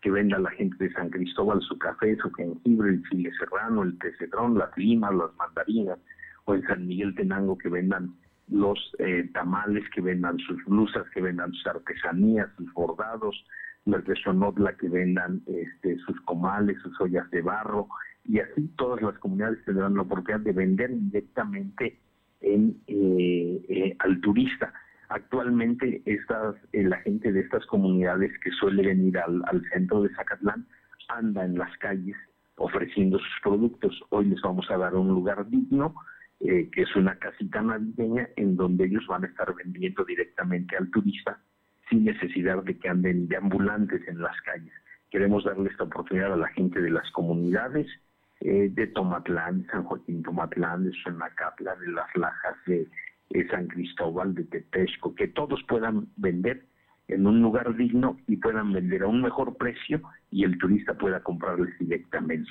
que 0.00 0.10
venda 0.10 0.38
la 0.38 0.50
gente 0.50 0.82
de 0.82 0.92
San 0.92 1.10
Cristóbal 1.10 1.60
su 1.60 1.78
café, 1.78 2.16
su 2.16 2.30
jengibre, 2.32 2.90
el 2.90 3.02
chile 3.10 3.30
serrano, 3.38 3.82
el 3.82 3.98
tecedrón, 3.98 4.56
las 4.56 4.74
limas, 4.78 5.14
las 5.14 5.34
mandarinas, 5.36 5.98
o 6.46 6.54
en 6.54 6.62
San 6.66 6.86
Miguel 6.86 7.14
Tenango 7.14 7.58
que 7.58 7.68
vendan 7.68 8.14
los 8.48 8.78
eh, 8.98 9.28
tamales, 9.34 9.84
que 9.94 10.00
vendan 10.00 10.38
sus 10.38 10.64
blusas, 10.64 11.04
que 11.10 11.20
vendan 11.20 11.52
sus 11.52 11.66
artesanías, 11.66 12.48
sus 12.56 12.72
bordados, 12.72 13.44
las 13.84 14.04
de 14.06 14.16
Sonotla 14.16 14.74
que 14.76 14.88
vendan 14.88 15.42
este, 15.46 15.98
sus 15.98 16.20
comales, 16.22 16.78
sus 16.82 16.98
ollas 17.00 17.30
de 17.30 17.42
barro, 17.42 17.88
y 18.24 18.38
así 18.38 18.68
todas 18.76 19.02
las 19.02 19.18
comunidades 19.18 19.64
tendrán 19.64 19.94
la 19.94 20.02
oportunidad 20.02 20.40
de 20.40 20.52
vender 20.52 20.90
directamente 20.92 21.98
en, 22.40 22.76
eh, 22.86 23.64
eh, 23.68 23.96
al 23.98 24.20
turista. 24.20 24.72
Actualmente 25.08 26.02
estas, 26.04 26.54
la 26.72 26.98
gente 26.98 27.32
de 27.32 27.40
estas 27.40 27.66
comunidades 27.66 28.30
que 28.44 28.50
suele 28.52 28.86
venir 28.86 29.18
al, 29.18 29.42
al 29.46 29.62
centro 29.72 30.02
de 30.02 30.14
Zacatlán 30.14 30.66
anda 31.08 31.44
en 31.44 31.58
las 31.58 31.76
calles 31.78 32.16
ofreciendo 32.56 33.18
sus 33.18 33.40
productos. 33.42 34.00
Hoy 34.10 34.26
les 34.26 34.40
vamos 34.42 34.70
a 34.70 34.76
dar 34.76 34.94
un 34.94 35.08
lugar 35.08 35.48
digno 35.48 35.94
eh, 36.40 36.70
que 36.72 36.82
es 36.82 36.96
una 36.96 37.18
casita 37.18 37.60
navideña 37.60 38.28
en 38.36 38.56
donde 38.56 38.86
ellos 38.86 39.06
van 39.06 39.24
a 39.24 39.26
estar 39.26 39.54
vendiendo 39.54 40.04
directamente 40.04 40.76
al 40.76 40.90
turista 40.90 41.38
sin 41.88 42.04
necesidad 42.04 42.62
de 42.62 42.78
que 42.78 42.88
anden 42.88 43.28
de 43.28 43.36
ambulantes 43.36 44.06
en 44.08 44.22
las 44.22 44.38
calles. 44.42 44.72
Queremos 45.10 45.44
darle 45.44 45.68
esta 45.68 45.84
oportunidad 45.84 46.32
a 46.32 46.36
la 46.36 46.48
gente 46.48 46.80
de 46.80 46.90
las 46.90 47.10
comunidades 47.10 47.86
eh, 48.40 48.70
de 48.72 48.86
Tomatlán, 48.88 49.66
San 49.70 49.84
Joaquín 49.84 50.22
Tomatlán, 50.22 50.84
de 50.84 50.92
Sonacapla, 51.02 51.76
de 51.76 51.88
Las 51.88 52.16
Lajas, 52.16 52.56
de, 52.66 52.88
San 53.50 53.68
Cristóbal, 53.68 54.34
de 54.34 54.44
Tepesco, 54.44 55.14
que 55.14 55.28
todos 55.28 55.62
puedan 55.68 56.08
vender 56.16 56.64
en 57.06 57.26
un 57.26 57.40
lugar 57.40 57.76
digno 57.76 58.18
y 58.26 58.36
puedan 58.36 58.72
vender 58.72 59.02
a 59.02 59.08
un 59.08 59.22
mejor 59.22 59.56
precio 59.56 60.02
y 60.30 60.44
el 60.44 60.58
turista 60.58 60.94
pueda 60.94 61.20
comprarles 61.22 61.78
directamente. 61.78 62.50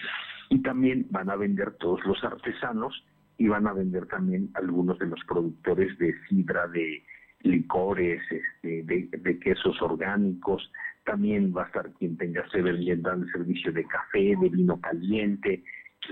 Y 0.49 0.61
también 0.61 1.07
van 1.09 1.29
a 1.29 1.35
vender 1.35 1.71
todos 1.79 1.99
los 2.05 2.23
artesanos 2.23 3.03
y 3.37 3.47
van 3.47 3.67
a 3.67 3.73
vender 3.73 4.05
también 4.07 4.49
algunos 4.53 4.99
de 4.99 5.07
los 5.07 5.19
productores 5.25 5.97
de 5.97 6.13
sidra, 6.27 6.67
de 6.67 7.03
licores, 7.41 8.21
este, 8.29 8.83
de, 8.83 9.39
quesos 9.39 9.81
orgánicos. 9.81 10.71
También 11.10 11.51
va 11.55 11.64
a 11.64 11.66
estar 11.66 11.91
quien 11.93 12.18
tenga 12.18 12.45
vendiendo 12.53 13.12
el 13.12 13.32
servicio 13.32 13.72
de 13.72 13.84
café, 13.86 14.36
de 14.39 14.49
vino 14.49 14.80
caliente, 14.80 15.64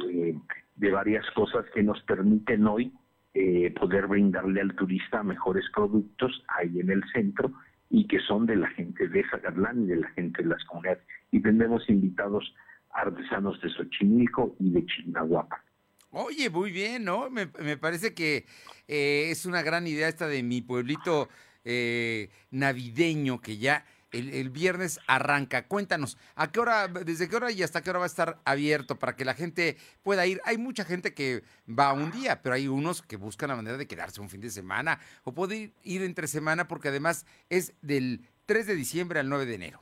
eh, 0.10 0.36
de 0.76 0.92
varias 0.92 1.24
cosas 1.36 1.66
que 1.76 1.84
nos 1.84 2.02
permiten 2.02 2.66
hoy 2.66 2.92
eh, 3.36 3.72
poder 3.80 4.08
brindarle 4.08 4.60
al 4.60 4.76
turista 4.76 5.22
mejores 5.22 5.66
productos 5.72 6.44
ahí 6.48 6.80
en 6.80 6.90
el 6.90 7.04
centro 7.14 7.52
y 7.92 8.08
que 8.08 8.20
son 8.22 8.48
de 8.48 8.56
la 8.56 8.68
gente 8.70 9.08
de 9.08 9.24
Zacatlán 9.30 9.84
y 9.84 9.86
de 9.86 9.98
la 9.98 10.10
gente 10.10 10.42
de 10.42 10.50
las 10.50 10.64
comunidades. 10.64 11.04
Y 11.32 11.42
tendremos 11.42 11.88
invitados 11.90 12.52
artesanos 12.90 13.62
de 13.62 13.70
Xochimilco 13.70 14.56
y 14.60 14.72
de 14.72 14.84
Chignahuapa. 14.84 15.64
Oye, 16.10 16.50
muy 16.50 16.72
bien, 16.72 17.04
¿no? 17.04 17.30
Me, 17.30 17.46
parece 17.78 18.16
que 18.16 18.46
eh, 18.88 19.28
es 19.30 19.46
una 19.46 19.62
gran 19.62 19.86
idea 19.86 20.08
esta 20.08 20.28
de 20.28 20.42
mi 20.42 20.64
pueblito 20.64 21.30
eh, 21.64 22.30
navideño 22.50 23.40
que 23.40 23.58
ya 23.58 23.86
el, 24.20 24.50
viernes 24.50 25.00
arranca. 25.08 25.68
Cuéntanos, 25.68 26.18
¿a 26.36 26.52
qué 26.52 26.60
hora, 26.60 26.88
desde 26.88 27.30
qué 27.30 27.36
hora 27.36 27.52
y 27.52 27.64
hasta 27.64 27.82
qué 27.82 27.90
hora 27.90 28.00
va 28.00 28.06
a 28.06 28.08
estar 28.08 28.38
abierto 28.46 28.98
para 28.98 29.16
que 29.16 29.26
la 29.26 29.34
gente 29.34 29.78
pueda 30.04 30.26
ir? 30.26 30.40
Hay 30.46 30.58
mucha 30.58 30.84
gente 30.86 31.14
que 31.14 31.44
va 31.68 31.94
un 31.94 32.12
día, 32.12 32.42
pero 32.42 32.56
hay 32.56 32.68
unos 32.68 33.02
que 33.02 33.18
buscan 33.18 33.50
la 33.50 33.56
manera 33.56 33.78
de 33.78 33.88
quedarse 33.88 34.22
un 34.22 34.30
fin 34.30 34.42
de 34.42 34.50
semana 34.50 35.00
o 35.24 35.34
puede 35.34 35.72
ir 35.84 36.02
entre 36.02 36.28
semana 36.28 36.68
porque 36.68 36.90
además 36.90 37.26
es 37.50 37.76
del 37.82 38.22
3 38.46 38.68
de 38.68 38.76
diciembre 38.76 39.20
al 39.20 39.30
9 39.30 39.46
de 39.46 39.56
enero. 39.56 39.80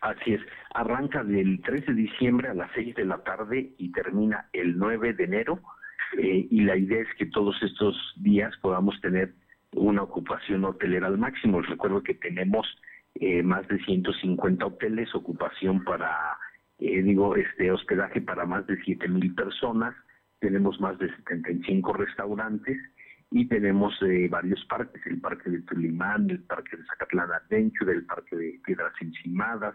Así 0.00 0.34
es, 0.34 0.40
arranca 0.74 1.24
del 1.24 1.62
13 1.62 1.92
de 1.92 2.02
diciembre 2.02 2.48
a 2.48 2.54
las 2.54 2.70
6 2.74 2.94
de 2.94 3.06
la 3.06 3.24
tarde 3.24 3.72
y 3.78 3.90
termina 3.92 4.48
el 4.52 4.76
9 4.76 5.14
de 5.14 5.24
enero 5.24 5.62
eh, 6.18 6.46
y 6.50 6.60
la 6.60 6.76
idea 6.76 7.00
es 7.00 7.08
que 7.16 7.26
todos 7.26 7.56
estos 7.62 7.96
días 8.16 8.54
podamos 8.60 9.00
tener 9.00 9.34
una 9.72 10.02
ocupación 10.02 10.64
hotelera 10.64 11.06
al 11.06 11.18
máximo. 11.18 11.62
Recuerdo 11.62 12.02
que 12.02 12.14
tenemos 12.14 12.66
eh, 13.14 13.42
más 13.42 13.66
de 13.68 13.78
150 13.78 14.66
hoteles, 14.66 15.14
ocupación 15.14 15.84
para, 15.84 16.36
eh, 16.78 17.02
digo, 17.02 17.36
este 17.36 17.70
hospedaje 17.70 18.20
para 18.20 18.44
más 18.46 18.66
de 18.66 18.76
7 18.82 19.08
mil 19.08 19.34
personas, 19.34 19.94
tenemos 20.40 20.80
más 20.80 20.98
de 20.98 21.08
75 21.16 21.92
restaurantes 21.94 22.78
y 23.30 23.46
tenemos 23.46 23.94
eh, 24.02 24.28
varios 24.30 24.64
parques, 24.66 25.04
el 25.06 25.20
parque 25.20 25.50
de 25.50 25.62
Tulimán, 25.62 26.30
el 26.30 26.40
parque 26.40 26.76
de 26.76 26.84
Zacatlán 26.84 27.30
Adventure, 27.32 27.92
el 27.92 28.04
parque 28.04 28.36
de 28.36 28.60
Piedras 28.64 28.92
Encimadas, 29.00 29.74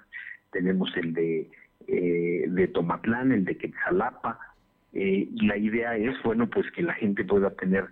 tenemos 0.51 0.95
el 0.95 1.13
de, 1.13 1.49
eh, 1.87 2.45
de 2.47 2.67
Tomatlán, 2.69 3.31
el 3.31 3.43
de 3.43 3.57
Quetzalapa, 3.57 4.39
eh, 4.93 5.27
la 5.41 5.57
idea 5.57 5.97
es, 5.97 6.15
bueno, 6.23 6.49
pues 6.49 6.71
que 6.71 6.83
la 6.83 6.93
gente 6.93 7.23
pueda 7.25 7.51
tener 7.51 7.87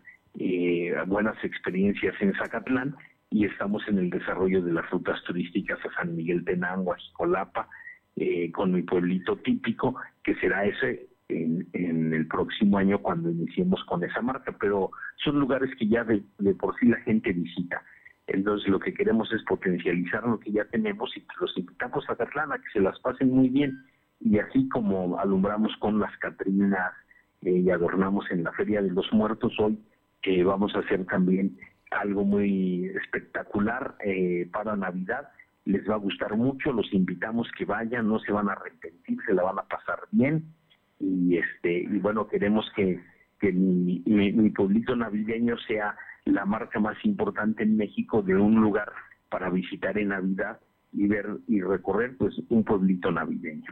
buenas 1.08 1.36
experiencias 1.44 2.14
en 2.22 2.32
Zacatlán 2.36 2.96
y 3.30 3.46
estamos 3.46 3.84
en 3.88 3.98
el 4.00 4.10
desarrollo 4.10 4.62
de 4.62 4.74
las 4.74 4.90
rutas 4.90 5.22
turísticas 5.24 5.80
a 5.86 5.94
San 5.96 6.16
Miguel 6.16 6.46
Tenango, 6.46 6.94
a 6.94 6.98
Jicolapa, 6.98 7.68
con 8.54 8.72
mi 8.72 8.82
pueblito 8.82 9.38
típico, 9.38 9.96
que 10.24 10.34
será 10.36 10.66
ese 10.66 11.08
en, 11.30 12.14
el 12.14 12.28
próximo 12.28 12.78
año 12.78 13.00
cuando 13.00 13.30
iniciemos 13.30 13.84
con 13.86 14.04
esa 14.04 14.22
marca, 14.22 14.56
pero 14.60 14.92
son 15.24 15.40
lugares 15.40 15.70
que 15.78 15.88
ya 15.88 16.04
de, 16.04 16.24
por 16.56 16.78
sí 16.80 16.88
la 16.88 16.98
gente 17.02 17.32
visita. 17.34 17.84
Entonces 18.28 18.68
lo 18.70 18.80
que 18.80 18.94
queremos 18.94 19.32
es 19.32 19.44
potencializar 19.44 20.24
lo 20.26 20.40
que 20.40 20.52
ya 20.52 20.66
tenemos 20.66 21.16
y 21.16 21.24
los 21.40 21.58
invitamos 21.58 22.06
a 22.10 22.16
Catlán 22.16 22.52
a 22.52 22.58
que 22.58 22.70
se 22.74 22.80
las 22.80 23.00
pasen 23.00 23.32
muy 23.32 23.50
bien. 23.50 23.84
Y 24.20 24.40
así 24.40 24.68
como 24.70 25.20
alumbramos 25.20 25.76
con 25.78 26.00
las 26.00 26.16
Catrinas 26.18 26.92
eh, 27.44 27.52
y 27.52 27.70
adornamos 27.70 28.30
en 28.32 28.44
la 28.44 28.52
Feria 28.54 28.82
de 28.82 28.92
los 28.92 29.12
Muertos 29.14 29.54
hoy, 29.60 29.80
que 30.22 30.44
vamos 30.44 30.76
a 30.76 30.80
hacer 30.80 31.06
también 31.06 31.58
algo 31.92 32.24
muy 32.24 32.86
espectacular 32.86 33.96
eh, 34.04 34.50
para 34.52 34.76
Navidad. 34.76 35.30
Les 35.66 35.88
va 35.90 35.96
a 35.96 36.00
gustar 36.00 36.36
mucho, 36.38 36.72
los 36.72 36.94
invitamos 36.94 37.50
que 37.58 37.66
vayan, 37.66 38.08
no 38.08 38.20
se 38.20 38.32
van 38.32 38.50
a 38.50 38.54
arrepentir, 38.54 39.18
se 39.26 39.34
la 39.34 39.44
van 39.44 39.60
a 39.60 39.64
pasar 39.64 40.00
bien 40.12 40.46
y 41.00 41.38
este 41.38 41.80
y 41.84 42.00
bueno 42.00 42.28
queremos 42.28 42.66
que, 42.76 43.00
que 43.40 43.52
mi, 43.52 44.02
mi, 44.06 44.50
pueblito 44.50 44.96
navideño 44.96 45.58
sea 45.60 45.96
la 46.26 46.46
marca 46.46 46.80
más 46.80 46.98
importante 47.04 47.64
en 47.64 47.78
México 47.78 48.22
de 48.22 48.36
un 48.36 48.56
lugar 48.56 48.92
para 49.30 49.50
visitar 49.50 49.98
en 49.98 50.10
Navidad 50.10 50.60
y 50.92 51.08
ver 51.08 51.28
y 51.48 51.62
recorrer 51.62 52.18
pues 52.18 52.36
un 52.50 52.64
pueblito 52.64 53.12
navideño. 53.12 53.72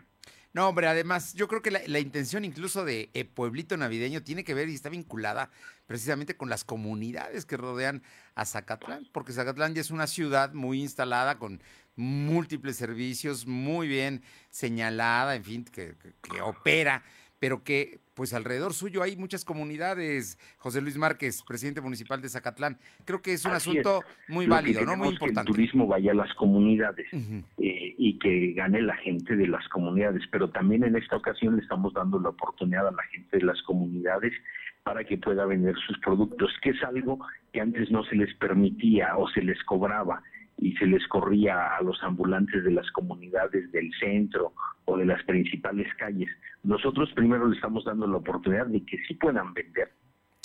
No, 0.56 0.70
hombre, 0.70 0.88
además 0.88 1.34
yo 1.34 1.49
creo 1.49 1.62
que 1.62 1.70
la, 1.70 1.99
intención 1.99 2.45
incluso 2.45 2.86
de 2.86 3.10
eh, 3.14 3.26
Pueblito 3.26 3.76
Navideño 3.76 4.24
tiene 4.24 4.45
que 4.45 4.53
ver 4.53 4.70
y 4.70 4.74
está 4.74 4.88
vinculada 4.88 5.49
precisamente 5.86 6.38
con 6.38 6.49
las 6.49 6.64
comunidades 6.64 7.45
que 7.45 7.58
rodean 7.58 8.03
a 8.36 8.45
Zacatlán, 8.45 9.06
porque 9.12 9.34
Zacatlán 9.34 9.76
ya 9.76 9.82
es 9.82 9.91
una 9.91 10.08
ciudad 10.08 10.53
muy 10.53 10.82
instalada 10.82 11.39
con 11.39 11.62
múltiples 11.97 12.78
servicios, 12.78 13.45
muy 13.45 13.89
bien 13.89 14.24
señalada, 14.49 15.36
en 15.36 15.43
fin, 15.43 15.66
que, 15.66 15.93
opera, 16.41 17.03
pero 17.46 17.64
que 17.64 18.00
pues 18.16 18.34
alrededor 18.34 18.74
suyo 18.74 19.04
hay 19.04 19.18
muchas 19.18 19.46
comunidades. 19.46 20.39
José 20.58 20.82
Luis 20.82 20.98
Márquez, 20.98 21.43
presidente 21.43 21.80
municipal 21.80 22.20
de 22.20 22.28
Zacatlán, 22.28 22.80
creo 23.06 23.22
que 23.22 23.34
es 23.34 23.46
un 23.46 23.52
asunto 23.52 24.02
muy 24.28 24.48
válido, 24.48 24.84
¿no? 24.84 24.98
Muy 24.98 25.10
importante. 25.10 25.46
Que 25.46 25.52
el 25.52 25.56
turismo 25.56 25.86
vaya 25.86 26.10
a 26.10 26.16
las 26.16 26.34
comunidades 26.34 27.06
eh, 27.14 27.93
y 28.00 28.18
que 28.18 28.54
gane 28.54 28.82
la 28.82 28.96
gente 28.96 29.36
de 29.36 29.48
las 29.48 29.70
comunidades, 29.70 30.24
pero 30.32 30.50
también 30.50 30.86
en 30.86 30.96
esta 30.96 31.18
ocasión 31.18 31.56
le 31.56 31.62
estamos 31.62 31.93
dando 31.93 32.20
la 32.20 32.30
oportunidad 32.30 32.88
a 32.88 32.91
la 32.91 33.04
gente 33.12 33.38
de 33.38 33.46
las 33.46 33.62
comunidades 33.62 34.34
para 34.82 35.04
que 35.04 35.20
pueda 35.20 35.46
vender 35.46 35.76
sus 35.86 36.00
productos, 36.00 36.52
que 36.64 36.72
es 36.72 36.84
algo 36.84 37.20
que 37.54 37.62
antes 37.62 37.91
no 37.91 38.04
se 38.06 38.16
les 38.16 38.34
permitía 38.38 39.18
o 39.18 39.30
se 39.30 39.43
les 39.43 39.64
cobraba 39.66 40.24
y 40.58 40.74
se 40.78 40.86
les 40.86 41.06
corría 41.08 41.76
a 41.76 41.82
los 41.82 42.01
ambulantes 42.03 42.64
de 42.64 42.72
las 42.72 42.89
comunidades 42.91 43.72
del 43.72 43.91
centro 43.99 44.53
o 44.86 44.97
de 44.97 45.06
las 45.06 45.22
principales 45.24 45.88
calles. 45.95 46.30
Nosotros 46.64 47.12
primero 47.14 47.47
le 47.47 47.56
estamos 47.56 47.84
dando 47.86 48.08
la 48.08 48.18
oportunidad 48.18 48.68
de 48.68 48.84
que 48.86 48.97
sí 49.08 49.16
puedan 49.16 49.53
vender, 49.53 49.91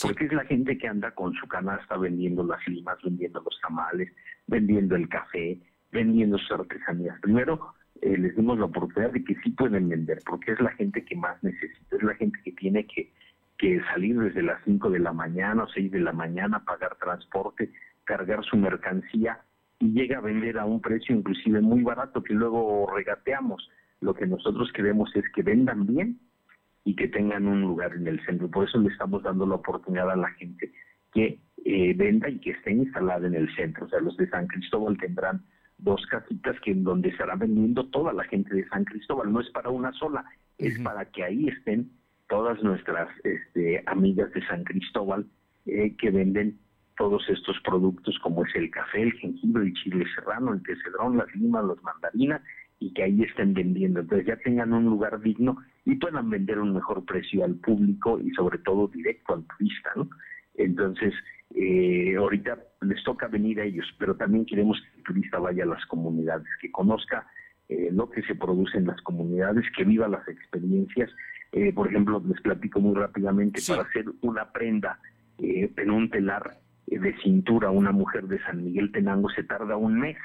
porque 0.02 0.26
es 0.26 0.32
la 0.32 0.44
gente 0.44 0.76
que 0.78 0.88
anda 0.88 1.12
con 1.12 1.32
su 1.34 1.46
canasta 1.46 1.96
vendiendo 1.96 2.42
las 2.44 2.66
limas, 2.66 2.98
vendiendo 3.02 3.40
los 3.40 3.60
tamales, 3.60 4.12
vendiendo 4.46 4.96
el 4.96 5.08
café, 5.08 5.58
vendiendo 5.92 6.38
sus 6.38 6.52
artesanías. 6.52 7.18
Primero 7.20 7.74
eh, 8.02 8.16
les 8.16 8.34
dimos 8.34 8.58
la 8.58 8.64
oportunidad 8.64 9.12
de 9.12 9.24
que 9.24 9.36
sí 9.36 9.50
pueden 9.50 9.88
vender, 9.88 10.18
porque 10.26 10.52
es 10.52 10.60
la 10.60 10.70
gente 10.72 11.04
que 11.04 11.16
más 11.16 11.42
necesita, 11.42 11.96
es 11.96 12.02
la 12.02 12.14
gente 12.14 12.38
que 12.44 12.52
tiene 12.52 12.86
que, 12.86 13.12
que 13.58 13.80
salir 13.92 14.18
desde 14.18 14.42
las 14.42 14.60
5 14.64 14.90
de 14.90 14.98
la 14.98 15.12
mañana 15.12 15.64
o 15.64 15.68
6 15.68 15.92
de 15.92 16.00
la 16.00 16.12
mañana, 16.12 16.64
pagar 16.64 16.96
transporte, 16.96 17.70
cargar 18.04 18.44
su 18.44 18.56
mercancía 18.56 19.40
y 19.80 19.92
llega 19.92 20.18
a 20.18 20.20
vender 20.20 20.58
a 20.58 20.66
un 20.66 20.80
precio 20.80 21.16
inclusive 21.16 21.60
muy 21.60 21.82
barato 21.82 22.22
que 22.22 22.34
luego 22.34 22.86
regateamos. 22.94 23.68
Lo 24.00 24.14
que 24.14 24.26
nosotros 24.26 24.70
queremos 24.72 25.10
es 25.16 25.24
que 25.34 25.42
vendan 25.42 25.86
bien 25.86 26.20
y 26.84 26.94
que 26.94 27.08
tengan 27.08 27.46
un 27.46 27.62
lugar 27.62 27.94
en 27.94 28.06
el 28.06 28.24
centro. 28.24 28.50
Por 28.50 28.68
eso 28.68 28.78
le 28.78 28.88
estamos 28.88 29.22
dando 29.22 29.46
la 29.46 29.56
oportunidad 29.56 30.10
a 30.10 30.16
la 30.16 30.30
gente 30.32 30.70
que 31.12 31.40
eh, 31.64 31.94
venda 31.94 32.28
y 32.28 32.38
que 32.38 32.50
esté 32.50 32.72
instalada 32.72 33.26
en 33.26 33.34
el 33.34 33.54
centro. 33.56 33.86
O 33.86 33.88
sea, 33.88 34.00
los 34.00 34.16
de 34.18 34.28
San 34.28 34.46
Cristóbal 34.46 34.98
tendrán 34.98 35.42
dos 35.78 36.04
casitas 36.06 36.60
que 36.60 36.72
en 36.72 36.84
donde 36.84 37.08
estará 37.08 37.34
vendiendo 37.36 37.86
toda 37.86 38.12
la 38.12 38.24
gente 38.24 38.54
de 38.54 38.68
San 38.68 38.84
Cristóbal. 38.84 39.32
No 39.32 39.40
es 39.40 39.50
para 39.50 39.70
una 39.70 39.92
sola, 39.92 40.24
es 40.58 40.78
para 40.80 41.06
que 41.06 41.24
ahí 41.24 41.48
estén 41.48 41.90
todas 42.28 42.62
nuestras 42.62 43.08
este, 43.24 43.82
amigas 43.86 44.30
de 44.32 44.46
San 44.46 44.62
Cristóbal 44.64 45.26
eh, 45.66 45.96
que 45.96 46.10
venden 46.10 46.58
todos 47.00 47.26
estos 47.30 47.58
productos 47.64 48.18
como 48.18 48.44
es 48.44 48.54
el 48.54 48.70
café, 48.70 49.00
el 49.00 49.12
jengibre, 49.14 49.64
el 49.64 49.72
chile 49.72 50.04
serrano, 50.14 50.52
el 50.52 50.60
cedrón, 50.84 51.16
las 51.16 51.34
limas, 51.34 51.64
las 51.64 51.82
mandarinas 51.82 52.42
y 52.78 52.92
que 52.92 53.04
ahí 53.04 53.22
estén 53.22 53.54
vendiendo. 53.54 54.00
Entonces 54.00 54.26
ya 54.26 54.36
tengan 54.36 54.74
un 54.74 54.84
lugar 54.84 55.18
digno 55.18 55.56
y 55.86 55.94
puedan 55.94 56.28
vender 56.28 56.58
un 56.58 56.74
mejor 56.74 57.02
precio 57.06 57.42
al 57.42 57.54
público 57.54 58.20
y 58.20 58.30
sobre 58.32 58.58
todo 58.58 58.86
directo 58.88 59.32
al 59.32 59.46
turista, 59.46 59.90
¿no? 59.96 60.10
Entonces, 60.56 61.14
eh, 61.54 62.16
ahorita 62.18 62.58
les 62.82 63.02
toca 63.02 63.28
venir 63.28 63.60
a 63.60 63.64
ellos, 63.64 63.86
pero 63.98 64.14
también 64.14 64.44
queremos 64.44 64.78
que 64.78 64.98
el 64.98 65.04
turista 65.04 65.38
vaya 65.38 65.64
a 65.64 65.68
las 65.68 65.86
comunidades, 65.86 66.48
que 66.60 66.70
conozca 66.70 67.26
eh, 67.70 67.88
lo 67.92 68.10
que 68.10 68.20
se 68.24 68.34
produce 68.34 68.76
en 68.76 68.88
las 68.88 69.00
comunidades, 69.00 69.64
que 69.74 69.84
viva 69.84 70.06
las 70.06 70.28
experiencias. 70.28 71.08
Eh, 71.52 71.72
por 71.72 71.88
ejemplo, 71.88 72.22
les 72.28 72.42
platico 72.42 72.78
muy 72.78 72.94
rápidamente, 72.94 73.62
para 73.66 73.84
hacer 73.84 74.04
una 74.20 74.52
prenda 74.52 75.00
en 75.38 75.90
un 75.90 76.10
telar 76.10 76.60
de 76.98 77.16
cintura, 77.22 77.70
una 77.70 77.92
mujer 77.92 78.24
de 78.26 78.42
San 78.42 78.64
Miguel 78.64 78.92
Tenango 78.92 79.30
se 79.30 79.44
tarda 79.44 79.76
un 79.76 80.00
mes 80.00 80.16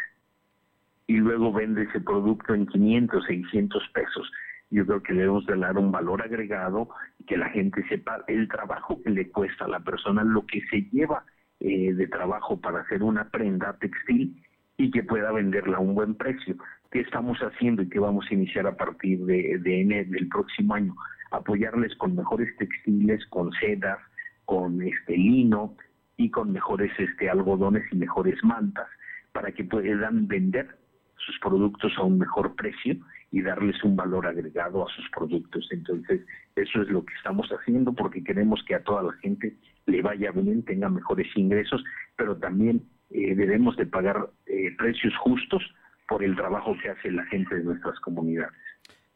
y 1.07 1.17
luego 1.17 1.53
vende 1.53 1.83
ese 1.83 2.01
producto 2.01 2.53
en 2.55 2.65
500, 2.65 3.25
600 3.25 3.83
pesos 3.93 4.31
yo 4.71 4.85
creo 4.85 5.03
que 5.03 5.13
debemos 5.13 5.45
de 5.45 5.57
dar 5.57 5.77
un 5.77 5.91
valor 5.91 6.21
agregado 6.21 6.89
y 7.19 7.25
que 7.25 7.37
la 7.37 7.49
gente 7.49 7.87
sepa 7.87 8.23
el 8.27 8.47
trabajo 8.47 9.01
que 9.03 9.09
le 9.09 9.29
cuesta 9.29 9.65
a 9.65 9.69
la 9.69 9.79
persona, 9.79 10.23
lo 10.23 10.45
que 10.45 10.61
se 10.69 10.81
lleva 10.91 11.23
eh, 11.59 11.93
de 11.93 12.07
trabajo 12.07 12.59
para 12.59 12.81
hacer 12.81 13.03
una 13.03 13.29
prenda 13.29 13.77
textil 13.79 14.43
y 14.77 14.91
que 14.91 15.03
pueda 15.03 15.31
venderla 15.31 15.77
a 15.77 15.81
un 15.81 15.95
buen 15.95 16.15
precio. 16.15 16.55
¿Qué 16.91 17.01
estamos 17.01 17.37
haciendo 17.39 17.83
y 17.83 17.89
qué 17.89 17.99
vamos 17.99 18.25
a 18.29 18.33
iniciar 18.33 18.67
a 18.67 18.75
partir 18.75 19.19
de, 19.25 19.59
de 19.59 19.81
enero 19.81 20.11
del 20.11 20.27
próximo 20.27 20.73
año? 20.73 20.95
Apoyarles 21.31 21.95
con 21.95 22.15
mejores 22.15 22.55
textiles, 22.57 23.25
con 23.27 23.51
sedas, 23.53 23.99
con 24.45 24.81
este 24.81 25.15
lino 25.15 25.75
y 26.17 26.29
con 26.29 26.51
mejores 26.51 26.91
este 26.97 27.29
algodones 27.29 27.83
y 27.91 27.95
mejores 27.95 28.41
mantas 28.43 28.87
para 29.33 29.51
que 29.51 29.63
puedan 29.63 30.27
vender 30.27 30.77
sus 31.17 31.37
productos 31.39 31.91
a 31.97 32.03
un 32.03 32.17
mejor 32.17 32.55
precio 32.55 32.95
y 33.31 33.41
darles 33.41 33.83
un 33.83 33.95
valor 33.95 34.27
agregado 34.27 34.87
a 34.87 34.91
sus 34.93 35.09
productos. 35.09 35.67
Entonces, 35.71 36.21
eso 36.55 36.81
es 36.81 36.89
lo 36.89 37.03
que 37.03 37.13
estamos 37.15 37.49
haciendo 37.49 37.93
porque 37.93 38.23
queremos 38.23 38.63
que 38.65 38.75
a 38.75 38.83
toda 38.83 39.03
la 39.03 39.13
gente 39.13 39.55
le 39.87 40.01
vaya 40.01 40.31
bien, 40.31 40.63
tenga 40.63 40.89
mejores 40.89 41.27
ingresos, 41.35 41.83
pero 42.15 42.37
también 42.37 42.81
eh, 43.09 43.35
debemos 43.35 43.75
de 43.77 43.85
pagar 43.85 44.29
eh, 44.45 44.73
precios 44.77 45.13
justos 45.17 45.63
por 46.07 46.23
el 46.23 46.35
trabajo 46.35 46.75
que 46.81 46.89
hace 46.89 47.11
la 47.11 47.25
gente 47.25 47.55
de 47.55 47.63
nuestras 47.63 47.99
comunidades. 47.99 48.53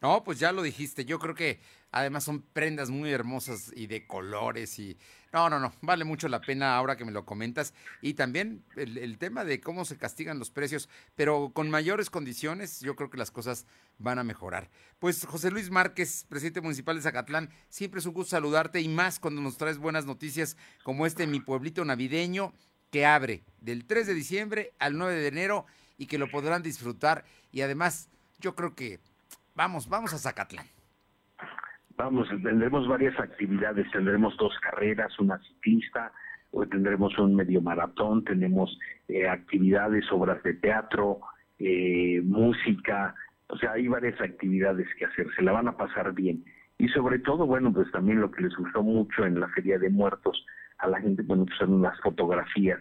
No, 0.02 0.24
pues 0.24 0.40
ya 0.40 0.52
lo 0.52 0.62
dijiste. 0.62 1.04
Yo 1.04 1.20
creo 1.20 1.36
que 1.36 1.60
además 1.92 2.24
son 2.24 2.42
prendas 2.42 2.90
muy 2.90 3.12
hermosas 3.12 3.72
y 3.76 3.88
de 3.88 4.08
colores 4.08 4.80
y 4.80 4.98
no, 5.34 5.50
no, 5.50 5.60
no, 5.60 5.74
vale 5.82 6.06
mucho 6.06 6.28
la 6.28 6.42
pena 6.42 6.76
ahora 6.76 6.98
que 6.98 7.06
me 7.06 7.12
lo 7.12 7.26
comentas 7.26 7.74
y 8.02 8.16
también 8.16 8.64
el, 8.76 9.18
tema 9.20 9.44
de 9.44 9.62
cómo 9.62 9.86
se 9.86 9.98
castigan 9.98 10.40
los 10.40 10.50
precios, 10.50 10.90
pero 11.16 11.52
con 11.54 11.70
mayores 11.70 12.10
condiciones 12.10 12.80
yo 12.80 12.96
creo 12.96 13.10
que 13.10 13.18
las 13.18 13.30
cosas 13.30 13.66
van 14.00 14.18
a 14.18 14.24
mejorar. 14.24 14.70
Pues 14.98 15.26
José 15.26 15.52
Luis 15.52 15.70
Márquez, 15.70 16.26
presidente 16.28 16.62
municipal 16.62 16.96
de 16.96 17.04
Zacatlán, 17.04 17.52
siempre 17.70 18.00
es 18.00 18.06
un 18.06 18.14
gusto 18.14 18.32
saludarte 18.32 18.82
y 18.82 18.88
más 18.88 19.20
cuando 19.20 19.42
nos 19.42 19.58
traes 19.58 19.78
buenas 19.78 20.06
noticias 20.06 20.58
como 20.84 21.06
este 21.06 21.28
Mi 21.28 21.42
Pueblito 21.42 21.86
Navideño 21.86 22.54
que 22.90 23.06
abre 23.06 23.44
del 23.62 23.86
3 23.86 24.08
de 24.08 24.14
diciembre 24.16 24.74
al 24.80 24.98
9 24.98 25.14
de 25.14 25.28
enero 25.28 25.66
y 25.98 26.08
que 26.08 26.18
lo 26.18 26.30
podrán 26.32 26.64
disfrutar 26.64 27.24
y 27.52 27.62
además 27.62 28.10
yo 28.40 28.56
creo 28.56 28.74
que 28.74 29.00
Vamos, 29.60 29.90
vamos 29.90 30.14
a 30.14 30.18
Zacatlán. 30.18 30.66
Vamos, 31.98 32.30
tendremos 32.30 32.88
varias 32.88 33.20
actividades, 33.20 33.92
tendremos 33.92 34.38
dos 34.38 34.58
carreras, 34.62 35.20
una 35.20 35.38
ciclista, 35.40 36.14
tendremos 36.72 37.20
un 37.20 37.36
medio 37.36 37.60
maratón, 37.62 38.24
tenemos 38.24 38.80
eh, 39.10 39.28
actividades, 39.28 40.10
obras 40.14 40.42
de 40.44 40.54
teatro, 40.54 41.20
eh, 41.60 42.22
música, 42.24 43.14
o 43.50 43.58
sea, 43.58 43.74
hay 43.74 43.90
varias 43.90 44.22
actividades 44.22 44.88
que 44.98 45.04
hacer, 45.04 45.28
se 45.36 45.42
la 45.42 45.52
van 45.52 45.68
a 45.68 45.76
pasar 45.76 46.14
bien. 46.14 46.46
Y 46.78 46.88
sobre 46.88 47.20
todo, 47.20 47.46
bueno, 47.46 47.74
pues 47.74 47.92
también 47.92 48.22
lo 48.22 48.32
que 48.32 48.44
les 48.44 48.56
gustó 48.56 48.82
mucho 48.82 49.26
en 49.26 49.42
la 49.42 49.50
Feria 49.50 49.78
de 49.78 49.90
Muertos 49.90 50.46
a 50.78 50.88
la 50.88 51.02
gente, 51.02 51.22
bueno, 51.24 51.44
pues 51.46 51.58
son 51.58 51.82
las 51.82 52.00
fotografías 52.00 52.80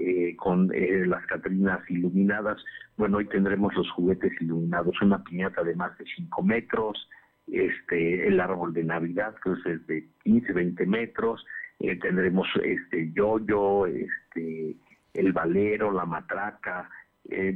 eh, 0.00 0.36
con 0.36 0.70
eh, 0.74 1.06
las 1.06 1.24
Catrinas 1.26 1.80
iluminadas. 1.88 2.62
Bueno, 2.96 3.18
hoy 3.18 3.26
tendremos 3.26 3.74
los 3.74 3.90
juguetes 3.90 4.32
iluminados, 4.40 4.94
una 5.02 5.22
piñata 5.24 5.62
de 5.62 5.74
más 5.74 5.96
de 5.98 6.04
5 6.16 6.42
metros, 6.42 7.08
este, 7.46 8.28
el 8.28 8.40
árbol 8.40 8.72
de 8.72 8.84
Navidad, 8.84 9.34
que 9.42 9.52
es 9.52 9.86
de 9.86 10.08
15, 10.22 10.52
20 10.52 10.86
metros, 10.86 11.44
eh, 11.80 11.96
tendremos 11.96 12.46
este 12.62 13.10
yoyo, 13.12 13.86
este, 13.86 14.76
el 15.14 15.32
valero, 15.32 15.90
la 15.90 16.04
matraca, 16.04 16.90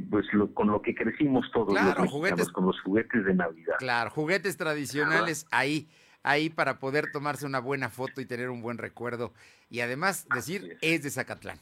pues 0.09 0.27
con 0.53 0.67
lo 0.67 0.81
que 0.81 0.93
crecimos 0.93 1.49
todos 1.51 1.73
los 1.73 2.11
juguetes, 2.11 2.51
con 2.51 2.65
los 2.65 2.79
juguetes 2.81 3.25
de 3.25 3.33
Navidad. 3.33 3.75
Claro, 3.79 4.11
juguetes 4.11 4.55
tradicionales 4.55 5.47
ahí, 5.49 5.89
ahí 6.21 6.49
para 6.49 6.77
poder 6.77 7.11
tomarse 7.11 7.45
una 7.45 7.59
buena 7.59 7.89
foto 7.89 8.21
y 8.21 8.25
tener 8.25 8.49
un 8.49 8.61
buen 8.61 8.77
recuerdo. 8.77 9.33
Y 9.69 9.79
además 9.79 10.27
decir, 10.33 10.77
es 10.81 11.03
de 11.03 11.09
Zacatlán. 11.09 11.59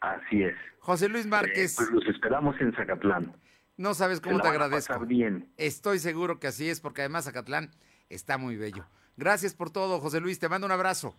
Así 0.00 0.42
es. 0.42 0.54
José 0.80 1.08
Luis 1.08 1.26
Márquez. 1.26 1.74
pues 1.76 1.90
los 1.90 2.06
esperamos 2.06 2.60
en 2.60 2.72
Zacatlán. 2.74 3.34
No 3.76 3.94
sabes 3.94 4.20
cómo 4.20 4.40
te 4.40 4.48
agradezco. 4.48 4.98
bien. 5.06 5.52
Estoy 5.56 5.98
seguro 5.98 6.40
que 6.40 6.48
así 6.48 6.68
es, 6.68 6.80
porque 6.80 7.02
además 7.02 7.26
Zacatlán 7.26 7.70
está 8.08 8.38
muy 8.38 8.56
bello. 8.56 8.86
Gracias 9.16 9.54
por 9.54 9.70
todo, 9.70 10.00
José 10.00 10.20
Luis. 10.20 10.38
Te 10.38 10.48
mando 10.48 10.66
un 10.66 10.72
abrazo. 10.72 11.16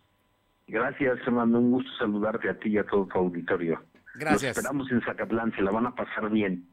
Gracias, 0.67 1.17
mando 1.31 1.57
Un 1.59 1.71
gusto 1.71 1.89
saludarte 1.97 2.49
a 2.49 2.59
ti 2.59 2.69
y 2.69 2.77
a 2.77 2.85
todo 2.85 3.07
tu 3.07 3.17
auditorio. 3.17 3.83
Gracias. 4.15 4.55
Los 4.55 4.57
esperamos 4.57 4.91
en 4.91 5.01
Zacatlán, 5.01 5.53
se 5.55 5.61
la 5.61 5.71
van 5.71 5.87
a 5.87 5.95
pasar 5.95 6.29
bien. 6.29 6.67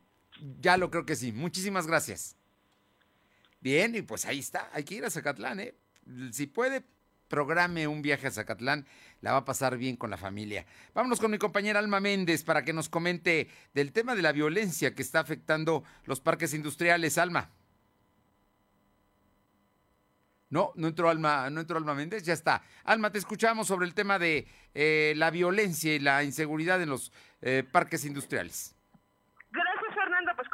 Ya 0.60 0.76
lo 0.76 0.90
creo 0.90 1.06
que 1.06 1.16
sí. 1.16 1.32
Muchísimas 1.32 1.86
gracias. 1.86 2.36
Bien, 3.60 3.94
y 3.94 4.02
pues 4.02 4.26
ahí 4.26 4.38
está. 4.38 4.68
Hay 4.72 4.84
que 4.84 4.96
ir 4.96 5.04
a 5.04 5.10
Zacatlán, 5.10 5.60
¿eh? 5.60 5.74
Si 6.30 6.46
puede, 6.46 6.84
programe 7.28 7.86
un 7.86 8.02
viaje 8.02 8.26
a 8.26 8.30
Zacatlán, 8.30 8.86
la 9.20 9.32
va 9.32 9.38
a 9.38 9.44
pasar 9.44 9.76
bien 9.76 9.96
con 9.96 10.10
la 10.10 10.16
familia. 10.16 10.66
Vámonos 10.94 11.20
con 11.20 11.30
mi 11.30 11.38
compañera 11.38 11.78
Alma 11.78 12.00
Méndez 12.00 12.44
para 12.44 12.64
que 12.64 12.72
nos 12.72 12.88
comente 12.88 13.48
del 13.74 13.92
tema 13.92 14.14
de 14.14 14.22
la 14.22 14.32
violencia 14.32 14.94
que 14.94 15.02
está 15.02 15.20
afectando 15.20 15.84
los 16.04 16.20
parques 16.20 16.54
industriales. 16.54 17.18
Alma. 17.18 17.50
No, 20.48 20.72
no 20.76 20.86
entró 20.86 21.10
Alma, 21.10 21.50
no 21.50 21.60
entró 21.60 21.76
Alma 21.76 21.94
Méndez, 21.94 22.22
ya 22.22 22.32
está. 22.32 22.62
Alma, 22.84 23.10
te 23.10 23.18
escuchamos 23.18 23.66
sobre 23.66 23.86
el 23.86 23.94
tema 23.94 24.18
de 24.18 24.46
eh, 24.74 25.14
la 25.16 25.30
violencia 25.30 25.94
y 25.94 25.98
la 25.98 26.22
inseguridad 26.22 26.80
en 26.80 26.90
los 26.90 27.10
eh, 27.42 27.64
parques 27.70 28.04
industriales 28.04 28.75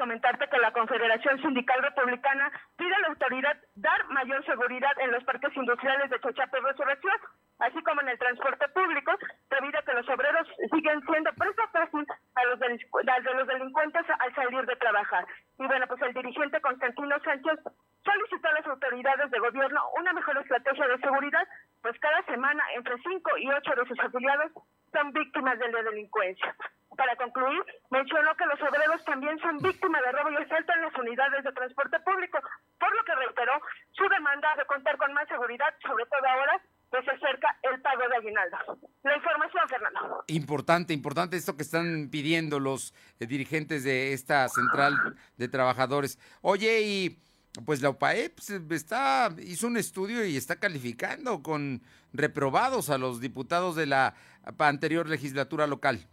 comentarte 0.02 0.48
que 0.48 0.58
la 0.58 0.72
Confederación 0.72 1.40
Sindical 1.40 1.80
Republicana 1.80 2.50
pide 2.76 2.92
a 2.92 2.98
la 2.98 3.06
autoridad 3.14 3.56
dar 3.76 4.04
mayor 4.08 4.44
seguridad 4.44 4.90
en 4.98 5.12
los 5.12 5.22
parques 5.22 5.56
industriales 5.56 6.10
de 6.10 6.18
Chochape 6.18 6.58
y 6.58 6.60
Resurrección, 6.60 7.14
así 7.60 7.80
como 7.84 8.00
en 8.00 8.08
el 8.08 8.18
transporte 8.18 8.66
público, 8.74 9.12
debido 9.48 9.78
a 9.78 9.82
que 9.84 9.94
los 9.94 10.08
obreros 10.08 10.48
siguen 10.74 11.00
siendo 11.06 11.30
presa 11.34 11.68
fácil 11.68 12.04
a 12.34 12.44
los, 12.46 12.58
de 12.58 13.34
los 13.34 13.46
delincuentes 13.46 14.02
al 14.18 14.34
salir 14.34 14.66
de 14.66 14.74
trabajar. 14.74 15.24
Y 15.60 15.66
bueno, 15.68 15.86
pues 15.86 16.02
el 16.02 16.14
dirigente 16.14 16.60
Constantino 16.60 17.16
Sánchez 17.20 17.60
solicitó 18.02 18.48
a 18.48 18.54
las 18.54 18.66
autoridades 18.66 19.30
de 19.30 19.38
gobierno 19.38 19.82
una 20.00 20.12
mejor 20.14 20.36
estrategia 20.38 20.88
de 20.88 20.98
seguridad, 20.98 21.46
pues 21.80 21.96
cada 22.00 22.22
semana 22.24 22.64
entre 22.74 22.98
5 22.98 23.38
y 23.38 23.48
8 23.52 23.70
de 23.76 23.86
sus 23.86 24.00
afiliados 24.00 24.50
son 24.90 25.12
víctimas 25.12 25.60
de 25.60 25.70
la 25.70 25.82
delincuencia. 25.84 26.56
Para 26.96 27.16
concluir, 27.16 27.62
mencionó 27.90 28.34
que 28.36 28.46
los 28.46 28.60
obreros 28.60 29.04
también 29.04 29.38
son 29.38 29.58
víctimas 29.58 30.02
de 30.02 30.12
robo 30.12 30.30
y 30.30 30.36
asalto 30.36 30.72
en 30.74 30.82
las 30.82 30.94
unidades 30.96 31.44
de 31.44 31.52
transporte 31.52 31.98
público, 32.00 32.38
por 32.78 32.94
lo 32.94 33.04
que 33.04 33.14
reiteró 33.14 33.52
su 33.92 34.08
demanda 34.08 34.54
de 34.56 34.66
contar 34.66 34.96
con 34.98 35.12
más 35.14 35.26
seguridad, 35.28 35.74
sobre 35.86 36.04
todo 36.06 36.26
ahora 36.28 36.60
que 36.92 37.02
se 37.02 37.10
acerca 37.10 37.56
el 37.62 37.80
pago 37.80 38.06
de 38.08 38.16
aguinaldo. 38.16 38.56
La 39.02 39.16
información, 39.16 39.68
Fernando. 39.68 40.24
Importante, 40.26 40.92
importante 40.92 41.36
esto 41.36 41.56
que 41.56 41.62
están 41.62 42.10
pidiendo 42.10 42.60
los 42.60 42.94
eh, 43.18 43.26
dirigentes 43.26 43.84
de 43.84 44.12
esta 44.12 44.48
central 44.50 44.94
de 45.38 45.48
trabajadores. 45.48 46.18
Oye, 46.42 46.82
y 46.82 47.18
pues 47.64 47.80
la 47.80 47.90
UPAE 47.90 48.30
pues, 48.30 48.50
está, 48.50 49.30
hizo 49.38 49.66
un 49.66 49.78
estudio 49.78 50.24
y 50.24 50.36
está 50.36 50.56
calificando 50.60 51.42
con 51.42 51.82
reprobados 52.12 52.90
a 52.90 52.98
los 52.98 53.20
diputados 53.20 53.74
de 53.76 53.86
la 53.86 54.14
anterior 54.58 55.08
legislatura 55.08 55.66
local. 55.66 56.06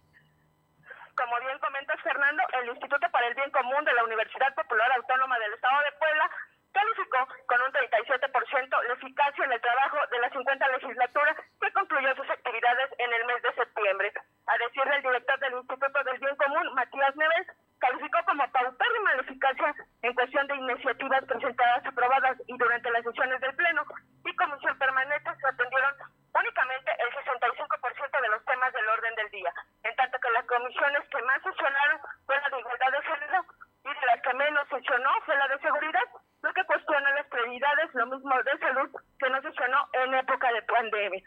Como 1.16 1.36
bien 1.46 1.60
comentas, 1.60 2.00
Fernando, 2.02 2.44
el 2.64 2.70
Instituto 2.70 3.06
para 3.12 3.28
el 3.28 3.36
Bien 3.36 3.52
Común 3.52 3.84
de 3.84 3.94
la 3.94 4.04
Universidad 4.40 4.56
Popular 4.56 4.92
Autónoma 4.96 5.38
del 5.40 5.54
Estado 5.54 5.84
de 5.84 5.92
Puebla 6.00 6.32
calificó 6.72 7.28
con 7.46 7.60
un 7.60 7.72
37% 7.76 8.88
la 8.88 8.94
eficacia 8.94 9.44
en 9.44 9.52
el 9.52 9.60
trabajo 9.60 9.98
de 10.12 10.20
la 10.20 10.30
50 10.30 10.68
legislatura 10.80 11.36
que 11.60 11.72
concluyó 11.74 12.16
sus 12.16 12.30
actividades 12.30 12.90
en 13.00 13.12
el 13.12 13.26
mes 13.26 13.42
de 13.44 13.54
septiembre. 13.54 14.14
A 14.48 14.58
decir 14.58 14.84
del 14.86 15.02
director 15.02 15.40
del 15.40 15.54
Instituto 15.60 16.04
del 16.04 16.20
Bien 16.20 16.36
Común, 16.38 16.74
Matías 16.74 17.16
Neves, 17.18 17.48
calificó 17.80 18.20
como 18.26 18.48
paupérrima 18.52 19.16
la 19.16 19.22
eficacia 19.24 19.76
en 20.04 20.14
cuestión 20.14 20.48
de 20.48 20.56
iniciativas 20.56 21.26
presentadas, 21.26 21.86
aprobadas 21.86 22.38
y 22.48 22.58
durante 22.58 22.92
las 22.92 23.04
sesiones 23.04 23.42
del 23.42 23.56
Pleno 23.56 23.84
y 24.24 24.36
Comisión 24.38 24.78
Permanente 24.78 25.36
se 25.36 25.48
atendieron 25.48 25.96
únicamente 26.32 26.92
el 26.96 27.10
65% 27.12 28.22
de 28.22 28.30
los 28.30 28.46
temas 28.46 28.72
del 28.72 28.88
orden 28.88 29.16
del 29.16 29.30
día, 29.32 29.52
en 29.84 29.96
tanto 29.98 30.18
que 30.20 30.32
las 30.32 30.46
comisiones 30.46 31.04
que 31.12 31.22
más 31.24 31.42
sesionaron 31.44 32.00
fue 32.26 32.40
la 32.40 32.50
de 32.50 32.60
igualdad 32.60 32.92
de 32.92 33.02
género 33.02 33.44
y 33.90 34.00
de 34.00 34.08
las 34.08 34.22
que 34.22 34.34
menos 34.34 34.68
sesionó 34.70 35.10
fue 35.26 35.36
la 35.38 35.48
de 35.48 35.60
seguridad, 35.60 36.08
lo 36.42 36.54
que 36.54 36.64
cuestiona 36.64 37.14
las 37.16 37.28
prioridades, 37.28 37.94
lo 37.94 38.06
mismo 38.08 38.36
de 38.44 38.58
salud 38.60 38.90
que 39.20 39.30
no 39.30 39.42
sesionó 39.42 39.90
en 39.94 40.14
época 40.16 40.52
de 40.54 40.62
pandemia. 40.64 41.24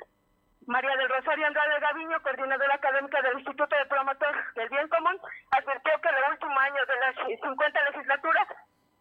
María 0.66 0.96
del 0.96 1.08
Rosario 1.08 1.46
Andrade 1.46 1.80
Gaviño, 1.80 2.22
coordinadora 2.22 2.74
académica 2.74 3.20
del 3.22 3.38
Instituto 3.38 3.76
de 3.76 3.86
Promotor 3.86 4.54
del 4.54 4.68
Bien 4.68 4.88
Común, 4.88 5.18
advirtió 5.50 5.92
que 6.00 6.08
en 6.08 6.14
el 6.14 6.30
último 6.30 6.58
año 6.58 6.86
de 6.86 6.96
las 7.00 7.16
50 7.42 7.82
legislaturas 7.90 8.48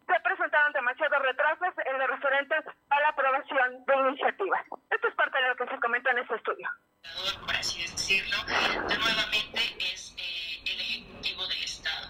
se 0.06 0.20
presentaron 0.20 0.72
demasiados 0.72 1.22
retrasos 1.22 1.74
en 1.86 1.98
lo 1.98 2.06
referente 2.06 2.56
a 2.90 3.00
la 3.00 3.08
aprobación 3.08 3.84
de 3.86 3.96
iniciativas. 3.96 4.62
Esto 4.90 5.08
es 5.08 5.14
parte 5.14 5.38
de 5.40 5.48
lo 5.48 5.56
que 5.56 5.66
se 5.66 5.80
comenta 5.80 6.10
en 6.10 6.18
este 6.18 6.34
estudio. 6.34 6.68
Por 7.46 7.56
así 7.56 7.82
decirlo, 7.82 8.36
nuevamente 8.44 9.60
es 9.78 10.14
eh, 10.18 10.62
el 10.66 10.80
Ejecutivo 10.80 11.46
del 11.46 11.62
Estado. 11.62 12.08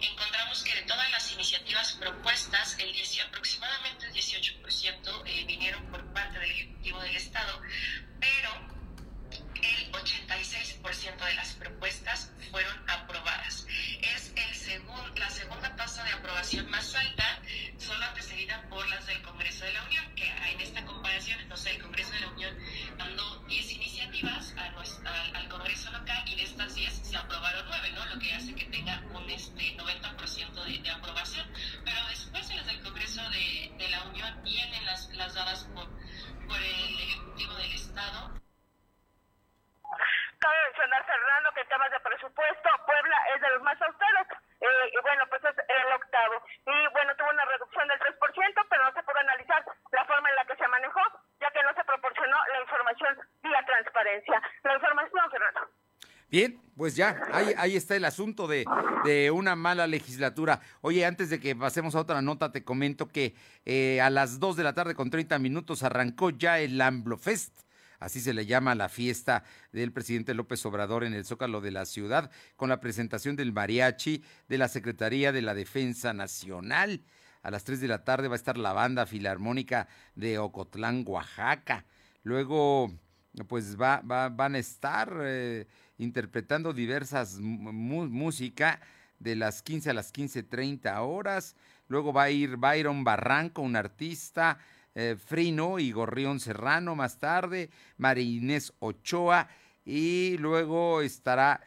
Encontramos 0.00 0.64
que 0.64 0.80
de 0.80 0.83
todas 0.94 1.10
las 1.10 1.32
iniciativas 1.32 1.92
propuestas, 1.94 2.76
el 2.78 2.94
aproximadamente 3.26 4.06
el 4.06 4.12
18% 4.12 5.22
eh, 5.26 5.44
vinieron 5.44 5.84
por 5.86 6.04
parte 6.12 6.38
del 6.38 6.50
Ejecutivo 6.50 7.00
del 7.00 7.16
Estado, 7.16 7.60
pero 8.20 8.50
el 9.56 9.92
86% 9.92 11.24
de 11.24 11.34
las 11.34 11.54
propuestas 11.54 12.30
fueron 12.50 12.88
aprobadas. 12.88 13.66
Es 14.02 14.32
el 14.36 14.54
segun, 14.54 15.14
la 15.16 15.30
segunda 15.30 15.74
tasa 15.74 16.04
de 16.04 16.12
aprobación 16.12 16.70
más 16.70 16.94
alta, 16.94 17.33
solo 17.84 18.02
antecedida 18.02 18.62
por 18.70 18.88
las 18.88 19.06
del 19.06 19.20
Congreso 19.22 19.64
de 19.66 19.72
la 19.74 19.82
Unión, 19.84 20.14
que 20.14 20.26
en 20.26 20.60
esta 20.60 20.84
comparación, 20.86 21.38
entonces 21.40 21.74
el 21.74 21.82
Congreso 21.82 22.12
de 22.12 22.20
la 22.20 22.28
Unión 22.28 22.58
mandó 22.98 23.38
10 23.46 23.72
iniciativas 23.72 24.54
al, 24.56 25.48
Congreso 25.50 25.90
local 25.92 26.24
y 26.26 26.34
de 26.36 26.42
estas 26.42 26.74
10 26.74 26.92
se 26.92 27.16
aprobaron 27.16 27.64
9, 27.68 27.92
¿no? 27.92 28.06
lo 28.06 28.18
que 28.18 28.32
hace 28.32 28.54
que 28.54 28.64
tenga 28.66 29.00
un 29.12 29.28
este, 29.30 29.76
90% 29.76 30.64
de, 30.64 30.78
de, 30.78 30.90
aprobación. 30.90 31.46
Pero 31.84 32.08
después 32.08 32.50
en 32.50 32.56
las 32.56 32.66
del 32.66 32.82
Congreso 32.82 33.20
de, 33.30 33.88
la 33.90 34.02
Unión 34.04 34.42
vienen 34.42 34.84
las, 34.86 35.08
las 35.10 35.34
dadas 35.34 35.64
por, 35.74 35.86
por 36.48 36.60
el 36.60 37.00
Ejecutivo 37.00 37.54
del 37.54 37.72
Estado 37.72 38.40
Cabe 40.40 40.56
mencionar, 40.66 41.06
Fernando, 41.06 41.52
que 41.54 41.60
en 41.60 41.68
temas 41.68 41.90
de 41.90 42.00
presupuesto, 42.00 42.68
Puebla 42.86 43.16
es 43.34 43.40
de 43.40 43.50
los 43.50 43.62
más 43.62 43.80
austeros. 43.80 44.26
Eh, 44.64 44.92
y 44.96 44.98
bueno, 45.02 45.22
pues 45.28 45.44
es 45.44 45.56
el 45.60 45.92
octavo. 45.92 46.40
Y 46.64 46.76
bueno, 46.92 47.12
tuvo 47.16 47.28
una 47.28 47.44
reducción 47.44 47.86
del 47.88 48.00
3%, 48.00 48.66
pero 48.70 48.84
no 48.84 48.92
se 48.92 49.02
pudo 49.02 49.18
analizar 49.18 49.64
la 49.92 50.04
forma 50.06 50.30
en 50.30 50.36
la 50.36 50.44
que 50.46 50.56
se 50.56 50.68
manejó, 50.68 51.00
ya 51.40 51.50
que 51.50 51.62
no 51.62 51.74
se 51.74 51.84
proporcionó 51.84 52.36
la 52.52 52.60
información 52.62 53.18
vía 53.42 53.60
transparencia. 53.66 54.40
La 54.62 54.74
información, 54.74 55.30
Fernando. 55.30 55.60
Bien, 56.30 56.60
pues 56.76 56.96
ya, 56.96 57.22
ahí, 57.32 57.54
ahí 57.58 57.76
está 57.76 57.94
el 57.94 58.04
asunto 58.04 58.48
de, 58.48 58.64
de, 59.04 59.30
una 59.30 59.54
mala 59.54 59.86
legislatura. 59.86 60.60
Oye, 60.80 61.04
antes 61.04 61.28
de 61.30 61.38
que 61.38 61.54
pasemos 61.54 61.94
a 61.94 62.00
otra 62.00 62.22
nota, 62.22 62.50
te 62.50 62.64
comento 62.64 63.06
que 63.06 63.34
eh, 63.66 64.00
a 64.00 64.08
las 64.10 64.40
2 64.40 64.56
de 64.56 64.64
la 64.64 64.72
tarde 64.72 64.94
con 64.94 65.10
30 65.10 65.38
minutos 65.38 65.82
arrancó 65.82 66.30
ya 66.30 66.58
el 66.58 66.80
AmbloFest 66.80 67.63
así 68.04 68.20
se 68.20 68.34
le 68.34 68.46
llama 68.46 68.74
la 68.74 68.88
fiesta 68.88 69.44
del 69.72 69.92
presidente 69.92 70.34
López 70.34 70.64
Obrador 70.66 71.04
en 71.04 71.14
el 71.14 71.24
Zócalo 71.24 71.60
de 71.60 71.70
la 71.70 71.86
ciudad, 71.86 72.30
con 72.56 72.68
la 72.68 72.80
presentación 72.80 73.34
del 73.34 73.52
mariachi 73.52 74.22
de 74.48 74.58
la 74.58 74.68
Secretaría 74.68 75.32
de 75.32 75.42
la 75.42 75.54
Defensa 75.54 76.12
Nacional. 76.12 77.02
A 77.42 77.50
las 77.50 77.64
3 77.64 77.80
de 77.80 77.88
la 77.88 78.04
tarde 78.04 78.28
va 78.28 78.34
a 78.34 78.36
estar 78.36 78.58
la 78.58 78.72
banda 78.72 79.06
filarmónica 79.06 79.88
de 80.14 80.38
Ocotlán, 80.38 81.04
Oaxaca. 81.06 81.84
Luego, 82.22 82.92
pues 83.48 83.80
va, 83.80 84.00
van 84.02 84.54
a 84.54 84.58
estar 84.58 85.14
eh, 85.22 85.66
interpretando 85.98 86.72
diversas 86.72 87.38
música 87.38 88.80
de 89.18 89.36
las 89.36 89.62
15 89.62 89.90
a 89.90 89.94
las 89.94 90.12
15.30 90.12 90.98
horas. 91.00 91.56
Luego 91.88 92.12
va 92.12 92.24
a 92.24 92.30
ir 92.30 92.56
Byron 92.56 93.04
Barranco, 93.04 93.62
un 93.62 93.76
artista, 93.76 94.58
eh, 94.94 95.16
Frino 95.18 95.78
y 95.78 95.92
Gorrión 95.92 96.40
Serrano 96.40 96.94
más 96.94 97.18
tarde, 97.18 97.70
Marinés 97.96 98.72
Ochoa 98.78 99.48
y 99.84 100.36
luego 100.38 101.00
estará 101.02 101.60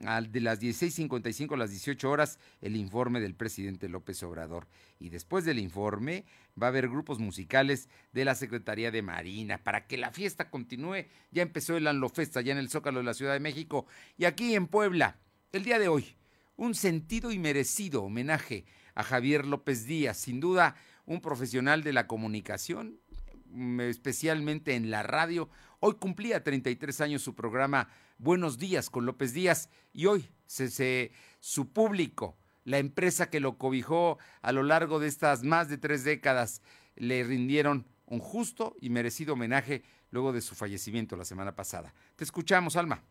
de 0.00 0.40
las 0.40 0.60
16.55 0.60 1.54
a 1.54 1.56
las 1.56 1.70
18 1.70 2.10
horas 2.10 2.38
el 2.60 2.76
informe 2.76 3.20
del 3.20 3.34
presidente 3.34 3.88
López 3.88 4.22
Obrador. 4.22 4.68
Y 4.98 5.08
después 5.08 5.44
del 5.44 5.58
informe 5.58 6.24
va 6.60 6.66
a 6.66 6.70
haber 6.70 6.88
grupos 6.88 7.18
musicales 7.18 7.88
de 8.12 8.24
la 8.24 8.34
Secretaría 8.34 8.90
de 8.90 9.02
Marina 9.02 9.58
para 9.58 9.86
que 9.86 9.96
la 9.96 10.10
fiesta 10.10 10.50
continúe. 10.50 11.06
Ya 11.30 11.42
empezó 11.42 11.76
el 11.76 11.86
Anlofesta 11.86 12.40
ya 12.40 12.52
en 12.52 12.58
el 12.58 12.70
Zócalo 12.70 12.98
de 12.98 13.04
la 13.04 13.14
Ciudad 13.14 13.32
de 13.32 13.40
México 13.40 13.86
y 14.16 14.24
aquí 14.24 14.54
en 14.54 14.66
Puebla, 14.66 15.18
el 15.52 15.64
día 15.64 15.78
de 15.78 15.88
hoy, 15.88 16.16
un 16.56 16.74
sentido 16.74 17.32
y 17.32 17.38
merecido 17.38 18.04
homenaje 18.04 18.64
a 18.94 19.02
Javier 19.02 19.46
López 19.46 19.84
Díaz, 19.84 20.18
sin 20.18 20.40
duda 20.40 20.76
un 21.06 21.20
profesional 21.20 21.82
de 21.82 21.92
la 21.92 22.06
comunicación, 22.06 22.98
mm, 23.46 23.80
especialmente 23.80 24.74
en 24.74 24.90
la 24.90 25.02
radio. 25.02 25.48
Hoy 25.80 25.94
cumplía 25.94 26.42
33 26.42 27.00
años 27.00 27.22
su 27.22 27.34
programa 27.34 27.88
Buenos 28.18 28.58
Días 28.58 28.90
con 28.90 29.06
López 29.06 29.32
Díaz 29.32 29.68
y 29.92 30.06
hoy 30.06 30.28
su 31.40 31.72
público, 31.72 32.36
la 32.64 32.78
empresa 32.78 33.30
que 33.30 33.40
lo 33.40 33.58
cobijó 33.58 34.18
a 34.42 34.52
lo 34.52 34.62
largo 34.62 35.00
de 35.00 35.08
estas 35.08 35.42
más 35.42 35.68
de 35.68 35.78
tres 35.78 36.04
décadas, 36.04 36.62
le 36.94 37.24
rindieron 37.24 37.86
un 38.06 38.20
justo 38.20 38.76
y 38.80 38.90
merecido 38.90 39.32
homenaje 39.32 39.82
luego 40.10 40.32
de 40.32 40.42
su 40.42 40.54
fallecimiento 40.54 41.16
la 41.16 41.24
semana 41.24 41.56
pasada. 41.56 41.94
Te 42.16 42.24
escuchamos, 42.24 42.76
Alma. 42.76 43.02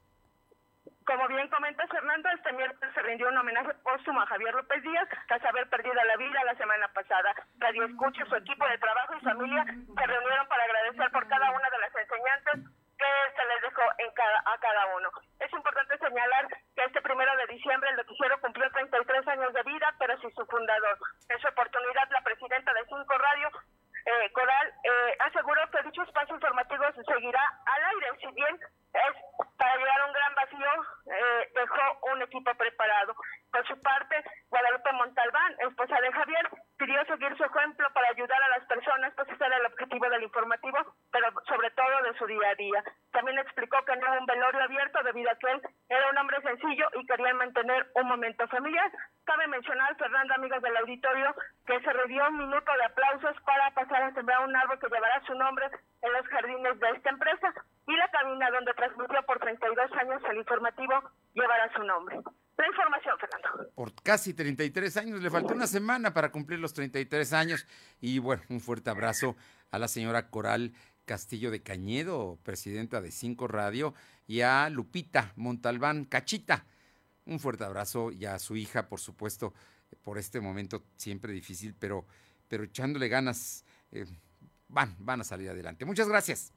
Comenta 1.72 1.88
Fernando, 1.88 2.28
este 2.36 2.52
miércoles 2.52 2.94
se 2.94 3.02
rindió 3.02 3.30
un 3.30 3.38
homenaje 3.38 3.74
póstumo 3.76 4.20
a 4.20 4.26
Javier 4.26 4.54
López 4.54 4.84
Díaz 4.84 5.08
tras 5.30 5.42
haber 5.46 5.70
perdido 5.70 5.96
la 6.04 6.18
vida 6.18 6.44
la 6.44 6.56
semana 6.56 6.86
pasada. 6.90 7.34
Radio 7.60 7.86
Escucha, 7.86 8.26
su 8.26 8.36
equipo 8.36 8.68
de 8.68 8.78
trabajo 8.78 9.16
y 9.16 9.24
familia 9.24 9.64
se 9.64 10.06
reunieron 10.06 10.48
para 10.50 10.64
agradecer 10.66 11.10
por 11.12 11.26
cada 11.30 11.50
una 11.50 11.70
de 11.70 11.80
las 11.80 11.96
enseñanzas 11.96 12.56
que 13.00 13.12
se 13.40 13.46
les 13.48 13.62
dejó 13.62 13.84
en 14.00 14.12
cada, 14.12 14.40
a 14.52 14.58
cada 14.60 14.86
uno. 14.98 15.10
Es 15.40 15.54
importante 15.54 15.98
señalar 15.98 16.48
que 16.76 16.84
este 16.84 17.02
primero 17.02 17.32
de 17.38 17.56
diciembre 17.56 17.90
el 17.90 18.04
noticiero 18.04 18.42
cumplió 18.42 18.70
33 18.72 19.28
años 19.30 19.54
de 19.54 19.64
vida, 19.64 19.96
pero 19.98 20.20
sin 20.20 20.36
su 20.36 20.46
fundador. 20.48 20.98
En 21.30 21.40
su 21.40 21.48
oportunidad, 21.48 22.10
la 22.12 22.22
presidenta 22.22 22.74
de 22.74 22.84
Cinco 22.84 23.16
Radio 23.16 23.48
eh, 23.48 24.32
Coral 24.34 24.68
eh, 24.84 25.16
aseguró 25.20 25.62
que 25.72 25.84
dicho 25.84 26.04
espacio 26.04 26.36
informativo 26.36 26.84
se 26.96 27.04
seguirá 27.06 27.40
al 27.64 27.84
aire, 27.96 28.08
si 28.20 28.28
bien 28.36 28.60
es 28.94 29.14
para 29.58 29.76
llegar 29.78 30.02
a 30.02 30.06
un 30.06 30.14
gran 30.14 30.36
vacío, 30.36 30.72
eh, 31.06 31.52
dejó 31.56 32.14
un 32.14 32.22
equipo 32.24 32.54
preparado. 32.56 33.16
Por 33.52 33.68
su 33.68 33.80
parte, 33.82 34.24
Guadalupe 34.50 34.92
Montalbán, 34.94 35.56
esposa 35.60 36.00
de 36.02 36.12
Javier, 36.12 36.50
pidió 36.78 37.06
seguir 37.06 37.36
su 37.38 37.44
ejemplo 37.44 37.88
para 37.94 38.10
ayudar 38.10 38.42
a 38.42 38.58
las 38.58 38.66
personas, 38.66 39.14
pues 39.16 39.30
ese 39.30 39.46
era 39.46 39.58
el 39.58 39.66
objetivo 39.68 40.10
del 40.10 40.24
informativo, 40.24 40.78
pero 41.12 41.28
sobre 41.48 41.70
todo 41.72 42.02
de 42.04 42.18
su 42.18 42.26
día 42.26 42.50
a 42.50 42.56
día. 42.56 42.84
También 43.12 43.38
explicó 43.40 43.84
que 43.86 43.96
no 43.98 44.08
era 44.08 44.20
un 44.20 44.26
velorio 44.26 44.64
abierto 44.64 45.04
debido 45.04 45.30
a 45.30 45.36
que 45.36 45.52
él 45.52 45.62
era 45.90 46.10
un 46.10 46.18
hombre 46.18 46.42
sencillo 46.42 46.88
y 46.96 47.06
quería 47.06 47.34
mantener 47.34 47.88
un 47.96 48.08
momento 48.08 48.48
familiar. 48.48 48.92
Cabe 49.26 49.48
mencionar, 49.48 49.96
Fernando, 49.98 50.34
amigos 50.34 50.62
del 50.62 50.78
auditorio, 50.78 51.36
que 51.68 51.80
se 51.82 52.08
dio 52.08 52.28
un 52.28 52.38
minuto 52.38 52.72
de 52.74 52.86
aplausos 52.86 53.36
para 53.44 53.70
pasar 53.72 54.04
a 54.04 54.14
sembrar 54.14 54.42
un 54.42 54.56
árbol 54.56 54.80
que 54.80 54.88
llevará 54.88 55.22
su 55.22 55.36
nombre 55.36 55.70
en 56.02 56.14
los 56.14 56.28
jardines 56.28 56.80
de 56.80 56.90
esta 56.90 57.10
empresa 57.10 57.54
y 57.88 57.96
la 57.96 58.08
cabina 58.10 58.50
donde 58.52 58.74
transmitió 58.82 59.18
por 59.28 59.40
32 59.40 59.92
años 59.94 60.22
el 60.32 60.38
informativo 60.38 60.94
llevará 61.36 61.72
su 61.76 61.84
nombre. 61.84 62.20
La 62.58 62.68
información, 62.68 63.16
Fernando. 63.20 63.72
Por 63.76 63.94
casi 64.02 64.34
33 64.34 64.98
años, 64.98 65.22
le 65.22 65.30
faltó 65.30 65.54
una 65.54 65.68
semana 65.68 66.14
para 66.14 66.32
cumplir 66.32 66.60
los 66.60 66.74
33 66.74 67.34
años. 67.34 67.68
Y 68.00 68.18
bueno, 68.20 68.42
un 68.50 68.60
fuerte 68.60 68.90
abrazo 68.90 69.36
a 69.70 69.78
la 69.78 69.88
señora 69.88 70.30
Coral 70.30 70.74
Castillo 71.06 71.52
de 71.52 71.62
Cañedo, 71.62 72.40
presidenta 72.44 73.02
de 73.02 73.12
Cinco 73.12 73.48
Radio, 73.48 73.94
y 74.28 74.42
a 74.42 74.70
Lupita 74.70 75.34
Montalbán 75.36 76.06
Cachita. 76.06 76.66
Un 77.26 77.40
fuerte 77.40 77.64
abrazo 77.64 78.12
y 78.12 78.26
a 78.26 78.40
su 78.40 78.56
hija, 78.56 78.90
por 78.90 79.00
supuesto, 79.00 79.54
por 80.02 80.18
este 80.18 80.42
momento 80.42 80.84
siempre 80.98 81.34
difícil, 81.34 81.76
pero 81.78 82.06
pero 82.48 82.66
echándole 82.66 83.08
ganas, 83.08 83.64
eh, 83.94 84.06
van, 84.68 84.94
van 85.00 85.22
a 85.22 85.24
salir 85.24 85.50
adelante. 85.50 85.86
Muchas 85.86 86.10
gracias. 86.10 86.52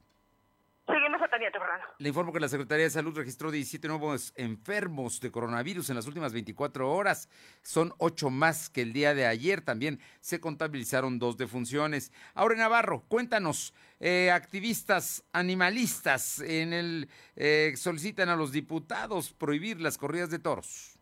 Le 1.99 2.09
informo 2.09 2.31
que 2.31 2.39
la 2.39 2.47
Secretaría 2.47 2.85
de 2.85 2.89
Salud 2.89 3.15
registró 3.15 3.51
17 3.51 3.87
nuevos 3.87 4.33
enfermos 4.35 5.19
de 5.19 5.31
coronavirus 5.31 5.89
en 5.89 5.95
las 5.95 6.07
últimas 6.07 6.33
24 6.33 6.91
horas. 6.91 7.29
Son 7.61 7.93
ocho 7.97 8.29
más 8.29 8.69
que 8.69 8.81
el 8.81 8.93
día 8.93 9.13
de 9.13 9.25
ayer. 9.25 9.61
También 9.61 9.99
se 10.21 10.39
contabilizaron 10.39 11.19
dos 11.19 11.37
defunciones. 11.37 12.11
Ahora 12.33 12.55
Navarro, 12.55 13.03
cuéntanos, 13.07 13.73
eh, 13.99 14.31
activistas 14.31 15.23
animalistas 15.33 16.39
en 16.39 16.73
el 16.73 17.09
eh, 17.35 17.73
solicitan 17.75 18.29
a 18.29 18.35
los 18.35 18.51
diputados 18.51 19.33
prohibir 19.33 19.81
las 19.81 19.97
corridas 19.97 20.29
de 20.29 20.39
toros. 20.39 20.94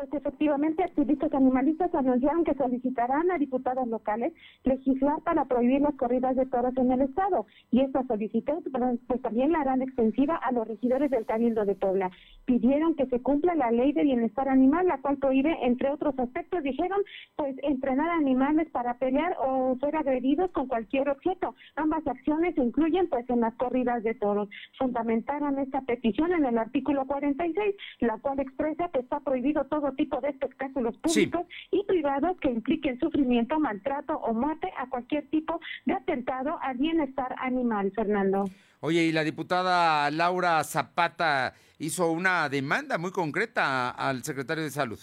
Pues 0.00 0.14
efectivamente, 0.14 0.82
activistas 0.82 1.34
animalistas 1.34 1.94
anunciaron 1.94 2.42
que 2.42 2.54
solicitarán 2.54 3.30
a 3.30 3.36
diputados 3.36 3.86
locales 3.86 4.32
legislar 4.64 5.20
para 5.20 5.44
prohibir 5.44 5.82
las 5.82 5.94
corridas 5.96 6.36
de 6.36 6.46
toros 6.46 6.74
en 6.78 6.90
el 6.90 7.02
Estado. 7.02 7.44
Y 7.70 7.82
esta 7.82 8.02
solicitud 8.06 8.62
pues, 9.06 9.20
también 9.20 9.52
la 9.52 9.60
harán 9.60 9.82
extensiva 9.82 10.36
a 10.36 10.52
los 10.52 10.66
regidores 10.66 11.10
del 11.10 11.26
Cabildo 11.26 11.66
de 11.66 11.74
Puebla. 11.74 12.10
Pidieron 12.46 12.94
que 12.94 13.08
se 13.08 13.20
cumpla 13.20 13.54
la 13.54 13.70
ley 13.70 13.92
de 13.92 14.04
bienestar 14.04 14.48
animal, 14.48 14.86
la 14.86 15.02
cual 15.02 15.18
prohíbe, 15.18 15.54
entre 15.66 15.90
otros 15.90 16.18
aspectos, 16.18 16.62
dijeron, 16.62 17.02
pues 17.36 17.54
entrenar 17.62 18.08
animales 18.08 18.70
para 18.70 18.94
pelear 18.94 19.36
o 19.38 19.76
ser 19.80 19.96
agredidos 19.96 20.50
con 20.52 20.66
cualquier 20.66 21.10
objeto. 21.10 21.54
Ambas 21.76 22.06
acciones 22.06 22.56
incluyen 22.56 23.06
pues 23.10 23.28
en 23.28 23.40
las 23.40 23.54
corridas 23.56 24.02
de 24.02 24.14
toros. 24.14 24.48
Fundamentaron 24.78 25.58
esta 25.58 25.82
petición 25.82 26.32
en 26.32 26.46
el 26.46 26.56
artículo 26.56 27.04
46, 27.06 27.76
la 28.00 28.16
cual 28.16 28.40
expresa 28.40 28.88
que 28.88 29.00
está 29.00 29.20
prohibido 29.20 29.66
todo 29.66 29.89
tipo 29.92 30.20
de 30.20 30.28
espectáculos 30.28 30.96
públicos 30.98 31.46
y 31.70 31.84
privados 31.84 32.36
que 32.40 32.50
impliquen 32.50 32.98
sufrimiento, 32.98 33.58
maltrato 33.58 34.14
o 34.18 34.32
muerte 34.32 34.70
a 34.78 34.88
cualquier 34.88 35.28
tipo 35.30 35.60
de 35.86 35.94
atentado 35.94 36.58
al 36.62 36.76
bienestar 36.78 37.34
animal, 37.38 37.92
Fernando. 37.94 38.44
Oye, 38.80 39.04
y 39.04 39.12
la 39.12 39.24
diputada 39.24 40.10
Laura 40.10 40.64
Zapata 40.64 41.54
hizo 41.78 42.10
una 42.10 42.48
demanda 42.48 42.96
muy 42.98 43.10
concreta 43.10 43.90
al 43.90 44.24
secretario 44.24 44.64
de 44.64 44.70
Salud. 44.70 44.98